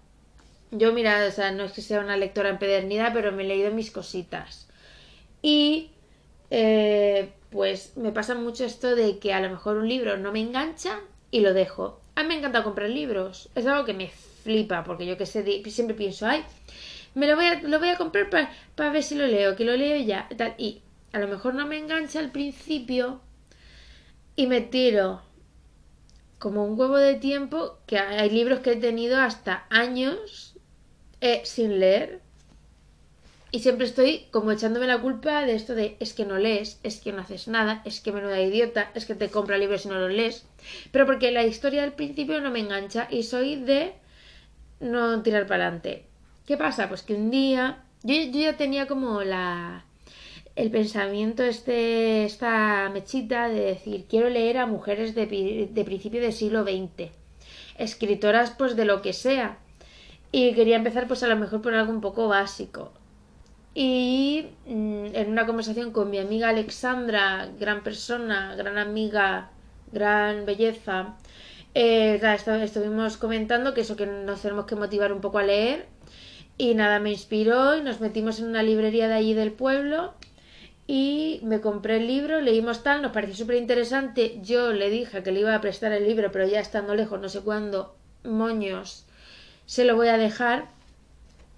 Yo, 0.71 0.93
mira, 0.93 1.25
o 1.27 1.31
sea, 1.31 1.51
no 1.51 1.63
es 1.63 1.71
que 1.71 1.81
sea 1.81 1.99
una 1.99 2.17
lectora 2.17 2.49
empedernida, 2.49 3.11
pero 3.13 3.31
me 3.31 3.43
he 3.43 3.47
leído 3.47 3.71
mis 3.71 3.89
cositas. 3.91 4.67
Y 5.41 5.91
eh, 6.51 7.29
pues 7.51 7.95
me 7.97 8.11
pasa 8.11 8.35
mucho 8.35 8.65
esto 8.65 8.95
de 8.95 9.17
que 9.19 9.33
a 9.33 9.39
lo 9.39 9.49
mejor 9.49 9.77
un 9.77 9.87
libro 9.87 10.17
no 10.17 10.31
me 10.31 10.41
engancha 10.41 10.99
y 11.31 11.39
lo 11.39 11.53
dejo. 11.53 12.01
A 12.15 12.23
mí 12.23 12.29
me 12.29 12.37
encanta 12.37 12.63
comprar 12.63 12.89
libros. 12.89 13.49
Es 13.55 13.65
algo 13.65 13.85
que 13.85 13.93
me 13.93 14.09
flipa, 14.09 14.83
porque 14.83 15.05
yo 15.05 15.17
que 15.17 15.25
sé, 15.25 15.63
siempre 15.69 15.95
pienso, 15.95 16.27
ay, 16.27 16.43
me 17.15 17.27
lo 17.27 17.35
voy 17.35 17.45
a, 17.45 17.61
lo 17.61 17.79
voy 17.79 17.89
a 17.89 17.97
comprar 17.97 18.29
para 18.29 18.91
ver 18.91 19.03
si 19.03 19.15
lo 19.15 19.25
leo, 19.27 19.55
que 19.55 19.65
lo 19.65 19.75
leo 19.75 19.97
ya. 19.97 20.27
Tal. 20.37 20.53
Y 20.57 20.81
a 21.13 21.19
lo 21.19 21.27
mejor 21.27 21.53
no 21.55 21.65
me 21.65 21.77
engancha 21.77 22.19
al 22.19 22.31
principio 22.31 23.21
y 24.35 24.47
me 24.47 24.61
tiro 24.61 25.21
como 26.39 26.65
un 26.65 26.79
huevo 26.79 26.97
de 26.97 27.15
tiempo 27.15 27.79
que 27.87 27.97
hay 27.97 28.29
libros 28.29 28.59
que 28.59 28.73
he 28.73 28.75
tenido 28.75 29.19
hasta 29.19 29.65
años 29.69 30.55
eh, 31.21 31.41
sin 31.45 31.79
leer 31.79 32.21
y 33.49 33.59
siempre 33.59 33.85
estoy 33.85 34.27
como 34.31 34.51
echándome 34.51 34.87
la 34.87 35.01
culpa 35.01 35.45
de 35.45 35.55
esto 35.55 35.73
de 35.73 35.95
es 35.99 36.13
que 36.13 36.25
no 36.25 36.37
lees, 36.37 36.79
es 36.83 36.99
que 36.99 37.13
no 37.13 37.21
haces 37.21 37.47
nada, 37.47 37.81
es 37.85 38.01
que 38.01 38.11
menuda 38.11 38.41
idiota, 38.41 38.91
es 38.93 39.05
que 39.05 39.15
te 39.15 39.29
compra 39.29 39.57
libros 39.57 39.85
y 39.85 39.89
no 39.89 39.95
los 39.97 40.11
lees. 40.11 40.45
Pero 40.91 41.05
porque 41.05 41.31
la 41.31 41.45
historia 41.45 41.81
del 41.81 41.93
principio 41.93 42.41
no 42.41 42.51
me 42.51 42.59
engancha 42.59 43.07
y 43.09 43.23
soy 43.23 43.55
de 43.55 43.93
no 44.81 45.23
tirar 45.23 45.47
para 45.47 45.63
adelante. 45.63 46.05
¿Qué 46.45 46.57
pasa? 46.57 46.89
Pues 46.89 47.03
que 47.03 47.13
un 47.13 47.31
día 47.31 47.85
yo 48.03 48.15
ya 48.15 48.57
tenía 48.57 48.85
como 48.85 49.23
la, 49.23 49.86
el 50.57 50.71
pensamiento, 50.71 51.43
este, 51.43 52.25
esta 52.25 52.89
mechita 52.91 53.47
de 53.47 53.61
decir, 53.61 54.05
quiero 54.09 54.27
leer 54.27 54.57
a 54.57 54.65
mujeres 54.65 55.13
de, 55.13 55.27
principio 55.85 56.19
del 56.19 56.33
siglo 56.33 56.63
XX, 56.63 57.11
escritoras 57.77 58.55
pues 58.57 58.75
de 58.75 58.85
lo 58.85 59.03
que 59.03 59.13
sea. 59.13 59.59
Y 60.31 60.55
quería 60.55 60.77
empezar 60.77 61.07
pues 61.07 61.21
a 61.21 61.27
lo 61.27 61.35
mejor 61.37 61.61
por 61.61 61.75
algo 61.75 61.91
un 61.93 62.01
poco 62.01 62.27
básico. 62.27 62.91
Y 63.75 64.47
mm, 64.65 65.05
en 65.13 65.31
una 65.31 65.45
conversación 65.45 65.91
con 65.91 66.09
mi 66.09 66.17
amiga 66.17 66.49
Alexandra, 66.49 67.49
gran 67.59 67.83
persona, 67.83 68.55
gran 68.55 68.79
amiga, 68.79 69.51
gran 69.91 70.47
belleza, 70.47 71.17
eh, 71.75 72.19
estuvimos 72.63 73.17
comentando 73.17 73.75
que 73.75 73.81
eso 73.81 73.95
que 73.95 74.07
nos 74.07 74.41
tenemos 74.41 74.65
que 74.65 74.75
motivar 74.75 75.13
un 75.13 75.21
poco 75.21 75.37
a 75.37 75.43
leer. 75.43 75.85
Y 76.57 76.73
nada, 76.73 76.99
me 76.99 77.11
inspiró 77.11 77.77
y 77.77 77.83
nos 77.83 78.01
metimos 78.01 78.39
en 78.39 78.45
una 78.47 78.63
librería 78.63 79.07
de 79.07 79.13
allí 79.13 79.35
del 79.35 79.51
pueblo 79.51 80.15
y 80.87 81.41
me 81.43 81.59
compré 81.59 81.97
el 81.97 82.07
libro, 82.07 82.39
leímos 82.39 82.81
tal, 82.81 83.01
nos 83.01 83.11
pareció 83.11 83.35
súper 83.35 83.57
interesante. 83.57 84.39
Yo 84.41 84.71
le 84.71 84.89
dije 84.89 85.21
que 85.21 85.33
le 85.33 85.41
iba 85.41 85.53
a 85.53 85.59
prestar 85.59 85.91
el 85.91 86.07
libro, 86.07 86.31
pero 86.31 86.47
ya 86.47 86.61
estando 86.61 86.95
lejos, 86.95 87.19
no 87.19 87.27
sé 87.27 87.41
cuándo, 87.41 87.97
moños, 88.23 89.05
se 89.65 89.83
lo 89.83 89.97
voy 89.97 90.07
a 90.07 90.17
dejar. 90.17 90.69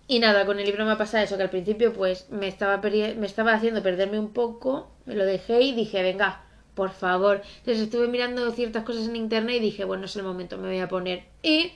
Y 0.07 0.17
nada, 0.17 0.47
con 0.47 0.57
el 0.57 0.65
libro 0.65 0.83
me 0.83 0.93
ha 0.93 0.97
pasado 0.97 1.23
eso, 1.23 1.37
que 1.37 1.43
al 1.43 1.51
principio 1.51 1.93
pues 1.93 2.27
me 2.31 2.47
estaba, 2.47 2.77
me 2.77 3.25
estaba 3.27 3.53
haciendo 3.53 3.83
perderme 3.83 4.17
un 4.17 4.33
poco, 4.33 4.89
me 5.05 5.13
lo 5.13 5.23
dejé 5.23 5.61
y 5.61 5.75
dije, 5.75 6.01
venga, 6.01 6.41
por 6.73 6.89
favor. 6.89 7.43
Entonces 7.59 7.83
estuve 7.83 8.07
mirando 8.07 8.49
ciertas 8.49 8.83
cosas 8.83 9.07
en 9.07 9.15
internet 9.15 9.57
y 9.57 9.59
dije, 9.59 9.83
bueno, 9.83 10.05
es 10.05 10.15
el 10.15 10.23
momento, 10.23 10.57
me 10.57 10.69
voy 10.69 10.79
a 10.79 10.87
poner. 10.87 11.25
Y 11.43 11.73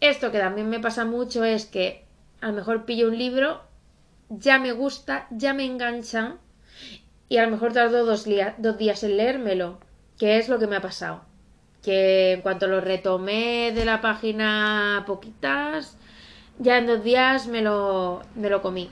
esto 0.00 0.32
que 0.32 0.40
también 0.40 0.68
me 0.68 0.80
pasa 0.80 1.04
mucho 1.04 1.44
es 1.44 1.66
que 1.66 2.04
a 2.40 2.48
lo 2.48 2.54
mejor 2.54 2.84
pillo 2.84 3.06
un 3.06 3.16
libro, 3.16 3.60
ya 4.28 4.58
me 4.58 4.72
gusta, 4.72 5.28
ya 5.30 5.54
me 5.54 5.64
engancha 5.64 6.38
y 7.30 7.38
a 7.38 7.44
lo 7.44 7.52
mejor 7.52 7.72
tardó 7.72 8.04
dos, 8.04 8.24
días 8.24 9.04
en 9.04 9.16
leérmelo, 9.16 9.78
que 10.18 10.38
es 10.38 10.48
lo 10.48 10.58
que 10.58 10.66
me 10.66 10.74
ha 10.74 10.82
pasado. 10.82 11.22
Que 11.80 12.32
en 12.32 12.42
cuanto 12.42 12.66
lo 12.66 12.80
retomé 12.80 13.70
de 13.72 13.84
la 13.84 14.00
página 14.00 15.04
poquitas, 15.06 15.96
ya 16.58 16.78
en 16.78 16.88
dos 16.88 17.04
días 17.04 17.46
me 17.46 17.62
lo, 17.62 18.22
me 18.34 18.50
lo 18.50 18.60
comí. 18.62 18.90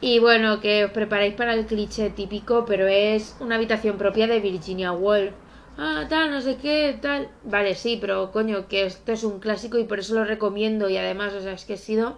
Y 0.00 0.20
bueno, 0.20 0.60
que 0.60 0.84
os 0.84 0.92
preparáis 0.92 1.34
para 1.34 1.54
el 1.54 1.66
cliché 1.66 2.10
típico, 2.10 2.64
pero 2.66 2.86
es 2.86 3.36
una 3.40 3.56
habitación 3.56 3.98
propia 3.98 4.28
de 4.28 4.38
Virginia 4.38 4.92
Woolf. 4.92 5.34
Ah, 5.76 6.06
tal, 6.08 6.30
no 6.30 6.40
sé 6.40 6.58
qué, 6.58 6.96
tal. 7.02 7.30
Vale, 7.42 7.74
sí, 7.74 7.98
pero 8.00 8.30
coño, 8.30 8.68
que 8.68 8.86
esto 8.86 9.10
es 9.10 9.24
un 9.24 9.40
clásico 9.40 9.76
y 9.76 9.84
por 9.84 9.98
eso 9.98 10.14
lo 10.14 10.24
recomiendo. 10.24 10.88
Y 10.88 10.98
además, 10.98 11.34
o 11.34 11.40
sea, 11.40 11.54
es 11.54 11.64
que 11.64 11.74
he 11.74 11.78
sido. 11.78 12.10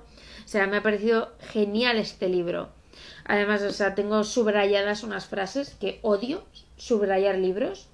O 0.45 0.49
sea, 0.49 0.67
me 0.67 0.77
ha 0.77 0.83
parecido 0.83 1.33
genial 1.41 1.97
este 1.97 2.29
libro. 2.29 2.69
Además, 3.29 3.63
o 3.63 3.73
sea, 3.73 3.95
tengo 3.95 4.25
subrayadas 4.25 5.05
unas 5.05 5.27
frases 5.27 5.77
que 5.79 6.01
odio 6.03 6.45
subrayar 6.77 7.37
libros. 7.37 7.89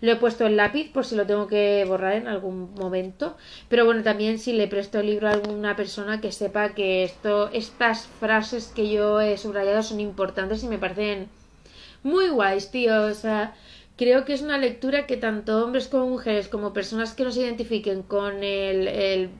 Lo 0.00 0.12
he 0.12 0.16
puesto 0.16 0.46
en 0.46 0.56
lápiz 0.56 0.92
por 0.92 1.04
si 1.04 1.16
lo 1.16 1.26
tengo 1.26 1.48
que 1.48 1.84
borrar 1.86 2.14
en 2.14 2.28
algún 2.28 2.72
momento. 2.74 3.36
Pero 3.68 3.84
bueno, 3.84 4.02
también 4.02 4.38
si 4.38 4.52
le 4.52 4.68
presto 4.68 5.00
el 5.00 5.06
libro 5.06 5.28
a 5.28 5.32
alguna 5.32 5.74
persona 5.74 6.20
que 6.20 6.30
sepa 6.30 6.74
que 6.74 7.02
esto, 7.02 7.50
estas 7.52 8.06
frases 8.20 8.72
que 8.74 8.90
yo 8.90 9.20
he 9.20 9.36
subrayado 9.38 9.82
son 9.82 9.98
importantes 9.98 10.62
y 10.62 10.68
me 10.68 10.78
parecen 10.78 11.28
muy 12.04 12.28
guays, 12.28 12.70
tío. 12.70 13.06
O 13.06 13.14
sea, 13.14 13.54
creo 13.96 14.24
que 14.24 14.34
es 14.34 14.42
una 14.42 14.58
lectura 14.58 15.06
que 15.06 15.16
tanto 15.16 15.64
hombres 15.64 15.88
como 15.88 16.06
mujeres, 16.06 16.46
como 16.48 16.72
personas 16.72 17.12
que 17.14 17.24
no 17.24 17.32
se 17.32 17.40
identifiquen 17.40 18.02
con 18.02 18.44
el, 18.44 18.86
el 18.86 19.30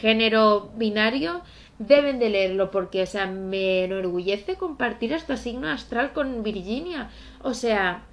género 0.00 0.70
binario, 0.76 1.42
deben 1.78 2.18
de 2.18 2.30
leerlo 2.30 2.70
porque, 2.70 3.02
o 3.02 3.06
sea, 3.06 3.26
me 3.26 3.84
enorgullece 3.84 4.56
compartir 4.56 5.12
este 5.12 5.36
signo 5.36 5.68
astral 5.68 6.12
con 6.12 6.42
Virginia. 6.42 7.10
O 7.42 7.54
sea, 7.54 8.04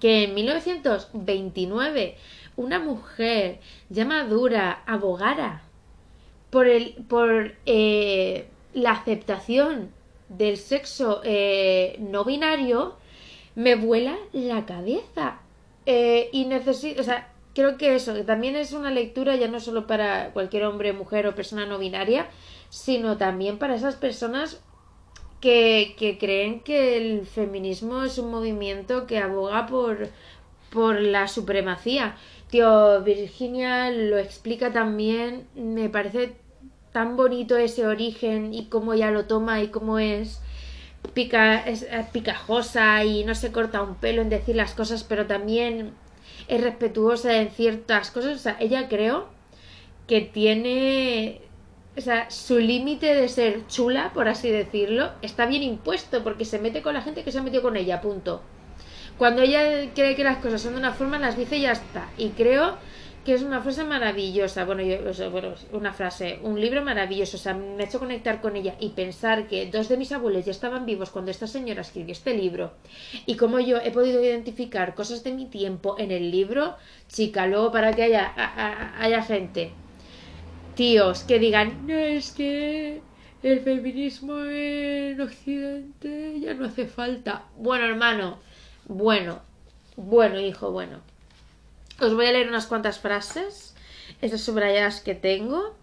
que 0.00 0.24
en 0.24 0.34
1929 0.34 2.16
una 2.56 2.78
mujer 2.78 3.60
ya 3.88 4.04
madura 4.04 4.82
abogara 4.86 5.62
por, 6.50 6.66
el, 6.66 6.94
por 7.08 7.54
eh, 7.66 8.48
la 8.74 8.92
aceptación 8.92 9.92
del 10.28 10.56
sexo 10.56 11.20
eh, 11.24 11.96
no 12.00 12.24
binario, 12.24 12.96
me 13.54 13.74
vuela 13.74 14.16
la 14.32 14.66
cabeza. 14.66 15.40
Eh, 15.86 16.28
y 16.32 16.44
necesito, 16.44 17.00
o 17.00 17.04
sea, 17.04 17.32
creo 17.54 17.78
que 17.78 17.94
eso, 17.94 18.14
que 18.14 18.24
también 18.24 18.56
es 18.56 18.72
una 18.72 18.90
lectura 18.90 19.36
ya 19.36 19.48
no 19.48 19.58
solo 19.58 19.86
para 19.86 20.32
cualquier 20.32 20.64
hombre, 20.64 20.92
mujer 20.92 21.26
o 21.26 21.34
persona 21.34 21.64
no 21.64 21.78
binaria, 21.78 22.28
sino 22.70 23.16
también 23.16 23.58
para 23.58 23.74
esas 23.74 23.96
personas 23.96 24.60
que, 25.40 25.94
que 25.98 26.18
creen 26.18 26.60
que 26.60 26.96
el 26.96 27.26
feminismo 27.26 28.02
es 28.02 28.18
un 28.18 28.30
movimiento 28.30 29.06
que 29.06 29.18
aboga 29.18 29.66
por, 29.66 30.08
por 30.70 31.00
la 31.00 31.28
supremacía. 31.28 32.16
Tío, 32.50 33.02
Virginia 33.02 33.90
lo 33.90 34.18
explica 34.18 34.72
también, 34.72 35.46
me 35.54 35.88
parece 35.88 36.36
tan 36.92 37.16
bonito 37.16 37.56
ese 37.56 37.86
origen 37.86 38.54
y 38.54 38.66
cómo 38.66 38.94
ella 38.94 39.10
lo 39.10 39.26
toma 39.26 39.60
y 39.60 39.68
cómo 39.68 39.98
es, 39.98 40.40
pica, 41.14 41.60
es 41.60 41.86
picajosa 42.12 43.04
y 43.04 43.24
no 43.24 43.34
se 43.34 43.52
corta 43.52 43.82
un 43.82 43.96
pelo 43.96 44.22
en 44.22 44.30
decir 44.30 44.56
las 44.56 44.74
cosas, 44.74 45.04
pero 45.04 45.26
también 45.26 45.92
es 46.48 46.62
respetuosa 46.62 47.36
en 47.36 47.50
ciertas 47.50 48.10
cosas. 48.10 48.36
O 48.36 48.38
sea, 48.38 48.56
ella 48.60 48.88
creo 48.88 49.28
que 50.06 50.22
tiene 50.22 51.42
o 51.98 52.00
sea, 52.00 52.30
su 52.30 52.60
límite 52.60 53.12
de 53.12 53.28
ser 53.28 53.66
chula, 53.66 54.12
por 54.14 54.28
así 54.28 54.48
decirlo, 54.48 55.10
está 55.20 55.46
bien 55.46 55.64
impuesto 55.64 56.22
porque 56.22 56.44
se 56.44 56.60
mete 56.60 56.80
con 56.80 56.94
la 56.94 57.02
gente 57.02 57.24
que 57.24 57.32
se 57.32 57.38
ha 57.38 57.42
metido 57.42 57.62
con 57.62 57.76
ella, 57.76 58.00
punto. 58.00 58.40
Cuando 59.18 59.42
ella 59.42 59.90
cree 59.96 60.14
que 60.14 60.22
las 60.22 60.38
cosas 60.38 60.62
son 60.62 60.74
de 60.74 60.78
una 60.78 60.92
forma, 60.92 61.18
las 61.18 61.36
dice 61.36 61.56
y 61.56 61.62
ya 61.62 61.72
está. 61.72 62.08
Y 62.16 62.28
creo 62.30 62.76
que 63.24 63.34
es 63.34 63.42
una 63.42 63.60
frase 63.60 63.82
maravillosa. 63.82 64.64
Bueno, 64.64 64.82
yo, 64.82 65.30
bueno, 65.32 65.54
una 65.72 65.92
frase, 65.92 66.38
un 66.44 66.60
libro 66.60 66.84
maravilloso. 66.84 67.36
O 67.36 67.40
sea, 67.40 67.54
me 67.54 67.82
ha 67.82 67.86
hecho 67.86 67.98
conectar 67.98 68.40
con 68.40 68.54
ella 68.54 68.76
y 68.78 68.90
pensar 68.90 69.48
que 69.48 69.66
dos 69.66 69.88
de 69.88 69.96
mis 69.96 70.12
abuelos 70.12 70.44
ya 70.44 70.52
estaban 70.52 70.86
vivos 70.86 71.10
cuando 71.10 71.32
esta 71.32 71.48
señora 71.48 71.80
escribió 71.80 72.12
este 72.12 72.32
libro. 72.32 72.74
Y 73.26 73.34
como 73.34 73.58
yo 73.58 73.78
he 73.78 73.90
podido 73.90 74.22
identificar 74.22 74.94
cosas 74.94 75.24
de 75.24 75.32
mi 75.32 75.46
tiempo 75.46 75.96
en 75.98 76.12
el 76.12 76.30
libro, 76.30 76.76
chica, 77.08 77.48
luego 77.48 77.72
para 77.72 77.92
que 77.92 78.04
haya, 78.04 78.32
haya 79.00 79.22
gente 79.24 79.72
tíos 80.78 81.24
que 81.24 81.40
digan, 81.40 81.88
no 81.88 81.94
es 81.98 82.30
que 82.30 83.02
el 83.42 83.60
feminismo 83.62 84.44
en 84.44 85.20
Occidente 85.20 86.38
ya 86.38 86.54
no 86.54 86.66
hace 86.66 86.86
falta. 86.86 87.46
Bueno, 87.56 87.84
hermano, 87.84 88.38
bueno, 88.86 89.40
bueno, 89.96 90.38
hijo, 90.38 90.70
bueno. 90.70 91.00
Os 92.00 92.14
voy 92.14 92.26
a 92.26 92.32
leer 92.32 92.48
unas 92.48 92.68
cuantas 92.68 93.00
frases, 93.00 93.74
esas 94.22 94.40
subrayadas 94.40 95.00
que 95.00 95.16
tengo, 95.16 95.74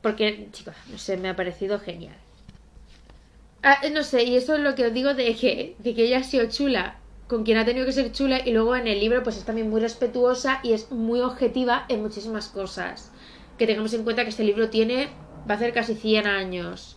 porque, 0.00 0.48
chicos, 0.50 0.76
no 0.90 0.96
sé, 0.96 1.18
me 1.18 1.28
ha 1.28 1.36
parecido 1.36 1.78
genial. 1.78 2.16
Ah, 3.62 3.80
no 3.92 4.02
sé, 4.02 4.22
y 4.22 4.36
eso 4.36 4.54
es 4.54 4.60
lo 4.60 4.74
que 4.74 4.86
os 4.86 4.94
digo 4.94 5.12
de 5.12 5.36
que, 5.36 5.76
de 5.78 5.94
que 5.94 6.04
ella 6.06 6.20
ha 6.20 6.24
sido 6.24 6.48
chula 6.48 6.96
con 7.28 7.44
quien 7.44 7.58
ha 7.58 7.66
tenido 7.66 7.84
que 7.84 7.92
ser 7.92 8.10
chula 8.12 8.40
y 8.46 8.52
luego 8.52 8.76
en 8.76 8.86
el 8.86 8.98
libro 8.98 9.22
pues 9.22 9.36
es 9.36 9.44
también 9.44 9.68
muy 9.68 9.80
respetuosa 9.82 10.60
y 10.62 10.72
es 10.72 10.90
muy 10.90 11.20
objetiva 11.20 11.84
en 11.88 12.02
muchísimas 12.02 12.48
cosas 12.48 13.12
que 13.58 13.66
tengamos 13.66 13.92
en 13.94 14.04
cuenta 14.04 14.24
que 14.24 14.30
este 14.30 14.44
libro 14.44 14.70
tiene, 14.70 15.08
va 15.48 15.54
a 15.54 15.56
hacer 15.56 15.72
casi 15.72 15.94
100 15.94 16.26
años. 16.26 16.96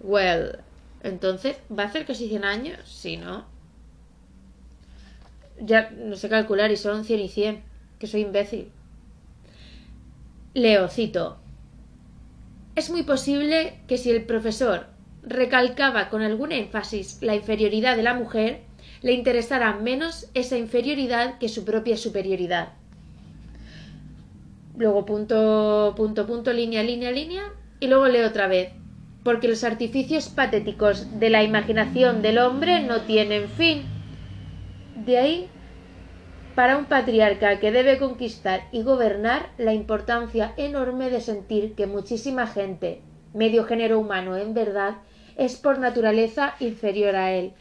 Well, 0.00 0.58
entonces, 1.02 1.56
¿va 1.76 1.84
a 1.84 1.86
hacer 1.86 2.06
casi 2.06 2.28
100 2.28 2.44
años? 2.44 2.78
Sí, 2.84 3.16
¿no? 3.16 3.46
Ya 5.60 5.90
no 5.90 6.16
sé 6.16 6.28
calcular 6.28 6.70
y 6.70 6.76
son 6.76 7.04
100 7.04 7.20
y 7.20 7.28
100, 7.28 7.62
que 7.98 8.06
soy 8.06 8.22
imbécil. 8.22 8.70
Leocito. 10.54 11.38
Es 12.76 12.90
muy 12.90 13.02
posible 13.02 13.80
que 13.88 13.98
si 13.98 14.10
el 14.10 14.24
profesor 14.24 14.86
recalcaba 15.22 16.08
con 16.08 16.22
algún 16.22 16.52
énfasis 16.52 17.18
la 17.22 17.34
inferioridad 17.34 17.96
de 17.96 18.04
la 18.04 18.14
mujer, 18.14 18.62
le 19.02 19.12
interesara 19.12 19.74
menos 19.74 20.28
esa 20.34 20.56
inferioridad 20.56 21.38
que 21.38 21.48
su 21.48 21.64
propia 21.64 21.96
superioridad 21.96 22.77
luego 24.78 25.04
punto, 25.04 25.92
punto, 25.96 26.26
punto, 26.26 26.52
línea, 26.52 26.82
línea, 26.82 27.10
línea, 27.10 27.52
y 27.80 27.88
luego 27.88 28.08
leo 28.08 28.28
otra 28.28 28.46
vez. 28.46 28.70
Porque 29.24 29.48
los 29.48 29.64
artificios 29.64 30.28
patéticos 30.28 31.18
de 31.18 31.30
la 31.30 31.42
imaginación 31.42 32.22
del 32.22 32.38
hombre 32.38 32.82
no 32.84 33.02
tienen 33.02 33.48
fin. 33.48 33.82
De 35.04 35.18
ahí, 35.18 35.48
para 36.54 36.78
un 36.78 36.86
patriarca 36.86 37.58
que 37.58 37.72
debe 37.72 37.98
conquistar 37.98 38.62
y 38.72 38.82
gobernar, 38.82 39.50
la 39.58 39.74
importancia 39.74 40.54
enorme 40.56 41.10
de 41.10 41.20
sentir 41.20 41.74
que 41.74 41.86
muchísima 41.86 42.46
gente, 42.46 43.02
medio 43.34 43.64
género 43.64 43.98
humano 43.98 44.36
en 44.36 44.54
verdad, 44.54 44.98
es 45.36 45.56
por 45.56 45.78
naturaleza 45.78 46.54
inferior 46.60 47.16
a 47.16 47.32
él. 47.32 47.52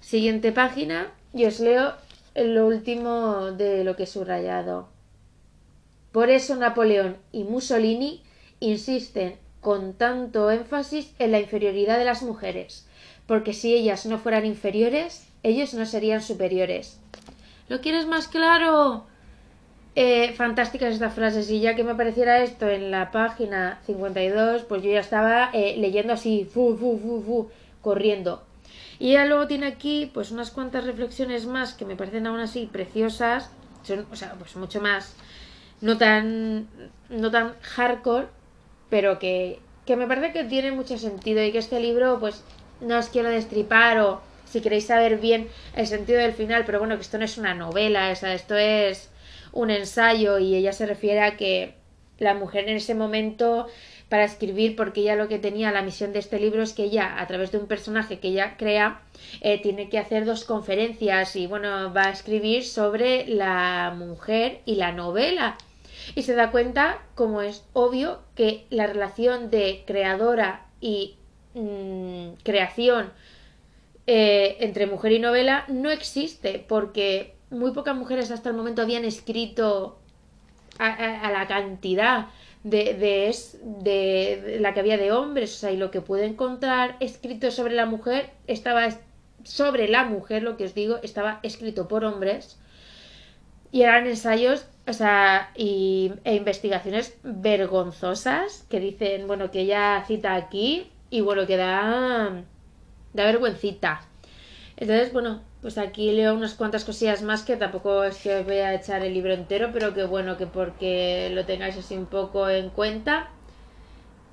Siguiente 0.00 0.52
página, 0.52 1.12
y 1.34 1.46
os 1.46 1.58
leo 1.60 1.94
lo 2.34 2.66
último 2.66 3.52
de 3.52 3.82
lo 3.82 3.96
que 3.96 4.04
he 4.04 4.06
subrayado. 4.06 4.95
Por 6.12 6.30
eso 6.30 6.56
Napoleón 6.56 7.16
y 7.32 7.44
Mussolini 7.44 8.22
insisten 8.60 9.36
con 9.60 9.94
tanto 9.94 10.50
énfasis 10.50 11.12
en 11.18 11.32
la 11.32 11.40
inferioridad 11.40 11.98
de 11.98 12.04
las 12.04 12.22
mujeres, 12.22 12.86
porque 13.26 13.52
si 13.52 13.74
ellas 13.74 14.06
no 14.06 14.18
fueran 14.18 14.46
inferiores, 14.46 15.26
ellos 15.42 15.74
no 15.74 15.86
serían 15.86 16.22
superiores. 16.22 17.00
¿Lo 17.68 17.80
quieres 17.80 18.06
más 18.06 18.28
claro? 18.28 19.06
Eh, 19.98 20.34
fantásticas 20.36 20.92
estas 20.92 21.14
frases 21.14 21.50
y 21.50 21.60
ya 21.60 21.74
que 21.74 21.82
me 21.82 21.92
apareciera 21.92 22.42
esto 22.42 22.68
en 22.68 22.90
la 22.90 23.10
página 23.10 23.80
52, 23.86 24.64
pues 24.64 24.82
yo 24.82 24.90
ya 24.90 25.00
estaba 25.00 25.50
eh, 25.54 25.74
leyendo 25.78 26.12
así, 26.12 26.44
fu, 26.44 26.76
fu, 26.76 26.98
fu, 26.98 27.22
fu, 27.22 27.50
corriendo. 27.80 28.44
Y 28.98 29.14
ya 29.14 29.24
luego 29.24 29.46
tiene 29.46 29.66
aquí 29.66 30.10
pues 30.12 30.30
unas 30.30 30.50
cuantas 30.50 30.84
reflexiones 30.84 31.46
más 31.46 31.72
que 31.72 31.86
me 31.86 31.96
parecen 31.96 32.26
aún 32.26 32.40
así 32.40 32.68
preciosas, 32.70 33.50
son, 33.82 34.06
o 34.12 34.16
sea, 34.16 34.34
pues 34.34 34.54
mucho 34.56 34.80
más 34.80 35.16
no 35.80 35.98
tan, 35.98 36.68
no 37.08 37.30
tan 37.30 37.54
hardcore, 37.60 38.28
pero 38.90 39.18
que, 39.18 39.58
que 39.84 39.96
me 39.96 40.06
parece 40.06 40.32
que 40.32 40.44
tiene 40.44 40.72
mucho 40.72 40.98
sentido 40.98 41.42
y 41.42 41.52
que 41.52 41.58
este 41.58 41.80
libro, 41.80 42.18
pues, 42.20 42.42
no 42.80 42.98
os 42.98 43.08
quiero 43.08 43.30
destripar 43.30 43.98
o 44.00 44.20
si 44.44 44.60
queréis 44.60 44.86
saber 44.86 45.18
bien 45.18 45.48
el 45.74 45.86
sentido 45.86 46.18
del 46.18 46.32
final, 46.32 46.64
pero 46.64 46.78
bueno, 46.78 46.96
que 46.96 47.02
esto 47.02 47.18
no 47.18 47.24
es 47.24 47.38
una 47.38 47.54
novela, 47.54 48.10
o 48.10 48.16
sea, 48.16 48.34
esto 48.34 48.56
es 48.56 49.10
un 49.52 49.70
ensayo 49.70 50.38
y 50.38 50.54
ella 50.54 50.72
se 50.72 50.86
refiere 50.86 51.20
a 51.20 51.36
que 51.36 51.74
la 52.18 52.34
mujer 52.34 52.68
en 52.68 52.76
ese 52.76 52.94
momento 52.94 53.66
para 54.08 54.24
escribir 54.24 54.76
porque 54.76 55.00
ella 55.00 55.16
lo 55.16 55.28
que 55.28 55.38
tenía 55.38 55.72
la 55.72 55.82
misión 55.82 56.12
de 56.12 56.20
este 56.20 56.38
libro 56.38 56.62
es 56.62 56.72
que 56.72 56.84
ella 56.84 57.20
a 57.20 57.26
través 57.26 57.50
de 57.50 57.58
un 57.58 57.66
personaje 57.66 58.20
que 58.20 58.28
ella 58.28 58.56
crea 58.56 59.00
eh, 59.40 59.60
tiene 59.60 59.88
que 59.88 59.98
hacer 59.98 60.24
dos 60.24 60.44
conferencias 60.44 61.34
y 61.34 61.46
bueno 61.46 61.92
va 61.92 62.04
a 62.04 62.10
escribir 62.10 62.64
sobre 62.64 63.26
la 63.26 63.92
mujer 63.96 64.60
y 64.64 64.76
la 64.76 64.92
novela 64.92 65.58
y 66.14 66.22
se 66.22 66.34
da 66.34 66.50
cuenta 66.50 67.02
como 67.14 67.42
es 67.42 67.64
obvio 67.72 68.20
que 68.34 68.66
la 68.70 68.86
relación 68.86 69.50
de 69.50 69.84
creadora 69.86 70.66
y 70.80 71.16
mm, 71.54 72.42
creación 72.42 73.12
eh, 74.06 74.56
entre 74.60 74.86
mujer 74.86 75.12
y 75.12 75.18
novela 75.18 75.64
no 75.68 75.90
existe 75.90 76.64
porque 76.66 77.34
muy 77.50 77.72
pocas 77.72 77.96
mujeres 77.96 78.30
hasta 78.30 78.50
el 78.50 78.56
momento 78.56 78.82
habían 78.82 79.04
escrito 79.04 79.98
a 80.78 81.30
la 81.32 81.46
cantidad 81.46 82.26
de, 82.66 82.94
de, 82.94 83.28
es, 83.28 83.58
de, 83.62 84.58
la 84.60 84.74
que 84.74 84.80
había 84.80 84.98
de 84.98 85.12
hombres, 85.12 85.54
o 85.54 85.58
sea, 85.58 85.70
y 85.70 85.76
lo 85.76 85.92
que 85.92 86.00
pude 86.00 86.26
encontrar 86.26 86.96
escrito 86.98 87.52
sobre 87.52 87.74
la 87.74 87.86
mujer 87.86 88.30
estaba 88.48 88.88
sobre 89.44 89.86
la 89.86 90.02
mujer, 90.04 90.42
lo 90.42 90.56
que 90.56 90.64
os 90.64 90.74
digo, 90.74 90.98
estaba 91.04 91.38
escrito 91.44 91.86
por 91.86 92.04
hombres. 92.04 92.58
Y 93.70 93.82
eran 93.82 94.08
ensayos, 94.08 94.66
o 94.88 94.92
sea, 94.92 95.50
y, 95.56 96.12
e 96.24 96.34
investigaciones 96.34 97.16
vergonzosas 97.24 98.64
que 98.70 98.78
dicen, 98.78 99.26
bueno, 99.26 99.50
que 99.50 99.60
ella 99.60 100.04
cita 100.06 100.34
aquí 100.34 100.90
y 101.10 101.20
bueno, 101.22 101.46
que 101.46 101.56
da, 101.56 102.44
da 103.12 103.24
vergüencita. 103.24 104.02
Entonces, 104.76 105.12
bueno, 105.12 105.40
pues 105.60 105.78
aquí 105.78 106.12
leo 106.12 106.34
unas 106.34 106.54
cuantas 106.54 106.84
cosillas 106.84 107.22
más 107.22 107.42
que 107.42 107.56
tampoco 107.56 108.04
es 108.04 108.18
que 108.18 108.42
voy 108.42 108.58
a 108.58 108.74
echar 108.74 109.02
el 109.02 109.14
libro 109.14 109.32
entero, 109.32 109.70
pero 109.72 109.92
que 109.92 110.04
bueno, 110.04 110.36
que 110.36 110.46
porque 110.46 111.30
lo 111.32 111.44
tengáis 111.44 111.76
así 111.76 111.96
un 111.96 112.06
poco 112.06 112.48
en 112.48 112.70
cuenta. 112.70 113.30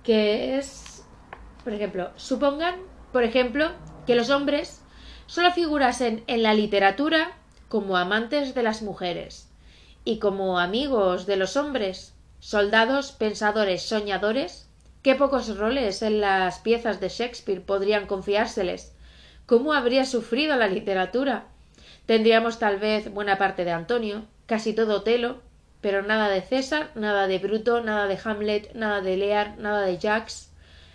Que 0.04 0.58
es, 0.58 1.06
por 1.64 1.74
ejemplo, 1.74 2.12
supongan, 2.18 2.76
por 3.12 3.24
ejemplo, 3.24 3.72
que 4.06 4.16
los 4.16 4.30
hombres 4.30 4.84
solo 5.26 5.52
figurasen 5.52 6.24
en 6.28 6.44
la 6.44 6.54
literatura 6.54 7.32
como 7.70 7.96
amantes 7.98 8.54
de 8.54 8.64
las 8.64 8.82
mujeres 8.82 9.53
y 10.06 10.20
como 10.20 10.60
amigos 10.60 11.26
de 11.26 11.38
los 11.38 11.58
hombres, 11.58 12.14
soldados, 12.40 13.12
pensadores, 13.12 13.84
soñadores, 13.84 14.68
qué 15.02 15.16
pocos 15.16 15.58
roles 15.58 16.02
en 16.02 16.22
las 16.22 16.60
piezas 16.60 17.00
de 17.00 17.10
Shakespeare 17.10 17.62
podrían 17.62 18.08
confiárseles 18.08 18.94
¿Cómo 19.46 19.74
habría 19.74 20.06
sufrido 20.06 20.56
la 20.56 20.70
literatura? 20.70 21.48
Tendríamos 22.06 22.60
tal 22.60 22.80
vez 22.80 23.14
buena 23.14 23.38
parte 23.38 23.66
de 23.66 23.72
Antonio, 23.72 24.24
casi 24.46 24.72
todo 24.72 24.98
Otelo, 24.98 25.42
pero 25.82 26.02
nada 26.02 26.30
de 26.30 26.42
César, 26.42 26.92
nada 26.96 27.28
de 27.28 27.40
Bruto, 27.40 27.82
nada 27.82 28.08
de 28.08 28.18
Hamlet, 28.24 28.74
nada 28.74 29.02
de 29.02 29.18
Lear, 29.18 29.58
nada 29.58 29.82
de 29.82 29.98
Jacques. 29.98 30.50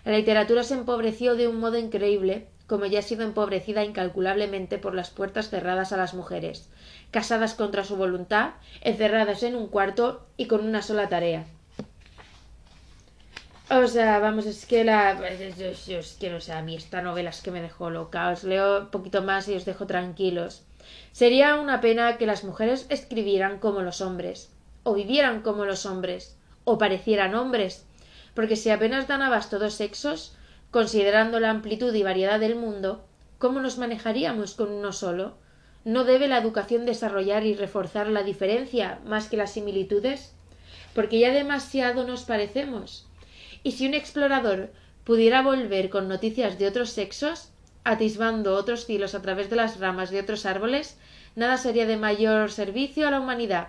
La 0.07 0.13
literatura 0.13 0.63
se 0.63 0.73
empobreció 0.73 1.35
de 1.35 1.47
un 1.47 1.61
modo 1.61 1.77
increíble, 1.77 2.49
como 2.67 2.87
ya 2.87 3.01
ha 3.01 3.03
sido 3.03 3.23
empobrecida 3.23 3.85
incalculablemente 3.85 4.79
por 4.79 4.95
las 4.95 5.11
puertas 5.11 5.51
cerradas 5.51 5.93
a 5.93 5.99
las 5.99 6.15
mujeres, 6.15 6.71
casadas 7.11 7.55
contra 7.55 7.85
su 7.85 7.97
voluntad, 7.97 8.51
encerradas 8.81 9.43
en 9.43 9.57
un 9.57 9.69
cuarto 9.69 10.27
y 10.37 10.47
con 10.47 10.65
una 10.67 10.83
sola 10.83 11.09
tarea 11.09 11.47
o 13.71 13.87
sea, 13.87 14.19
vamos, 14.19 14.47
es 14.47 14.65
que 14.65 14.85
la. 14.85 15.19
Yo, 15.57 15.99
es 15.99 16.17
que 16.19 16.31
no 16.31 16.41
sé, 16.41 16.53
a 16.53 16.63
mí 16.63 16.75
esta 16.75 17.03
novela 17.03 17.31
es 17.31 17.43
que 17.43 17.51
me 17.51 17.61
dejó 17.61 17.91
loca. 17.91 18.31
Os 18.31 18.45
leo 18.45 18.81
un 18.81 18.91
poquito 18.91 19.23
más 19.23 19.47
y 19.49 19.55
os 19.55 19.65
dejo 19.65 19.87
tranquilos. 19.87 20.63
Sería 21.13 21.57
una 21.57 21.81
pena 21.81 22.17
que 22.17 22.27
las 22.27 22.45
mujeres 22.45 22.87
escribieran 22.89 23.59
como 23.59 23.83
los 23.83 24.01
hombres, 24.01 24.51
o 24.85 24.95
vivieran 24.95 25.43
como 25.43 25.67
los 25.67 25.85
hombres, 25.85 26.37
o 26.65 26.79
parecieran 26.79 27.35
hombres, 27.35 27.85
porque 28.35 28.57
si 28.57 28.71
apenas 28.71 29.07
dan 29.07 29.21
abasto 29.21 29.59
dos 29.59 29.75
sexos, 29.75 30.35
considerando 30.71 31.41
la 31.41 31.51
amplitud 31.51 31.95
y 31.95 32.03
variedad 32.03 32.41
del 32.41 32.55
mundo, 32.55 33.05
¿cómo 33.39 33.61
nos 33.61 33.77
manejaríamos 33.77 34.55
con 34.55 34.73
uno 34.73 34.93
solo? 34.93 35.37
¿No 35.89 36.05
debe 36.05 36.29
la 36.29 36.37
educación 36.37 36.85
desarrollar 36.85 37.47
y 37.47 37.55
reforzar 37.55 38.09
la 38.09 38.23
diferencia 38.23 38.99
más 39.07 39.31
que 39.31 39.39
las 39.39 39.53
similitudes? 39.53 40.35
Porque 40.95 41.19
ya 41.19 41.33
demasiado 41.33 42.07
nos 42.07 42.25
parecemos 42.25 43.09
y 43.63 43.73
si 43.73 43.87
un 43.87 43.95
explorador 43.95 44.71
pudiera 45.05 45.41
volver 45.41 45.89
con 45.89 46.07
noticias 46.07 46.59
de 46.59 46.67
otros 46.67 46.91
sexos, 46.91 47.53
atisbando 47.85 48.55
otros 48.55 48.85
cielos 48.85 49.15
a 49.15 49.23
través 49.23 49.49
de 49.49 49.57
las 49.57 49.81
ramas 49.81 50.11
de 50.11 50.21
otros 50.21 50.45
árboles, 50.45 50.99
nada 51.37 51.57
sería 51.57 51.87
de 51.87 51.97
mayor 51.97 52.51
servicio 52.51 53.09
a 53.09 53.11
la 53.11 53.21
humanidad. 53.21 53.69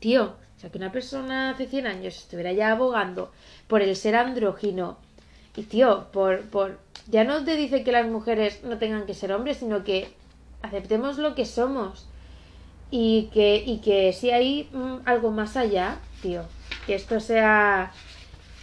Tío, 0.00 0.34
o 0.56 0.60
sea, 0.60 0.70
que 0.70 0.78
una 0.78 0.90
persona 0.90 1.50
hace 1.50 1.68
100 1.68 1.86
años 1.86 2.16
estuviera 2.16 2.50
ya 2.50 2.72
abogando 2.72 3.30
por 3.68 3.80
el 3.80 3.94
ser 3.94 4.16
andrógino 4.16 4.98
y, 5.54 5.62
tío, 5.62 6.08
por, 6.10 6.40
por... 6.46 6.80
Ya 7.06 7.22
no 7.22 7.44
te 7.44 7.54
dice 7.54 7.84
que 7.84 7.92
las 7.92 8.08
mujeres 8.08 8.64
no 8.64 8.78
tengan 8.78 9.06
que 9.06 9.14
ser 9.14 9.30
hombres, 9.30 9.58
sino 9.58 9.84
que 9.84 10.08
aceptemos 10.66 11.18
lo 11.18 11.34
que 11.34 11.44
somos 11.44 12.08
y 12.90 13.30
que, 13.32 13.56
y 13.56 13.78
que 13.78 14.12
si 14.12 14.30
hay 14.30 14.68
mm, 14.72 14.98
algo 15.06 15.30
más 15.30 15.56
allá, 15.56 15.98
tío, 16.22 16.42
que 16.86 16.94
esto 16.94 17.20
sea 17.20 17.92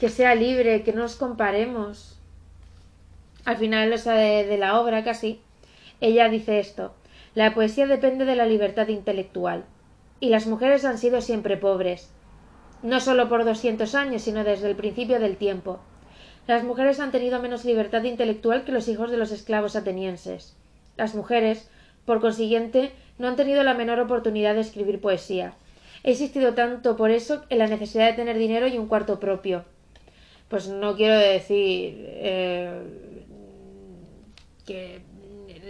que 0.03 0.09
sea 0.09 0.35
libre, 0.35 0.83
que 0.83 0.91
no 0.91 1.03
nos 1.03 1.15
comparemos. 1.15 2.17
Al 3.45 3.55
final, 3.55 3.93
o 3.93 3.97
sea, 3.97 4.15
de, 4.15 4.57
la 4.57 4.77
obra 4.81 5.01
casi, 5.01 5.39
ella 6.01 6.27
dice 6.27 6.59
esto. 6.59 6.93
La 7.35 7.53
poesía 7.53 7.87
depende 7.87 8.25
de 8.25 8.35
la 8.35 8.45
libertad 8.45 8.89
intelectual. 8.89 9.63
Y 10.19 10.27
las 10.27 10.45
mujeres 10.45 10.83
han 10.83 10.97
sido 10.97 11.21
siempre 11.21 11.55
pobres. 11.55 12.09
No 12.81 12.99
solo 12.99 13.29
por 13.29 13.45
doscientos 13.45 13.95
años, 13.95 14.23
sino 14.23 14.43
desde 14.43 14.69
el 14.69 14.75
principio 14.75 15.21
del 15.21 15.37
tiempo. 15.37 15.79
Las 16.47 16.65
mujeres 16.65 16.99
han 16.99 17.13
tenido 17.13 17.41
menos 17.41 17.63
libertad 17.63 18.03
intelectual 18.03 18.65
que 18.65 18.73
los 18.73 18.89
hijos 18.89 19.09
de 19.09 19.15
los 19.15 19.31
esclavos 19.31 19.77
atenienses. 19.77 20.57
Las 20.97 21.15
mujeres, 21.15 21.69
por 22.05 22.21
consiguiente, 22.21 22.91
no 23.17 23.27
han 23.27 23.35
tenido 23.35 23.63
la 23.63 23.73
menor 23.73 23.99
oportunidad 23.99 24.55
de 24.55 24.61
escribir 24.61 24.99
poesía. 24.99 25.53
He 26.03 26.11
existido 26.11 26.53
tanto 26.53 26.97
por 26.97 27.11
eso 27.11 27.43
en 27.49 27.59
la 27.59 27.67
necesidad 27.67 28.07
de 28.07 28.13
tener 28.13 28.37
dinero 28.37 28.67
y 28.67 28.77
un 28.77 28.87
cuarto 28.87 29.19
propio, 29.19 29.63
pues 30.49 30.67
no 30.67 30.95
quiero 30.95 31.17
decir 31.17 31.95
eh, 32.07 32.81
que 34.65 35.01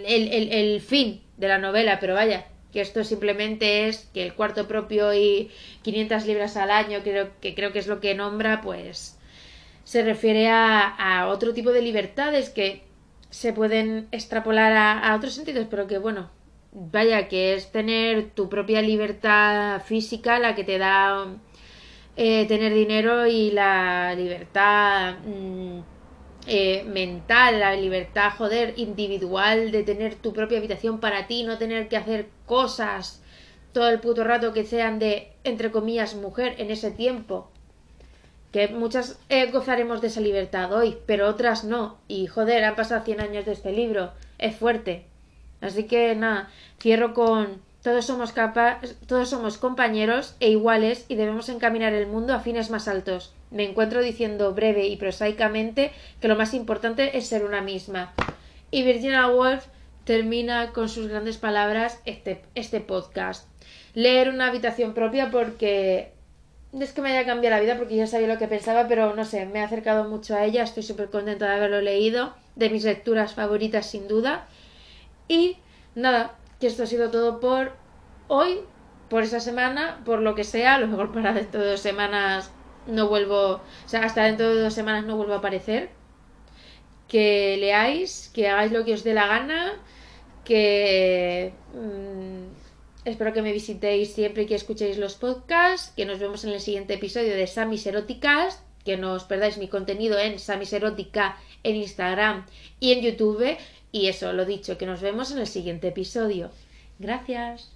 el, 0.06 0.80
fin 0.80 1.22
de 1.36 1.48
la 1.48 1.58
novela, 1.58 1.98
pero 2.00 2.14
vaya, 2.14 2.46
que 2.72 2.80
esto 2.80 3.04
simplemente 3.04 3.88
es 3.88 4.10
que 4.12 4.22
el 4.22 4.34
cuarto 4.34 4.66
propio 4.66 5.14
y 5.14 5.50
500 5.82 6.26
libras 6.26 6.56
al 6.56 6.70
año, 6.70 7.00
creo 7.02 7.28
que 7.40 7.54
creo 7.54 7.72
que 7.72 7.78
es 7.78 7.86
lo 7.86 8.00
que 8.00 8.14
nombra, 8.14 8.60
pues 8.60 9.18
se 9.84 10.02
refiere 10.02 10.48
a, 10.48 11.28
otro 11.28 11.54
tipo 11.54 11.70
de 11.70 11.82
libertades 11.82 12.50
que 12.50 12.82
se 13.34 13.52
pueden 13.52 14.06
extrapolar 14.12 14.72
a, 14.76 15.16
otros 15.16 15.34
sentidos, 15.34 15.66
pero 15.68 15.88
que 15.88 15.98
bueno, 15.98 16.30
vaya, 16.70 17.26
que 17.26 17.54
es 17.54 17.72
tener 17.72 18.30
tu 18.30 18.48
propia 18.48 18.80
libertad 18.80 19.82
física 19.82 20.38
la 20.38 20.54
que 20.54 20.62
te 20.62 20.78
da 20.78 21.26
eh, 22.16 22.46
tener 22.46 22.72
dinero 22.72 23.26
y 23.26 23.50
la 23.50 24.14
libertad 24.14 25.16
mm, 25.26 25.80
eh, 26.46 26.84
mental, 26.84 27.58
la 27.58 27.74
libertad, 27.74 28.30
joder, 28.38 28.74
individual 28.76 29.72
de 29.72 29.82
tener 29.82 30.14
tu 30.14 30.32
propia 30.32 30.58
habitación 30.58 31.00
para 31.00 31.26
ti, 31.26 31.42
no 31.42 31.58
tener 31.58 31.88
que 31.88 31.96
hacer 31.96 32.28
cosas 32.46 33.20
todo 33.72 33.88
el 33.88 33.98
puto 33.98 34.22
rato 34.22 34.52
que 34.52 34.62
sean 34.62 35.00
de, 35.00 35.32
entre 35.42 35.72
comillas, 35.72 36.14
mujer 36.14 36.54
en 36.58 36.70
ese 36.70 36.92
tiempo. 36.92 37.50
Que 38.54 38.68
muchas 38.68 39.18
eh, 39.30 39.50
gozaremos 39.50 40.00
de 40.00 40.06
esa 40.06 40.20
libertad 40.20 40.72
hoy, 40.72 40.96
pero 41.06 41.26
otras 41.26 41.64
no. 41.64 41.98
Y 42.06 42.28
joder, 42.28 42.62
han 42.62 42.76
pasado 42.76 43.04
100 43.04 43.20
años 43.20 43.46
de 43.46 43.50
este 43.50 43.72
libro. 43.72 44.12
Es 44.38 44.54
fuerte. 44.54 45.06
Así 45.60 45.88
que 45.88 46.14
nada, 46.14 46.48
cierro 46.78 47.14
con 47.14 47.60
todos 47.82 48.06
somos, 48.06 48.32
todos 49.08 49.28
somos 49.28 49.58
compañeros 49.58 50.36
e 50.38 50.50
iguales 50.50 51.04
y 51.08 51.16
debemos 51.16 51.48
encaminar 51.48 51.94
el 51.94 52.06
mundo 52.06 52.32
a 52.32 52.38
fines 52.38 52.70
más 52.70 52.86
altos. 52.86 53.34
Me 53.50 53.68
encuentro 53.68 54.00
diciendo 54.00 54.54
breve 54.54 54.86
y 54.86 54.98
prosaicamente 54.98 55.90
que 56.20 56.28
lo 56.28 56.36
más 56.36 56.54
importante 56.54 57.18
es 57.18 57.26
ser 57.26 57.44
una 57.44 57.60
misma. 57.60 58.12
Y 58.70 58.84
Virginia 58.84 59.26
Woolf 59.26 59.66
termina 60.04 60.70
con 60.70 60.88
sus 60.88 61.08
grandes 61.08 61.38
palabras 61.38 62.00
este, 62.04 62.44
este 62.54 62.78
podcast. 62.78 63.48
Leer 63.94 64.28
una 64.28 64.46
habitación 64.46 64.94
propia 64.94 65.32
porque 65.32 66.13
es 66.82 66.92
que 66.92 67.02
me 67.02 67.10
haya 67.10 67.26
cambiado 67.26 67.56
la 67.56 67.62
vida 67.62 67.76
porque 67.76 67.96
ya 67.96 68.06
sabía 68.06 68.26
lo 68.26 68.38
que 68.38 68.48
pensaba, 68.48 68.88
pero 68.88 69.14
no 69.14 69.24
sé, 69.24 69.46
me 69.46 69.60
he 69.60 69.62
acercado 69.62 70.08
mucho 70.08 70.34
a 70.34 70.44
ella, 70.44 70.62
estoy 70.64 70.82
súper 70.82 71.10
contenta 71.10 71.46
de 71.48 71.54
haberlo 71.54 71.80
leído, 71.80 72.34
de 72.56 72.70
mis 72.70 72.84
lecturas 72.84 73.34
favoritas 73.34 73.86
sin 73.86 74.08
duda. 74.08 74.46
Y 75.28 75.58
nada, 75.94 76.36
que 76.60 76.66
esto 76.66 76.82
ha 76.82 76.86
sido 76.86 77.10
todo 77.10 77.40
por 77.40 77.72
hoy, 78.28 78.60
por 79.08 79.22
esa 79.22 79.40
semana, 79.40 80.00
por 80.04 80.20
lo 80.20 80.34
que 80.34 80.44
sea, 80.44 80.74
a 80.76 80.78
lo 80.78 80.88
mejor 80.88 81.12
para 81.12 81.32
dentro 81.32 81.62
de 81.62 81.72
dos 81.72 81.80
semanas 81.80 82.50
no 82.86 83.08
vuelvo, 83.08 83.54
o 83.54 83.60
sea, 83.86 84.04
hasta 84.04 84.24
dentro 84.24 84.54
de 84.54 84.62
dos 84.62 84.74
semanas 84.74 85.04
no 85.04 85.16
vuelvo 85.16 85.34
a 85.34 85.38
aparecer. 85.38 85.90
Que 87.08 87.56
leáis, 87.58 88.30
que 88.34 88.48
hagáis 88.48 88.72
lo 88.72 88.84
que 88.84 88.94
os 88.94 89.04
dé 89.04 89.14
la 89.14 89.26
gana, 89.26 89.72
que 90.44 91.52
mm, 91.74 92.43
espero 93.04 93.32
que 93.32 93.42
me 93.42 93.52
visitéis 93.52 94.12
siempre 94.12 94.44
y 94.44 94.46
que 94.46 94.54
escuchéis 94.54 94.98
los 94.98 95.14
podcasts, 95.14 95.92
que 95.96 96.06
nos 96.06 96.18
vemos 96.18 96.44
en 96.44 96.50
el 96.50 96.60
siguiente 96.60 96.94
episodio 96.94 97.34
de 97.36 97.46
Samis 97.46 97.86
Eróticas, 97.86 98.62
que 98.84 98.96
no 98.96 99.12
os 99.12 99.24
perdáis 99.24 99.58
mi 99.58 99.68
contenido 99.68 100.18
en 100.18 100.38
Samis 100.38 100.72
Erótica 100.72 101.38
en 101.62 101.76
Instagram 101.76 102.46
y 102.80 102.92
en 102.92 103.00
YouTube 103.00 103.56
y 103.92 104.08
eso, 104.08 104.32
lo 104.32 104.44
dicho, 104.44 104.76
que 104.76 104.86
nos 104.86 105.00
vemos 105.00 105.30
en 105.30 105.38
el 105.38 105.46
siguiente 105.46 105.88
episodio. 105.88 106.50
Gracias. 106.98 107.73